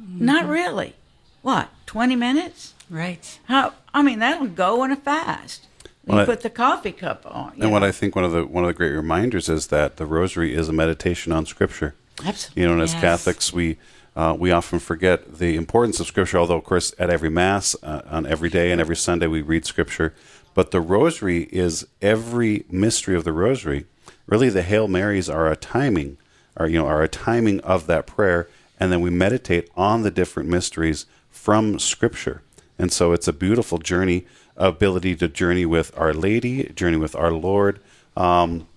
Mm-hmm. 0.00 0.24
Not 0.24 0.48
really. 0.48 0.94
What, 1.42 1.68
20 1.86 2.16
minutes? 2.16 2.74
Right. 2.90 3.38
How, 3.44 3.74
I 3.92 4.02
mean, 4.02 4.18
that'll 4.18 4.48
go 4.48 4.82
in 4.82 4.90
a 4.90 4.96
fast. 4.96 5.66
You 6.06 6.16
well, 6.16 6.26
put 6.26 6.40
the 6.40 6.50
coffee 6.50 6.90
cup 6.90 7.24
on. 7.26 7.52
And 7.52 7.60
know? 7.60 7.68
what 7.70 7.84
I 7.84 7.92
think 7.92 8.16
one 8.16 8.24
of 8.24 8.32
the 8.32 8.44
one 8.44 8.64
of 8.64 8.68
the 8.68 8.74
great 8.74 8.90
reminders 8.90 9.48
is 9.48 9.68
that 9.68 9.96
the 9.96 10.04
rosary 10.04 10.52
is 10.54 10.68
a 10.68 10.72
meditation 10.72 11.32
on 11.32 11.46
Scripture. 11.46 11.94
Absolutely. 12.24 12.60
You 12.60 12.68
know, 12.68 12.74
and 12.74 12.82
as. 12.82 12.92
Catholics, 12.92 13.52
we 13.52 13.78
uh, 14.16 14.36
we 14.38 14.52
often 14.52 14.78
forget 14.78 15.38
the 15.38 15.56
importance 15.56 16.00
of 16.00 16.06
Scripture. 16.06 16.38
Although, 16.38 16.58
of 16.58 16.64
course, 16.64 16.94
at 16.98 17.10
every 17.10 17.30
Mass, 17.30 17.74
uh, 17.82 18.02
on 18.06 18.26
every 18.26 18.48
day 18.48 18.70
and 18.70 18.80
every 18.80 18.96
Sunday, 18.96 19.26
we 19.26 19.42
read 19.42 19.64
Scripture. 19.64 20.14
But 20.54 20.70
the 20.70 20.80
rosary 20.80 21.48
is 21.50 21.86
every 22.00 22.64
mystery 22.70 23.16
of 23.16 23.24
the 23.24 23.32
rosary. 23.32 23.86
Really, 24.26 24.48
the 24.48 24.62
Hail 24.62 24.86
Marys 24.86 25.28
are 25.28 25.50
a 25.50 25.56
timing, 25.56 26.16
are 26.56 26.68
you 26.68 26.78
know, 26.78 26.86
are 26.86 27.02
a 27.02 27.08
timing 27.08 27.60
of 27.60 27.86
that 27.88 28.06
prayer, 28.06 28.48
and 28.78 28.92
then 28.92 29.00
we 29.00 29.10
meditate 29.10 29.68
on 29.76 30.02
the 30.02 30.10
different 30.10 30.48
mysteries 30.48 31.06
from 31.28 31.78
Scripture. 31.78 32.42
And 32.78 32.92
so 32.92 33.12
it's 33.12 33.28
a 33.28 33.32
beautiful 33.32 33.78
journey, 33.78 34.26
ability 34.56 35.16
to 35.16 35.28
journey 35.28 35.66
with 35.66 35.96
Our 35.98 36.12
Lady, 36.12 36.68
journey 36.74 36.96
with 36.96 37.16
our 37.16 37.32
Lord. 37.32 37.80
Um, 38.16 38.68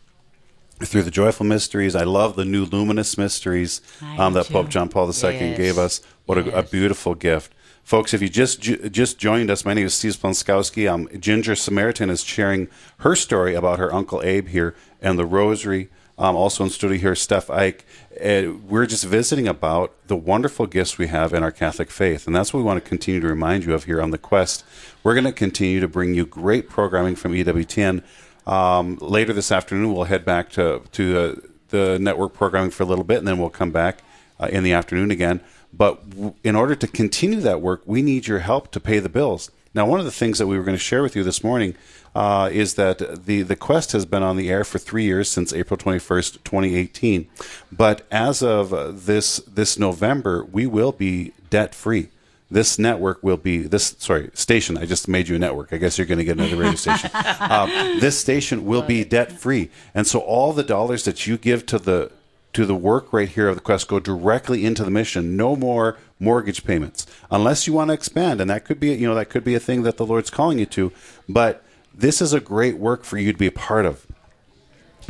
through 0.85 1.03
the 1.03 1.11
joyful 1.11 1.45
mysteries. 1.45 1.95
I 1.95 2.03
love 2.03 2.35
the 2.35 2.45
new 2.45 2.65
luminous 2.65 3.17
mysteries 3.17 3.81
um, 4.17 4.33
that 4.33 4.47
Pope 4.47 4.69
John 4.69 4.89
Paul 4.89 5.07
II 5.07 5.31
yes. 5.31 5.57
gave 5.57 5.77
us. 5.77 6.01
What 6.25 6.37
yes. 6.37 6.53
a, 6.53 6.59
a, 6.59 6.63
beautiful 6.63 7.15
gift. 7.15 7.53
Folks, 7.83 8.13
if 8.13 8.21
you 8.21 8.27
just 8.27 8.59
just 8.59 9.17
joined 9.17 9.49
us, 9.49 9.63
my 9.63 9.73
name 9.73 9.85
is 9.85 9.93
Steve 9.93 10.17
Splonskowski. 10.17 10.91
Um, 10.91 11.07
Ginger 11.19 11.55
Samaritan 11.55 12.09
is 12.09 12.21
sharing 12.23 12.67
her 12.97 13.15
story 13.15 13.55
about 13.55 13.79
her 13.79 13.93
Uncle 13.93 14.21
Abe 14.23 14.49
here 14.49 14.75
and 15.01 15.17
the 15.17 15.25
Rosary. 15.25 15.89
Um, 16.19 16.35
also 16.35 16.63
in 16.63 16.71
studio 16.71 16.97
here, 16.97 17.13
Stef 17.13 17.45
Eich. 17.45 17.81
Uh, 18.19 18.57
we're 18.67 18.87
just 18.87 19.05
visiting 19.05 19.47
about 19.47 19.93
the 20.07 20.15
wonderful 20.15 20.65
gifts 20.65 20.97
we 20.97 21.07
have 21.07 21.31
in 21.31 21.43
our 21.43 21.51
Catholic 21.51 21.91
faith, 21.91 22.25
and 22.25 22.35
that's 22.35 22.51
what 22.51 22.59
we 22.59 22.63
want 22.65 22.83
to 22.83 22.89
continue 22.89 23.21
to 23.21 23.27
remind 23.27 23.65
you 23.65 23.73
of 23.75 23.83
here 23.83 24.01
on 24.01 24.09
the 24.09 24.17
Quest. 24.17 24.65
We're 25.03 25.13
going 25.13 25.25
to 25.25 25.31
continue 25.31 25.79
to 25.79 25.87
bring 25.87 26.15
you 26.15 26.25
great 26.25 26.69
programming 26.69 27.15
from 27.15 27.33
EWTN. 27.33 28.03
Um, 28.47 28.97
later 29.01 29.33
this 29.33 29.51
afternoon, 29.51 29.93
we'll 29.93 30.05
head 30.05 30.23
back 30.23 30.49
to 30.51 30.81
to 30.93 31.19
uh, 31.19 31.35
the 31.67 31.99
network 31.99 32.33
programming 32.33 32.71
for 32.71 32.83
a 32.83 32.85
little 32.85 33.03
bit, 33.03 33.19
and 33.19 33.27
then 33.27 33.37
we'll 33.37 33.49
come 33.49 33.71
back 33.71 33.99
uh, 34.39 34.47
in 34.47 34.63
the 34.63 34.71
afternoon 34.71 35.11
again. 35.11 35.41
But 35.73 36.09
w- 36.09 36.33
in 36.45 36.55
order 36.55 36.73
to 36.73 36.87
continue 36.87 37.41
that 37.41 37.61
work, 37.61 37.81
we 37.85 38.01
need 38.01 38.25
your 38.25 38.39
help 38.39 38.71
to 38.71 38.79
pay 38.79 38.99
the 38.99 39.09
bills. 39.09 39.51
Now, 39.73 39.85
one 39.85 39.99
of 39.99 40.05
the 40.05 40.11
things 40.11 40.39
that 40.39 40.47
we 40.47 40.57
were 40.57 40.63
going 40.63 40.77
to 40.77 40.83
share 40.83 41.03
with 41.03 41.15
you 41.15 41.23
this 41.23 41.43
morning 41.43 41.75
uh, 42.15 42.49
is 42.51 42.75
that 42.75 43.25
the, 43.25 43.41
the 43.41 43.55
Quest 43.57 43.91
has 43.91 44.05
been 44.05 44.23
on 44.23 44.37
the 44.37 44.49
air 44.49 44.63
for 44.63 44.79
three 44.79 45.03
years 45.03 45.29
since 45.29 45.53
April 45.53 45.77
21st, 45.77 46.43
2018. 46.45 47.27
But 47.71 48.07
as 48.09 48.41
of 48.41 49.05
this, 49.05 49.37
this 49.39 49.77
November, 49.77 50.45
we 50.45 50.65
will 50.65 50.93
be 50.93 51.33
debt 51.49 51.75
free 51.75 52.09
this 52.49 52.79
network 52.79 53.21
will 53.21 53.37
be 53.37 53.59
this 53.59 53.95
sorry 53.99 54.29
station 54.33 54.77
i 54.77 54.85
just 54.85 55.07
made 55.07 55.27
you 55.27 55.35
a 55.35 55.39
network 55.39 55.73
i 55.73 55.77
guess 55.77 55.97
you're 55.97 56.07
going 56.07 56.17
to 56.17 56.23
get 56.23 56.37
another 56.37 56.55
radio 56.55 56.75
station 56.75 57.09
um, 57.41 57.69
this 57.99 58.19
station 58.19 58.65
will 58.65 58.81
be 58.81 59.03
debt 59.03 59.31
free 59.31 59.69
and 59.93 60.07
so 60.07 60.19
all 60.19 60.53
the 60.53 60.63
dollars 60.63 61.03
that 61.03 61.27
you 61.27 61.37
give 61.37 61.65
to 61.65 61.77
the 61.77 62.11
to 62.57 62.65
the 62.65 62.73
work 62.73 63.13
right 63.13 63.29
here 63.29 63.47
of 63.49 63.53
the 63.53 63.61
quest 63.61 63.87
go 63.87 63.99
directly 63.99 64.65
into 64.65 64.83
the 64.83 64.89
mission. 64.89 65.37
No 65.37 65.55
more 65.55 65.95
mortgage 66.19 66.63
payments 66.63 67.05
unless 67.29 67.67
you 67.67 67.73
want 67.73 67.89
to 67.89 67.93
expand, 67.93 68.41
and 68.41 68.49
that 68.49 68.65
could 68.65 68.79
be 68.79 68.95
you 68.95 69.07
know 69.07 69.13
that 69.13 69.29
could 69.29 69.43
be 69.43 69.53
a 69.53 69.59
thing 69.59 69.83
that 69.83 69.97
the 69.97 70.05
Lord's 70.07 70.31
calling 70.31 70.57
you 70.57 70.65
to. 70.65 70.91
But 71.29 71.63
this 71.93 72.19
is 72.19 72.33
a 72.33 72.39
great 72.39 72.79
work 72.79 73.03
for 73.03 73.19
you 73.19 73.31
to 73.31 73.37
be 73.37 73.45
a 73.45 73.51
part 73.51 73.85
of. 73.85 74.06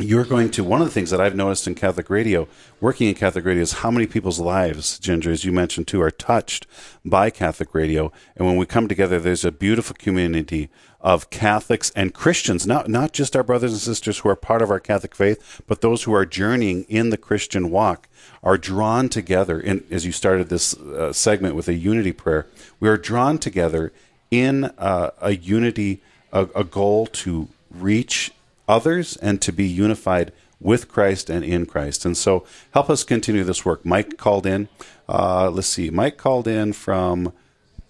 You're 0.00 0.24
going 0.24 0.52
to 0.52 0.62
one 0.62 0.80
of 0.80 0.86
the 0.86 0.92
things 0.92 1.10
that 1.10 1.20
I've 1.20 1.34
noticed 1.34 1.66
in 1.66 1.74
Catholic 1.74 2.08
radio, 2.08 2.46
working 2.80 3.08
in 3.08 3.16
Catholic 3.16 3.44
radio, 3.44 3.62
is 3.62 3.72
how 3.72 3.90
many 3.90 4.06
people's 4.06 4.38
lives, 4.38 4.96
Ginger, 4.96 5.32
as 5.32 5.44
you 5.44 5.50
mentioned 5.50 5.88
too, 5.88 6.00
are 6.00 6.12
touched 6.12 6.68
by 7.04 7.30
Catholic 7.30 7.74
radio. 7.74 8.12
And 8.36 8.46
when 8.46 8.56
we 8.56 8.64
come 8.64 8.86
together, 8.86 9.18
there's 9.18 9.44
a 9.44 9.50
beautiful 9.50 9.96
community 9.98 10.68
of 11.00 11.30
Catholics 11.30 11.90
and 11.96 12.14
Christians, 12.14 12.64
not, 12.64 12.88
not 12.88 13.12
just 13.12 13.34
our 13.34 13.42
brothers 13.42 13.72
and 13.72 13.80
sisters 13.80 14.18
who 14.18 14.28
are 14.28 14.36
part 14.36 14.62
of 14.62 14.70
our 14.70 14.78
Catholic 14.78 15.16
faith, 15.16 15.62
but 15.66 15.80
those 15.80 16.04
who 16.04 16.14
are 16.14 16.24
journeying 16.24 16.84
in 16.84 17.10
the 17.10 17.18
Christian 17.18 17.68
walk 17.68 18.08
are 18.40 18.56
drawn 18.56 19.08
together. 19.08 19.58
In, 19.58 19.84
as 19.90 20.06
you 20.06 20.12
started 20.12 20.48
this 20.48 20.76
uh, 20.76 21.12
segment 21.12 21.56
with 21.56 21.66
a 21.66 21.74
unity 21.74 22.12
prayer, 22.12 22.46
we 22.78 22.88
are 22.88 22.96
drawn 22.96 23.36
together 23.36 23.92
in 24.30 24.66
uh, 24.78 25.10
a 25.20 25.34
unity, 25.34 26.02
a, 26.32 26.46
a 26.54 26.62
goal 26.62 27.06
to 27.06 27.48
reach 27.68 28.30
others 28.68 29.16
and 29.16 29.40
to 29.42 29.52
be 29.52 29.66
unified 29.66 30.32
with 30.60 30.88
Christ 30.88 31.30
and 31.30 31.44
in 31.44 31.66
Christ. 31.66 32.04
And 32.04 32.16
so 32.16 32.44
help 32.72 32.90
us 32.90 33.04
continue 33.04 33.44
this 33.44 33.64
work. 33.64 33.84
Mike 33.84 34.16
called 34.16 34.46
in. 34.46 34.68
Uh, 35.08 35.50
let's 35.50 35.68
see. 35.68 35.90
Mike 35.90 36.16
called 36.16 36.46
in 36.46 36.72
from 36.72 37.32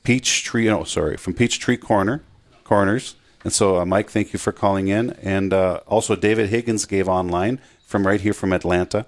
Peachtree, 0.02 0.68
Oh, 0.68 0.84
sorry, 0.84 1.16
from 1.16 1.34
Peachtree 1.34 1.76
Corner 1.76 2.22
corners. 2.64 3.16
And 3.44 3.52
so, 3.52 3.78
uh, 3.78 3.84
Mike, 3.86 4.10
thank 4.10 4.32
you 4.32 4.38
for 4.38 4.52
calling 4.52 4.88
in. 4.88 5.10
And 5.22 5.52
uh, 5.52 5.80
also, 5.86 6.16
David 6.16 6.50
Higgins 6.50 6.84
gave 6.84 7.08
online 7.08 7.60
from 7.86 8.06
right 8.06 8.20
here 8.20 8.32
from 8.34 8.52
Atlanta. 8.52 9.06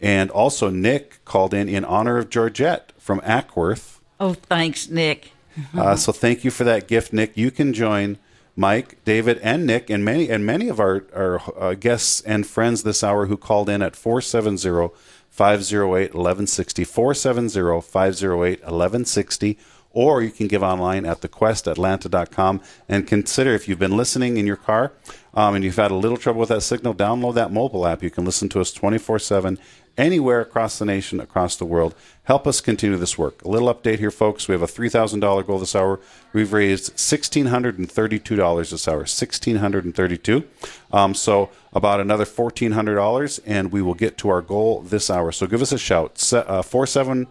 And 0.00 0.30
also, 0.30 0.70
Nick 0.70 1.24
called 1.24 1.52
in 1.52 1.68
in 1.68 1.84
honor 1.84 2.18
of 2.18 2.30
Georgette 2.30 2.92
from 2.98 3.20
Acworth. 3.20 3.98
Oh, 4.18 4.34
thanks, 4.34 4.88
Nick. 4.88 5.32
uh, 5.76 5.96
so, 5.96 6.12
thank 6.12 6.44
you 6.44 6.50
for 6.50 6.64
that 6.64 6.88
gift, 6.88 7.12
Nick. 7.12 7.36
You 7.36 7.50
can 7.50 7.72
join 7.72 8.18
Mike, 8.60 9.02
David, 9.06 9.38
and 9.38 9.66
Nick, 9.66 9.88
and 9.88 10.04
many 10.04 10.28
and 10.28 10.44
many 10.44 10.68
of 10.68 10.78
our, 10.78 11.06
our 11.14 11.40
uh, 11.58 11.72
guests 11.72 12.20
and 12.20 12.46
friends 12.46 12.82
this 12.82 13.02
hour 13.02 13.24
who 13.24 13.38
called 13.38 13.70
in 13.70 13.80
at 13.80 13.96
470 13.96 14.94
508 15.30 16.12
1160. 16.12 16.84
470 16.84 17.80
508 17.80 18.60
1160 18.60 19.58
or 19.92 20.22
you 20.22 20.30
can 20.30 20.46
give 20.46 20.62
online 20.62 21.04
at 21.04 21.20
thequestatlanta.com. 21.20 22.60
And 22.88 23.06
consider 23.06 23.54
if 23.54 23.68
you've 23.68 23.78
been 23.78 23.96
listening 23.96 24.36
in 24.36 24.46
your 24.46 24.56
car 24.56 24.92
um, 25.34 25.54
and 25.54 25.64
you've 25.64 25.76
had 25.76 25.90
a 25.90 25.96
little 25.96 26.16
trouble 26.16 26.40
with 26.40 26.48
that 26.50 26.62
signal, 26.62 26.94
download 26.94 27.34
that 27.34 27.52
mobile 27.52 27.86
app. 27.86 28.02
You 28.02 28.10
can 28.10 28.24
listen 28.24 28.48
to 28.50 28.60
us 28.60 28.72
24 28.72 29.18
7 29.18 29.58
anywhere 29.98 30.40
across 30.40 30.78
the 30.78 30.84
nation, 30.84 31.20
across 31.20 31.56
the 31.56 31.64
world. 31.64 31.94
Help 32.24 32.46
us 32.46 32.60
continue 32.60 32.96
this 32.96 33.18
work. 33.18 33.42
A 33.44 33.48
little 33.48 33.72
update 33.72 33.98
here, 33.98 34.10
folks. 34.10 34.48
We 34.48 34.52
have 34.52 34.62
a 34.62 34.66
$3,000 34.66 35.46
goal 35.46 35.58
this 35.58 35.74
hour. 35.74 36.00
We've 36.32 36.52
raised 36.52 36.96
$1,632 36.96 38.70
this 38.70 38.88
hour, 38.88 38.98
1,632. 38.98 40.44
Um, 40.92 41.14
so 41.14 41.50
about 41.72 42.00
another 42.00 42.24
$1,400, 42.24 43.40
and 43.44 43.72
we 43.72 43.82
will 43.82 43.94
get 43.94 44.16
to 44.18 44.28
our 44.28 44.42
goal 44.42 44.80
this 44.82 45.10
hour. 45.10 45.32
So 45.32 45.46
give 45.46 45.60
us 45.60 45.72
a 45.72 45.78
shout, 45.78 46.18
470 46.18 47.26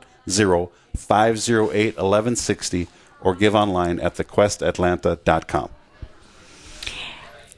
508 0.95 1.95
1160, 1.95 2.87
or 3.21 3.35
give 3.35 3.55
online 3.55 3.99
at 3.99 4.15
thequestatlanta.com. 4.15 5.69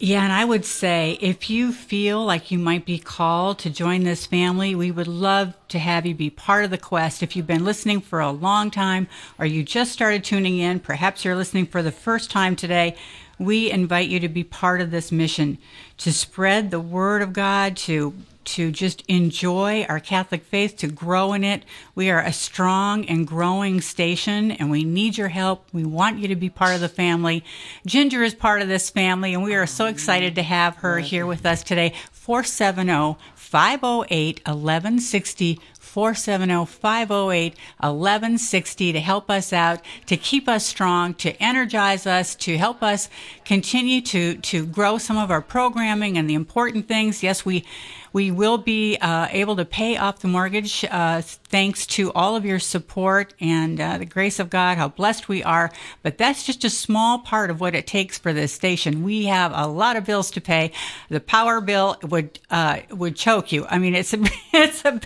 Yeah, 0.03 0.24
and 0.24 0.34
I 0.34 0.45
would 0.45 0.65
say 0.65 1.19
if 1.22 1.47
you 1.47 1.72
feel 1.72 2.26
like 2.26 2.49
you 2.49 2.57
might 2.57 2.86
be 2.86 2.97
called 2.97 3.59
to 3.59 3.69
join 3.69 4.03
this 4.03 4.26
family, 4.26 4.74
we 4.74 4.89
would 4.89 5.07
love 5.07 5.53
to 5.67 5.78
have 5.78 6.07
you 6.07 6.15
be 6.15 6.32
part 6.32 6.65
of 6.65 6.72
the 6.72 6.80
quest. 6.80 7.22
If 7.22 7.36
you've 7.36 7.45
been 7.45 7.63
listening 7.63 8.01
for 8.01 8.19
a 8.19 8.32
long 8.32 8.72
time 8.72 9.07
or 9.38 9.45
you 9.45 9.61
just 9.61 9.91
started 9.91 10.24
tuning 10.24 10.57
in, 10.57 10.80
perhaps 10.80 11.24
you're 11.24 11.36
listening 11.36 11.67
for 11.67 11.84
the 11.84 11.91
first 11.91 12.32
time 12.32 12.55
today, 12.55 12.95
we 13.38 13.69
invite 13.69 14.09
you 14.09 14.19
to 14.22 14.28
be 14.28 14.43
part 14.43 14.82
of 14.82 14.89
this 14.89 15.11
mission 15.11 15.59
to 15.97 16.11
spread 16.11 16.72
the 16.72 16.80
word 16.80 17.22
of 17.22 17.32
God, 17.32 17.78
to 17.78 18.15
to 18.44 18.72
just 18.72 19.04
enjoy 19.08 19.84
our 19.88 20.00
Catholic 20.00 20.44
faith, 20.44 20.78
to 20.78 20.88
grow 20.88 21.34
in 21.34 21.44
it. 21.44 21.64
We 21.96 22.10
are 22.10 22.22
a 22.22 22.34
strong 22.34 23.06
and 23.06 23.28
growing 23.28 23.82
station 23.82 24.52
and 24.52 24.72
we 24.72 24.84
need 24.84 25.18
your 25.18 25.30
help. 25.30 25.66
We 25.72 25.86
want 25.86 26.20
you 26.20 26.28
to 26.28 26.36
be 26.36 26.50
part 26.50 26.76
of 26.76 26.82
the 26.82 26.89
family. 26.89 27.44
Ginger 27.86 28.24
is 28.24 28.36
part 28.36 28.62
of 28.62 28.68
this 28.68 28.89
family 28.89 29.34
and 29.34 29.44
we 29.44 29.56
are 29.56 29.68
so 29.68 29.86
excited 29.86 30.36
to 30.36 30.44
have 30.44 30.78
her 30.78 31.00
here 31.00 31.26
with 31.26 31.46
us 31.46 31.64
today. 31.64 31.94
470 32.12 33.18
508 33.36 34.39
1160 34.46 35.60
470 35.92 36.66
508 36.68 37.54
1160 37.80 38.94
to 38.94 39.00
help 39.02 39.30
us 39.30 39.52
out, 39.52 39.82
to 40.06 40.16
keep 40.16 40.48
us 40.48 40.66
strong, 40.66 41.14
to 41.16 41.36
energize 41.44 42.08
us, 42.08 42.34
to 42.36 42.58
help 42.58 42.82
us 42.82 43.10
continue 43.44 44.00
to, 44.00 44.38
to 44.38 44.66
grow 44.66 44.98
some 44.98 45.18
of 45.18 45.30
our 45.30 45.42
programming 45.42 46.18
and 46.18 46.30
the 46.30 46.34
important 46.34 46.88
things. 46.88 47.22
Yes, 47.22 47.44
we 47.44 47.66
we 48.14 48.32
will 48.32 48.57
be 48.57 48.97
uh, 48.97 49.28
able 49.32 49.55
to 49.55 49.66
pay 49.66 49.97
off 49.97 50.20
the 50.20 50.28
mortgage 50.28 50.86
uh, 50.89 51.22
thanks 51.22 51.86
to 51.86 52.12
all 52.14 52.36
of 52.36 52.45
your 52.45 52.59
support 52.59 53.34
and 53.39 53.80
uh, 53.80 53.97
the 53.97 54.05
grace 54.05 54.39
of 54.39 54.49
God, 54.49 54.78
how 54.78 54.89
blessed 54.89 55.28
we 55.28 55.43
are. 55.43 55.72
But 56.03 56.18
that's 56.18 56.45
just 56.45 56.64
a 56.64 56.70
small 56.70 57.20
part 57.20 57.49
of 57.49 57.59
what 57.62 57.76
it 57.76 57.88
takes 57.88 58.18
for 58.18 58.34
this 58.34 58.53
station. 58.53 59.03
We 59.03 59.26
have 59.26 59.51
a 59.53 59.68
lot 59.68 59.95
of 59.95 60.05
bills 60.05 60.32
to 60.32 60.41
pay. 60.41 60.72
The 61.09 61.20
power 61.20 61.62
bill 61.62 61.97
would 62.03 62.39
uh, 62.49 62.80
would 62.91 63.16
choke 63.16 63.51
you. 63.51 63.66
I 63.70 63.78
mean, 63.78 63.95
it's 63.95 64.14
a, 64.14 64.20
it's 64.53 64.84
a 64.86 64.99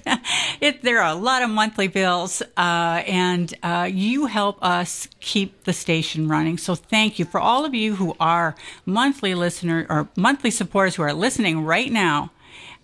it, 0.62 0.82
there 0.82 1.02
are 1.02 1.12
a 1.12 1.16
lot 1.16 1.44
of 1.44 1.50
monthly 1.50 1.88
bills, 1.88 2.42
uh, 2.58 3.04
and 3.06 3.54
uh, 3.64 3.90
you 3.92 4.26
help 4.26 4.64
us 4.64 5.08
keep 5.20 5.64
the 5.64 5.74
station 5.74 6.28
running. 6.28 6.58
So 6.58 6.76
thank 6.76 7.20
you 7.20 7.26
for 7.26 7.40
all 7.40 7.66
of 7.66 7.74
you 7.74 7.96
who 7.96 8.16
are 8.20 8.56
monthly 8.86 9.36
listener 9.36 9.86
or 9.90 10.10
monthly 10.16 10.52
supporters 10.52 10.96
who 10.96 11.04
are 11.04 11.14
listening 11.14 11.64
right 11.64 11.92
now. 11.92 12.32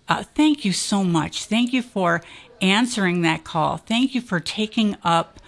Uh, 0.08 0.22
thank 0.34 0.64
you 0.64 0.72
so 0.72 1.04
much. 1.04 1.44
Thank 1.44 1.72
you 1.72 1.82
for 1.82 2.22
answering 2.60 3.22
that 3.22 3.44
call. 3.44 3.76
Thank 3.76 4.14
you 4.14 4.20
for 4.20 4.40
taking 4.40 4.96
up 5.02 5.40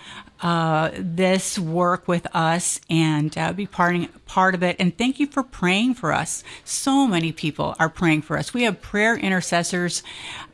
uh, 0.44 0.90
this 0.98 1.58
work 1.58 2.06
with 2.06 2.26
us 2.36 2.78
and 2.90 3.36
uh, 3.38 3.50
be 3.54 3.66
part, 3.66 3.96
part 4.26 4.54
of 4.54 4.62
it. 4.62 4.76
And 4.78 4.96
thank 4.96 5.18
you 5.18 5.26
for 5.26 5.42
praying 5.42 5.94
for 5.94 6.12
us. 6.12 6.44
So 6.64 7.06
many 7.06 7.32
people 7.32 7.74
are 7.78 7.88
praying 7.88 8.22
for 8.22 8.36
us. 8.36 8.52
We 8.52 8.64
have 8.64 8.82
prayer 8.82 9.16
intercessors. 9.16 10.02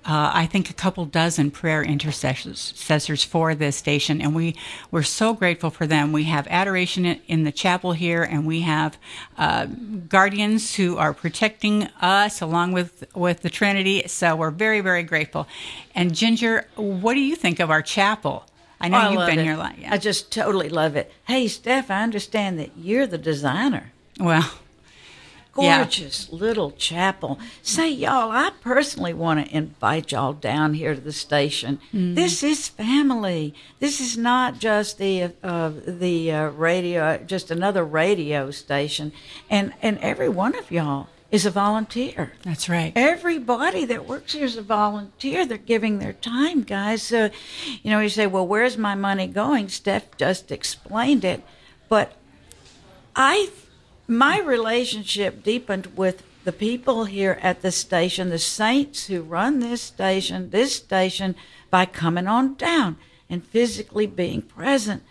Uh, 0.05 0.31
I 0.33 0.47
think 0.47 0.71
a 0.71 0.75
couple 0.75 1.05
dozen 1.07 1.51
prayer 1.51 1.83
intercessors 1.83 3.25
for 3.25 3.55
this 3.57 3.77
station, 3.77 4.23
and 4.23 4.35
we 4.35 4.57
we're 4.93 5.03
so 5.03 5.35
grateful 5.35 5.71
for 5.71 5.87
them. 5.87 6.13
We 6.13 6.25
have 6.25 6.47
adoration 6.49 7.05
in 7.05 7.43
the 7.43 7.53
chapel 7.53 7.93
here, 7.93 8.23
and 8.23 8.47
we 8.47 8.61
have 8.61 8.97
uh, 9.37 9.67
guardians 9.67 10.77
who 10.77 10.97
are 10.97 11.13
protecting 11.13 11.89
us 12.01 12.41
along 12.41 12.73
with 12.73 13.05
with 13.15 13.43
the 13.43 13.51
Trinity. 13.51 14.05
So 14.07 14.37
we're 14.37 14.51
very 14.53 14.81
very 14.81 15.03
grateful. 15.03 15.49
And 15.95 16.15
Ginger, 16.15 16.67
what 16.77 17.15
do 17.15 17.21
you 17.21 17.37
think 17.37 17.61
of 17.61 17.71
our 17.71 17.83
chapel? 17.83 18.47
I 18.81 18.89
know 18.89 18.99
I 18.99 19.11
you've 19.11 19.27
been 19.27 19.39
it. 19.39 19.45
here. 19.45 19.57
Like, 19.57 19.81
yeah. 19.81 19.93
I 19.93 19.99
just 19.99 20.33
totally 20.33 20.69
love 20.69 20.97
it. 20.97 21.13
Hey, 21.25 21.47
Stef, 21.47 21.91
I 21.91 22.03
understand 22.03 22.59
that 22.59 22.71
you're 22.77 23.07
the 23.07 23.19
designer. 23.19 23.93
Well, 24.19 24.51
gorgeous 25.53 26.29
yeah. 26.31 26.39
little 26.39 26.71
chapel. 26.73 27.39
Say, 27.63 27.91
y'all, 27.91 28.31
I 28.31 28.51
personally 28.61 29.13
want 29.13 29.45
to 29.47 29.57
invite 29.57 30.13
y'all 30.13 30.33
down 30.33 30.75
here 30.75 30.95
to 30.95 31.01
the 31.01 31.13
station. 31.13 31.81
Mm. 31.93 32.15
This 32.15 32.43
is 32.43 32.69
family. 32.69 33.55
This 33.79 34.01
is 34.01 34.17
not 34.17 34.59
just 34.59 34.99
the 34.99 35.33
uh, 35.43 35.73
the 35.87 36.33
uh, 36.33 36.49
radio, 36.51 37.19
just 37.19 37.51
another 37.51 37.85
radio 37.85 38.51
station. 38.51 39.13
And 39.49 39.73
and 39.83 39.99
every 39.99 40.29
one 40.29 40.57
of 40.57 40.71
y'all 40.71 41.09
is 41.31 41.47
a 41.47 41.51
volunteer. 41.51 42.33
That's 42.43 42.69
right. 42.69 42.93
Everybody 42.97 43.85
that 43.85 44.07
works 44.07 44.33
here 44.33 44.45
is 44.45 44.57
a 44.57 44.63
volunteer. 44.63 45.47
They're 45.47 45.59
giving 45.59 45.99
their 45.99 46.13
time, 46.13 46.63
guys. 46.63 47.03
So, 47.03 47.31
you 47.83 47.91
know, 47.91 48.01
you 48.01 48.09
say, 48.09 48.27
well, 48.27 48.47
where's 48.47 48.77
my 48.77 48.95
money 48.95 49.27
going? 49.27 49.67
Stef 49.67 50.03
just 50.17 50.51
explained 50.51 51.25
it. 51.25 51.43
But 51.89 52.17
I, 53.15 53.51
my 54.09 54.41
relationship 54.41 55.45
deepened 55.45 55.97
with 55.97 56.25
the 56.43 56.53
people 56.53 57.05
here 57.05 57.39
at 57.43 57.63
the 57.63 57.71
station, 57.71 58.31
the 58.31 58.39
saints 58.39 59.07
who 59.07 59.23
run 59.23 59.61
this 59.61 59.83
station, 59.83 60.51
this 60.51 60.75
station, 60.75 61.37
by 61.71 61.87
coming 61.87 62.27
on 62.27 62.55
down 62.55 62.97
and 63.29 63.45
physically 63.45 64.07
being 64.07 64.43
present. 64.43 65.05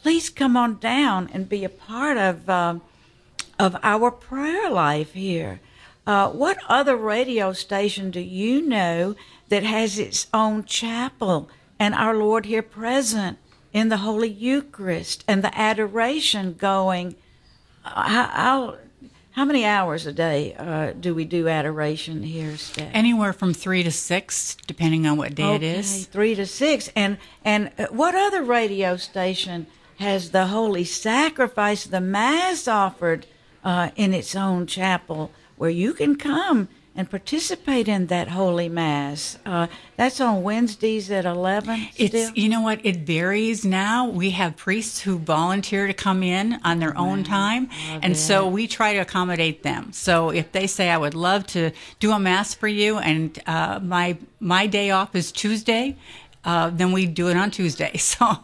Please 0.00 0.30
come 0.30 0.56
on 0.56 0.78
down 0.78 1.28
and 1.34 1.48
be 1.48 1.64
a 1.64 1.68
part 1.68 2.16
of. 2.16 2.48
Um, 2.48 2.80
of 3.58 3.76
our 3.82 4.10
prayer 4.10 4.70
life 4.70 5.12
here. 5.14 5.60
Uh, 6.06 6.30
what 6.30 6.58
other 6.68 6.96
radio 6.96 7.52
station 7.52 8.10
do 8.10 8.20
you 8.20 8.62
know 8.62 9.16
that 9.48 9.64
has 9.64 9.98
its 9.98 10.28
own 10.32 10.64
chapel 10.64 11.48
and 11.80 11.94
our 11.94 12.14
Lord 12.14 12.46
here 12.46 12.62
present 12.62 13.38
in 13.72 13.88
the 13.88 13.98
Holy 13.98 14.28
Eucharist 14.28 15.24
and 15.26 15.42
the 15.42 15.56
adoration 15.58 16.54
going? 16.54 17.16
Uh, 17.84 18.08
how, 18.08 18.26
how, 18.26 18.76
how 19.32 19.44
many 19.44 19.64
hours 19.64 20.06
a 20.06 20.12
day 20.12 20.54
uh, 20.54 20.92
do 20.92 21.12
we 21.12 21.24
do 21.24 21.48
adoration 21.48 22.22
here, 22.22 22.52
Stef? 22.52 22.88
Anywhere 22.94 23.32
from 23.32 23.52
three 23.52 23.82
to 23.82 23.90
six, 23.90 24.56
depending 24.68 25.08
on 25.08 25.16
what 25.16 25.34
day 25.34 25.42
okay, 25.42 25.56
it 25.56 25.62
is. 25.62 26.06
Three 26.06 26.36
to 26.36 26.46
six, 26.46 26.88
and 26.94 27.18
and 27.44 27.72
uh, 27.78 27.86
what 27.90 28.14
other 28.14 28.42
radio 28.42 28.96
station 28.96 29.66
has 29.98 30.30
the 30.30 30.46
Holy 30.46 30.84
Sacrifice, 30.84 31.84
the 31.84 32.00
Mass 32.00 32.68
offered 32.68 33.26
uh, 33.64 33.90
in 33.96 34.14
its 34.14 34.36
own 34.36 34.66
chapel? 34.66 35.32
Where 35.56 35.70
you 35.70 35.94
can 35.94 36.16
come 36.16 36.68
and 36.96 37.10
participate 37.10 37.88
in 37.88 38.06
that 38.06 38.28
holy 38.28 38.68
mass. 38.68 39.38
Uh, 39.44 39.66
that's 39.96 40.20
on 40.20 40.42
Wednesdays 40.42 41.10
at 41.10 41.26
eleven. 41.26 41.88
It's 41.96 42.34
you 42.34 42.48
know 42.48 42.62
what 42.62 42.84
it 42.84 42.98
varies 42.98 43.64
now. 43.64 44.08
We 44.08 44.30
have 44.30 44.56
priests 44.56 45.00
who 45.00 45.18
volunteer 45.18 45.86
to 45.86 45.94
come 45.94 46.22
in 46.22 46.58
on 46.64 46.78
their 46.78 46.96
own 46.96 47.22
time, 47.22 47.68
and 48.02 48.12
it. 48.12 48.16
so 48.16 48.48
we 48.48 48.66
try 48.66 48.94
to 48.94 49.00
accommodate 49.00 49.62
them. 49.62 49.92
So 49.92 50.30
if 50.30 50.52
they 50.52 50.66
say, 50.66 50.88
"I 50.88 50.96
would 50.96 51.14
love 51.14 51.46
to 51.48 51.70
do 52.00 52.12
a 52.12 52.18
mass 52.18 52.54
for 52.54 52.68
you," 52.68 52.98
and 52.98 53.38
uh, 53.46 53.78
my 53.82 54.16
my 54.40 54.66
day 54.66 54.90
off 54.90 55.14
is 55.14 55.30
Tuesday. 55.30 55.96
Uh, 56.44 56.70
then 56.70 56.92
we 56.92 57.06
do 57.06 57.28
it 57.28 57.36
on 57.36 57.50
Tuesday. 57.50 57.92
So 57.98 58.38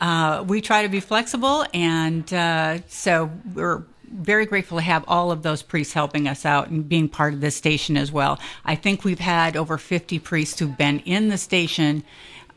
uh, 0.00 0.44
we 0.46 0.60
try 0.60 0.82
to 0.82 0.88
be 0.88 1.00
flexible, 1.00 1.64
and 1.72 2.30
uh, 2.34 2.78
so 2.88 3.30
we're 3.54 3.84
very 4.14 4.46
grateful 4.46 4.78
to 4.78 4.82
have 4.82 5.04
all 5.08 5.30
of 5.30 5.42
those 5.42 5.62
priests 5.62 5.92
helping 5.92 6.28
us 6.28 6.46
out 6.46 6.68
and 6.68 6.88
being 6.88 7.08
part 7.08 7.34
of 7.34 7.40
this 7.40 7.56
station 7.56 7.96
as 7.96 8.12
well. 8.12 8.38
I 8.64 8.76
think 8.76 9.04
we've 9.04 9.18
had 9.18 9.56
over 9.56 9.76
50 9.76 10.18
priests 10.20 10.58
who've 10.58 10.76
been 10.76 11.00
in 11.00 11.28
the 11.28 11.38
station 11.38 12.04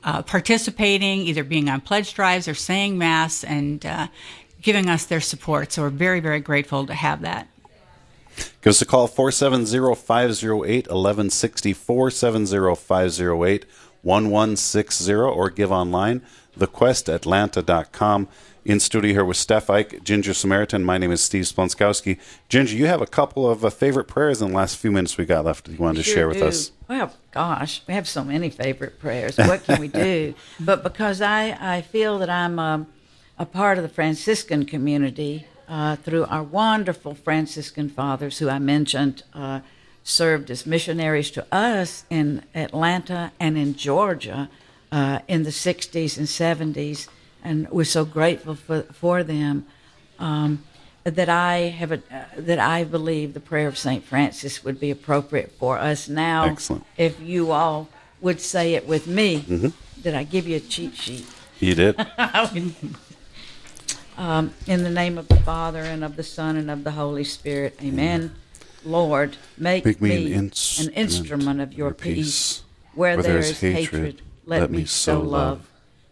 uh, 0.03 0.21
participating, 0.21 1.21
either 1.21 1.43
being 1.43 1.69
on 1.69 1.81
pledge 1.81 2.13
drives 2.13 2.47
or 2.47 2.53
saying 2.53 2.97
Mass 2.97 3.43
and 3.43 3.85
uh, 3.85 4.07
giving 4.61 4.89
us 4.89 5.05
their 5.05 5.19
support. 5.19 5.71
So 5.71 5.81
we're 5.81 5.89
very, 5.89 6.19
very 6.19 6.39
grateful 6.39 6.85
to 6.85 6.93
have 6.93 7.21
that. 7.21 7.47
Give 8.61 8.71
us 8.71 8.81
a 8.81 8.85
call 8.85 9.07
470 9.07 9.95
508 9.95 10.87
1160 10.87 11.73
470 11.73 12.75
508 12.75 13.65
1160 14.03 15.13
or 15.13 15.49
give 15.49 15.71
online 15.71 16.21
thequestatlanta.com 16.57 18.27
in 18.67 18.81
studio 18.81 19.13
here 19.13 19.23
with 19.23 19.37
Stef 19.37 19.67
Eich, 19.67 20.03
Ginger 20.03 20.33
Samaritan. 20.33 20.83
My 20.83 20.97
name 20.97 21.09
is 21.09 21.21
Steve 21.21 21.45
Splonskowski. 21.45 22.19
Ginger, 22.49 22.75
you 22.75 22.87
have 22.87 23.01
a 23.01 23.07
couple 23.07 23.49
of 23.49 23.63
uh, 23.63 23.69
favorite 23.69 24.09
prayers 24.09 24.41
in 24.41 24.49
the 24.49 24.53
last 24.53 24.75
few 24.75 24.91
minutes 24.91 25.17
we 25.17 25.23
got 25.23 25.45
left 25.45 25.69
you 25.69 25.77
wanted 25.77 25.99
to 25.99 26.03
sure 26.03 26.13
share 26.13 26.27
with 26.27 26.39
do. 26.39 26.47
us. 26.47 26.73
Well, 26.89 27.13
gosh, 27.31 27.81
we 27.87 27.93
have 27.93 28.09
so 28.09 28.25
many 28.25 28.49
favorite 28.49 28.99
prayers. 28.99 29.37
What 29.37 29.63
can 29.63 29.79
we 29.79 29.87
do? 29.87 30.35
but 30.59 30.83
because 30.83 31.21
I, 31.21 31.77
I 31.77 31.81
feel 31.81 32.19
that 32.19 32.29
I'm 32.29 32.59
um, 32.59 32.87
a 33.39 33.45
part 33.45 33.77
of 33.77 33.83
the 33.83 33.89
Franciscan 33.89 34.65
community 34.65 35.47
uh, 35.69 35.95
through 35.95 36.25
our 36.25 36.43
wonderful 36.43 37.15
Franciscan 37.15 37.87
fathers, 37.87 38.39
who 38.39 38.49
I 38.49 38.59
mentioned 38.59 39.23
uh, 39.33 39.61
served 40.03 40.51
as 40.51 40.65
missionaries 40.65 41.31
to 41.31 41.45
us 41.53 42.03
in 42.09 42.43
Atlanta 42.53 43.31
and 43.39 43.57
in 43.57 43.75
Georgia 43.75 44.49
uh, 44.91 45.19
in 45.29 45.43
the 45.43 45.51
60s 45.51 46.17
and 46.17 46.27
70s, 46.27 47.07
and 47.47 47.69
we're 47.69 47.85
so 47.85 48.03
grateful 48.05 48.55
for, 48.55 48.81
for 48.83 49.23
them. 49.23 49.65
Um, 50.19 50.63
that 51.03 51.29
I 51.29 51.69
have 51.69 51.93
a, 51.93 52.01
uh, 52.11 52.25
that 52.35 52.59
I 52.59 52.83
believe 52.83 53.33
the 53.33 53.39
prayer 53.39 53.69
of 53.69 53.77
Saint 53.77 54.03
Francis 54.03 54.63
would 54.65 54.77
be 54.77 54.91
appropriate 54.91 55.53
for 55.57 55.77
us 55.77 56.09
now. 56.09 56.43
Excellent. 56.45 56.85
If 56.97 57.21
you 57.21 57.51
all 57.51 57.87
would 58.19 58.41
say 58.41 58.73
it 58.73 58.85
with 58.85 59.07
me, 59.07 59.71
did 60.01 60.15
I 60.15 60.23
give 60.23 60.47
you 60.49 60.57
a 60.57 60.59
cheat 60.59 60.95
sheet? 60.95 61.25
You 61.59 61.75
did. 61.75 62.07
Um, 64.19 64.51
in 64.65 64.81
the 64.81 64.89
name 64.89 65.19
of 65.19 65.27
the 65.27 65.35
Father 65.41 65.83
and 65.83 66.03
of 66.03 66.15
the 66.15 66.23
Son 66.23 66.57
and 66.57 66.71
of 66.71 66.83
the 66.83 66.89
Holy 66.89 67.23
Spirit, 67.23 67.77
Amen. 67.83 68.33
Lord, 68.83 69.37
make, 69.59 69.85
Make 69.85 70.01
me 70.01 70.09
me, 70.09 70.33
an 70.33 70.39
an, 70.39 70.45
instrument 70.45 70.97
instrument 70.97 71.61
of 71.61 71.73
your 71.73 71.89
your 71.89 71.93
peace. 71.93 72.15
peace. 72.15 72.63
Where, 72.95 73.15
Where 73.15 73.21
there 73.21 73.37
is 73.37 73.61
hatred, 73.61 73.75
hatred, 73.75 74.21
let, 74.47 74.71
me 74.71 74.85
sow 74.85 75.19
love. 75.19 75.69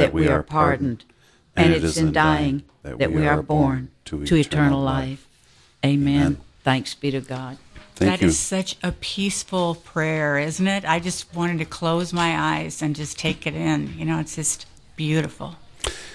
that 0.00 0.12
we 0.12 0.28
are 0.28 0.42
pardoned, 0.42 1.04
and 1.56 1.72
it's 1.72 1.96
in 1.96 2.12
dying 2.12 2.64
that 2.82 3.12
we 3.12 3.26
are 3.26 3.42
born 3.42 3.90
to 4.06 4.36
eternal 4.36 4.80
life. 4.80 5.28
Amen. 5.84 6.38
Thanks 6.62 6.94
be 6.94 7.10
to 7.10 7.20
God. 7.20 7.58
Thank 7.94 8.20
That 8.20 8.26
is 8.26 8.32
you. 8.32 8.58
such 8.58 8.76
a 8.82 8.92
peaceful 8.92 9.74
prayer, 9.74 10.38
isn't 10.38 10.66
it? 10.66 10.84
I 10.86 11.00
just 11.00 11.34
wanted 11.34 11.58
to 11.58 11.66
close 11.66 12.12
my 12.12 12.58
eyes 12.58 12.80
and 12.80 12.96
just 12.96 13.18
take 13.18 13.46
it 13.46 13.54
in. 13.54 13.94
You 13.98 14.06
know, 14.06 14.18
it's 14.18 14.36
just 14.36 14.66
beautiful. 14.96 15.56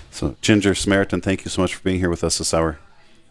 So, 0.10 0.36
Ginger 0.42 0.74
Samaritan, 0.74 1.22
thank 1.22 1.46
you 1.46 1.52
so 1.52 1.62
much 1.62 1.76
for 1.76 1.84
being 1.84 2.00
here 2.00 2.10
with 2.10 2.24
us 2.24 2.40
this 2.40 2.54
hour. 2.54 2.80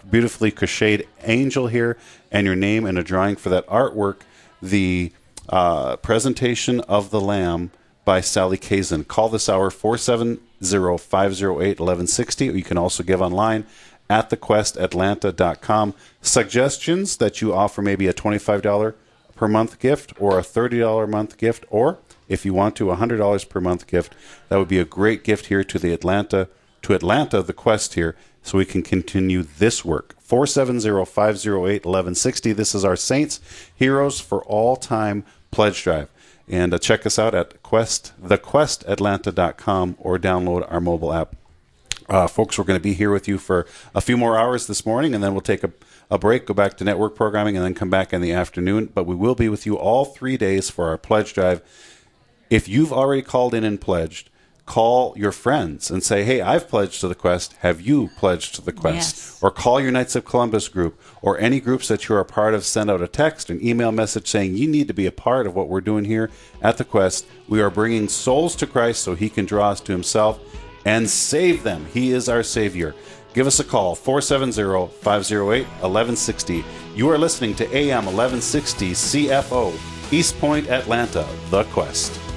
beautifully 0.09 0.53
crocheted 0.53 1.09
angel 1.25 1.67
here, 1.67 1.99
and 2.31 2.47
your 2.47 2.55
name 2.55 2.87
and 2.87 2.97
a 2.99 3.03
drawing 3.03 3.35
for 3.35 3.49
that 3.49 3.67
artwork, 3.67 4.19
the 4.63 5.13
uh, 5.49 5.97
presentation 5.97 6.79
of 6.83 7.11
the 7.11 7.21
Lamb 7.21 7.73
by 8.05 8.21
Sally 8.21 8.59
Kazan. 8.59 9.03
Call 9.05 9.29
this 9.29 9.49
hour 9.49 9.71
470-508-1160. 10.63 12.57
You 12.57 12.63
can 12.63 12.79
also 12.79 13.03
give 13.03 13.21
online 13.23 13.67
at 14.11 14.31
thequestatlanta.com. 14.31 15.95
Suggestions 16.23 17.17
that 17.19 17.41
you 17.41 17.55
offer 17.55 17.81
maybe 17.83 18.09
a 18.09 18.13
$25 18.13 18.95
per 19.35 19.49
month 19.49 19.79
gift 19.79 20.13
or 20.19 20.39
a 20.39 20.43
$30 20.43 21.05
a 21.05 21.07
month 21.07 21.37
gift 21.37 21.65
or 21.71 21.99
if 22.29 22.45
you 22.45 22.53
want 22.53 22.75
to 22.77 22.91
a 22.91 22.97
$100 22.97 23.49
per 23.49 23.61
month 23.61 23.87
gift. 23.87 24.13
That 24.49 24.59
would 24.59 24.67
be 24.69 24.81
a 24.81 24.85
great 24.85 25.23
gift 25.25 25.47
here 25.47 25.65
to 25.65 25.79
the 25.79 25.93
Atlanta 25.93 26.49
to 26.83 26.95
Atlanta 26.95 27.43
the 27.43 27.53
Quest 27.53 27.95
here 27.95 28.15
so 28.43 28.57
we 28.57 28.65
can 28.65 28.83
continue 28.83 29.43
this 29.43 29.85
work. 29.85 30.15
470-508-1160. 30.27 32.55
This 32.55 32.73
is 32.75 32.85
our 32.85 32.97
Saints 32.97 33.41
Heroes 33.75 34.21
for 34.21 34.45
All 34.45 34.77
Time 34.77 35.25
pledge 35.51 35.83
drive. 35.83 36.09
And 36.49 36.73
uh, 36.73 36.79
check 36.79 37.05
us 37.05 37.19
out 37.19 37.35
at 37.35 37.63
quest 37.63 38.13
thequestatlanta.com 38.23 39.97
or 39.99 40.19
download 40.19 40.71
our 40.71 40.81
mobile 40.81 41.13
app. 41.13 41.37
Uh, 42.09 42.27
folks, 42.27 42.57
we're 42.57 42.65
going 42.65 42.79
to 42.79 42.83
be 42.83 42.95
here 42.95 43.13
with 43.13 43.29
you 43.29 43.37
for 43.37 43.67
a 43.95 44.01
few 44.01 44.17
more 44.17 44.39
hours 44.39 44.67
this 44.67 44.87
morning, 44.87 45.15
and 45.15 45.23
then 45.23 45.33
we'll 45.33 45.43
take 45.43 45.63
a, 45.63 45.71
a 46.11 46.19
break, 46.19 46.47
go 46.47 46.55
back 46.55 46.75
to 46.79 46.85
network 46.85 47.15
programming, 47.15 47.55
and 47.55 47.65
then 47.65 47.75
come 47.75 47.91
back 47.91 48.15
in 48.15 48.23
the 48.23 48.33
afternoon. 48.33 48.87
But 48.87 49.05
we 49.05 49.15
will 49.15 49.35
be 49.35 49.51
with 49.51 49.67
you 49.67 49.77
all 49.77 50.07
three 50.07 50.39
days 50.39 50.71
for 50.71 50.89
our 50.89 50.97
pledge 50.97 51.35
drive. 51.35 51.61
If 52.49 52.67
you've 52.67 52.95
already 52.95 53.21
called 53.21 53.53
in 53.53 53.63
and 53.63 53.79
pledged, 53.79 54.28
call 54.69 55.15
your 55.17 55.33
friends 55.33 55.91
and 55.91 56.05
say, 56.05 56.25
Hey, 56.25 56.43
I've 56.43 56.69
pledged 56.69 57.01
to 57.01 57.09
the 57.09 57.15
Quest. 57.15 57.55
Have 57.61 57.81
you 57.81 58.11
pledged 58.19 58.55
to 58.57 58.63
the 58.63 58.73
Quest? 58.73 59.17
Yes. 59.17 59.39
Or 59.43 59.51
call 59.51 59.81
your 59.81 59.91
Knights 59.91 60.15
of 60.15 60.27
Columbus 60.27 60.69
group 60.69 61.01
or 61.23 61.39
any 61.39 61.59
groups 61.59 61.89
that 61.89 62.07
you're 62.07 62.21
a 62.21 62.25
part 62.25 62.53
of. 62.53 62.65
Send 62.65 62.91
out 62.91 63.01
a 63.01 63.09
text, 63.09 63.49
an 63.49 63.65
email 63.67 63.91
message 63.91 64.29
saying 64.29 64.57
you 64.57 64.69
need 64.69 64.87
to 64.89 64.95
be 64.95 65.07
a 65.07 65.13
part 65.13 65.47
of 65.47 65.57
what 65.57 65.69
we're 65.69 65.81
doing 65.81 66.05
here 66.05 66.31
at 66.61 66.77
the 66.77 66.85
Quest. 66.85 67.27
We 67.49 67.63
are 67.63 67.71
bringing 67.71 68.09
souls 68.09 68.55
to 68.57 68.67
Christ 68.67 69.03
so 69.03 69.15
he 69.15 69.31
can 69.31 69.47
draw 69.47 69.71
us 69.71 69.81
to 69.81 69.93
himself 69.93 70.39
and 70.85 71.09
save 71.09 71.63
them. 71.63 71.87
He 71.87 72.13
is 72.13 72.29
our 72.29 72.43
Savior. 72.43 72.95
Give 73.33 73.47
us 73.47 73.61
a 73.61 73.65
call, 73.65 73.95
470 73.95 74.93
508 75.01 75.67
1160. 75.67 76.65
You 76.95 77.09
are 77.09 77.19
listening 77.19 77.55
to 77.57 77.65
AM 77.75 78.05
1160 78.05 78.91
CFO, 78.91 80.13
East 80.13 80.39
Point, 80.39 80.69
Atlanta, 80.69 81.27
The 81.51 81.65
Quest. 81.65 82.28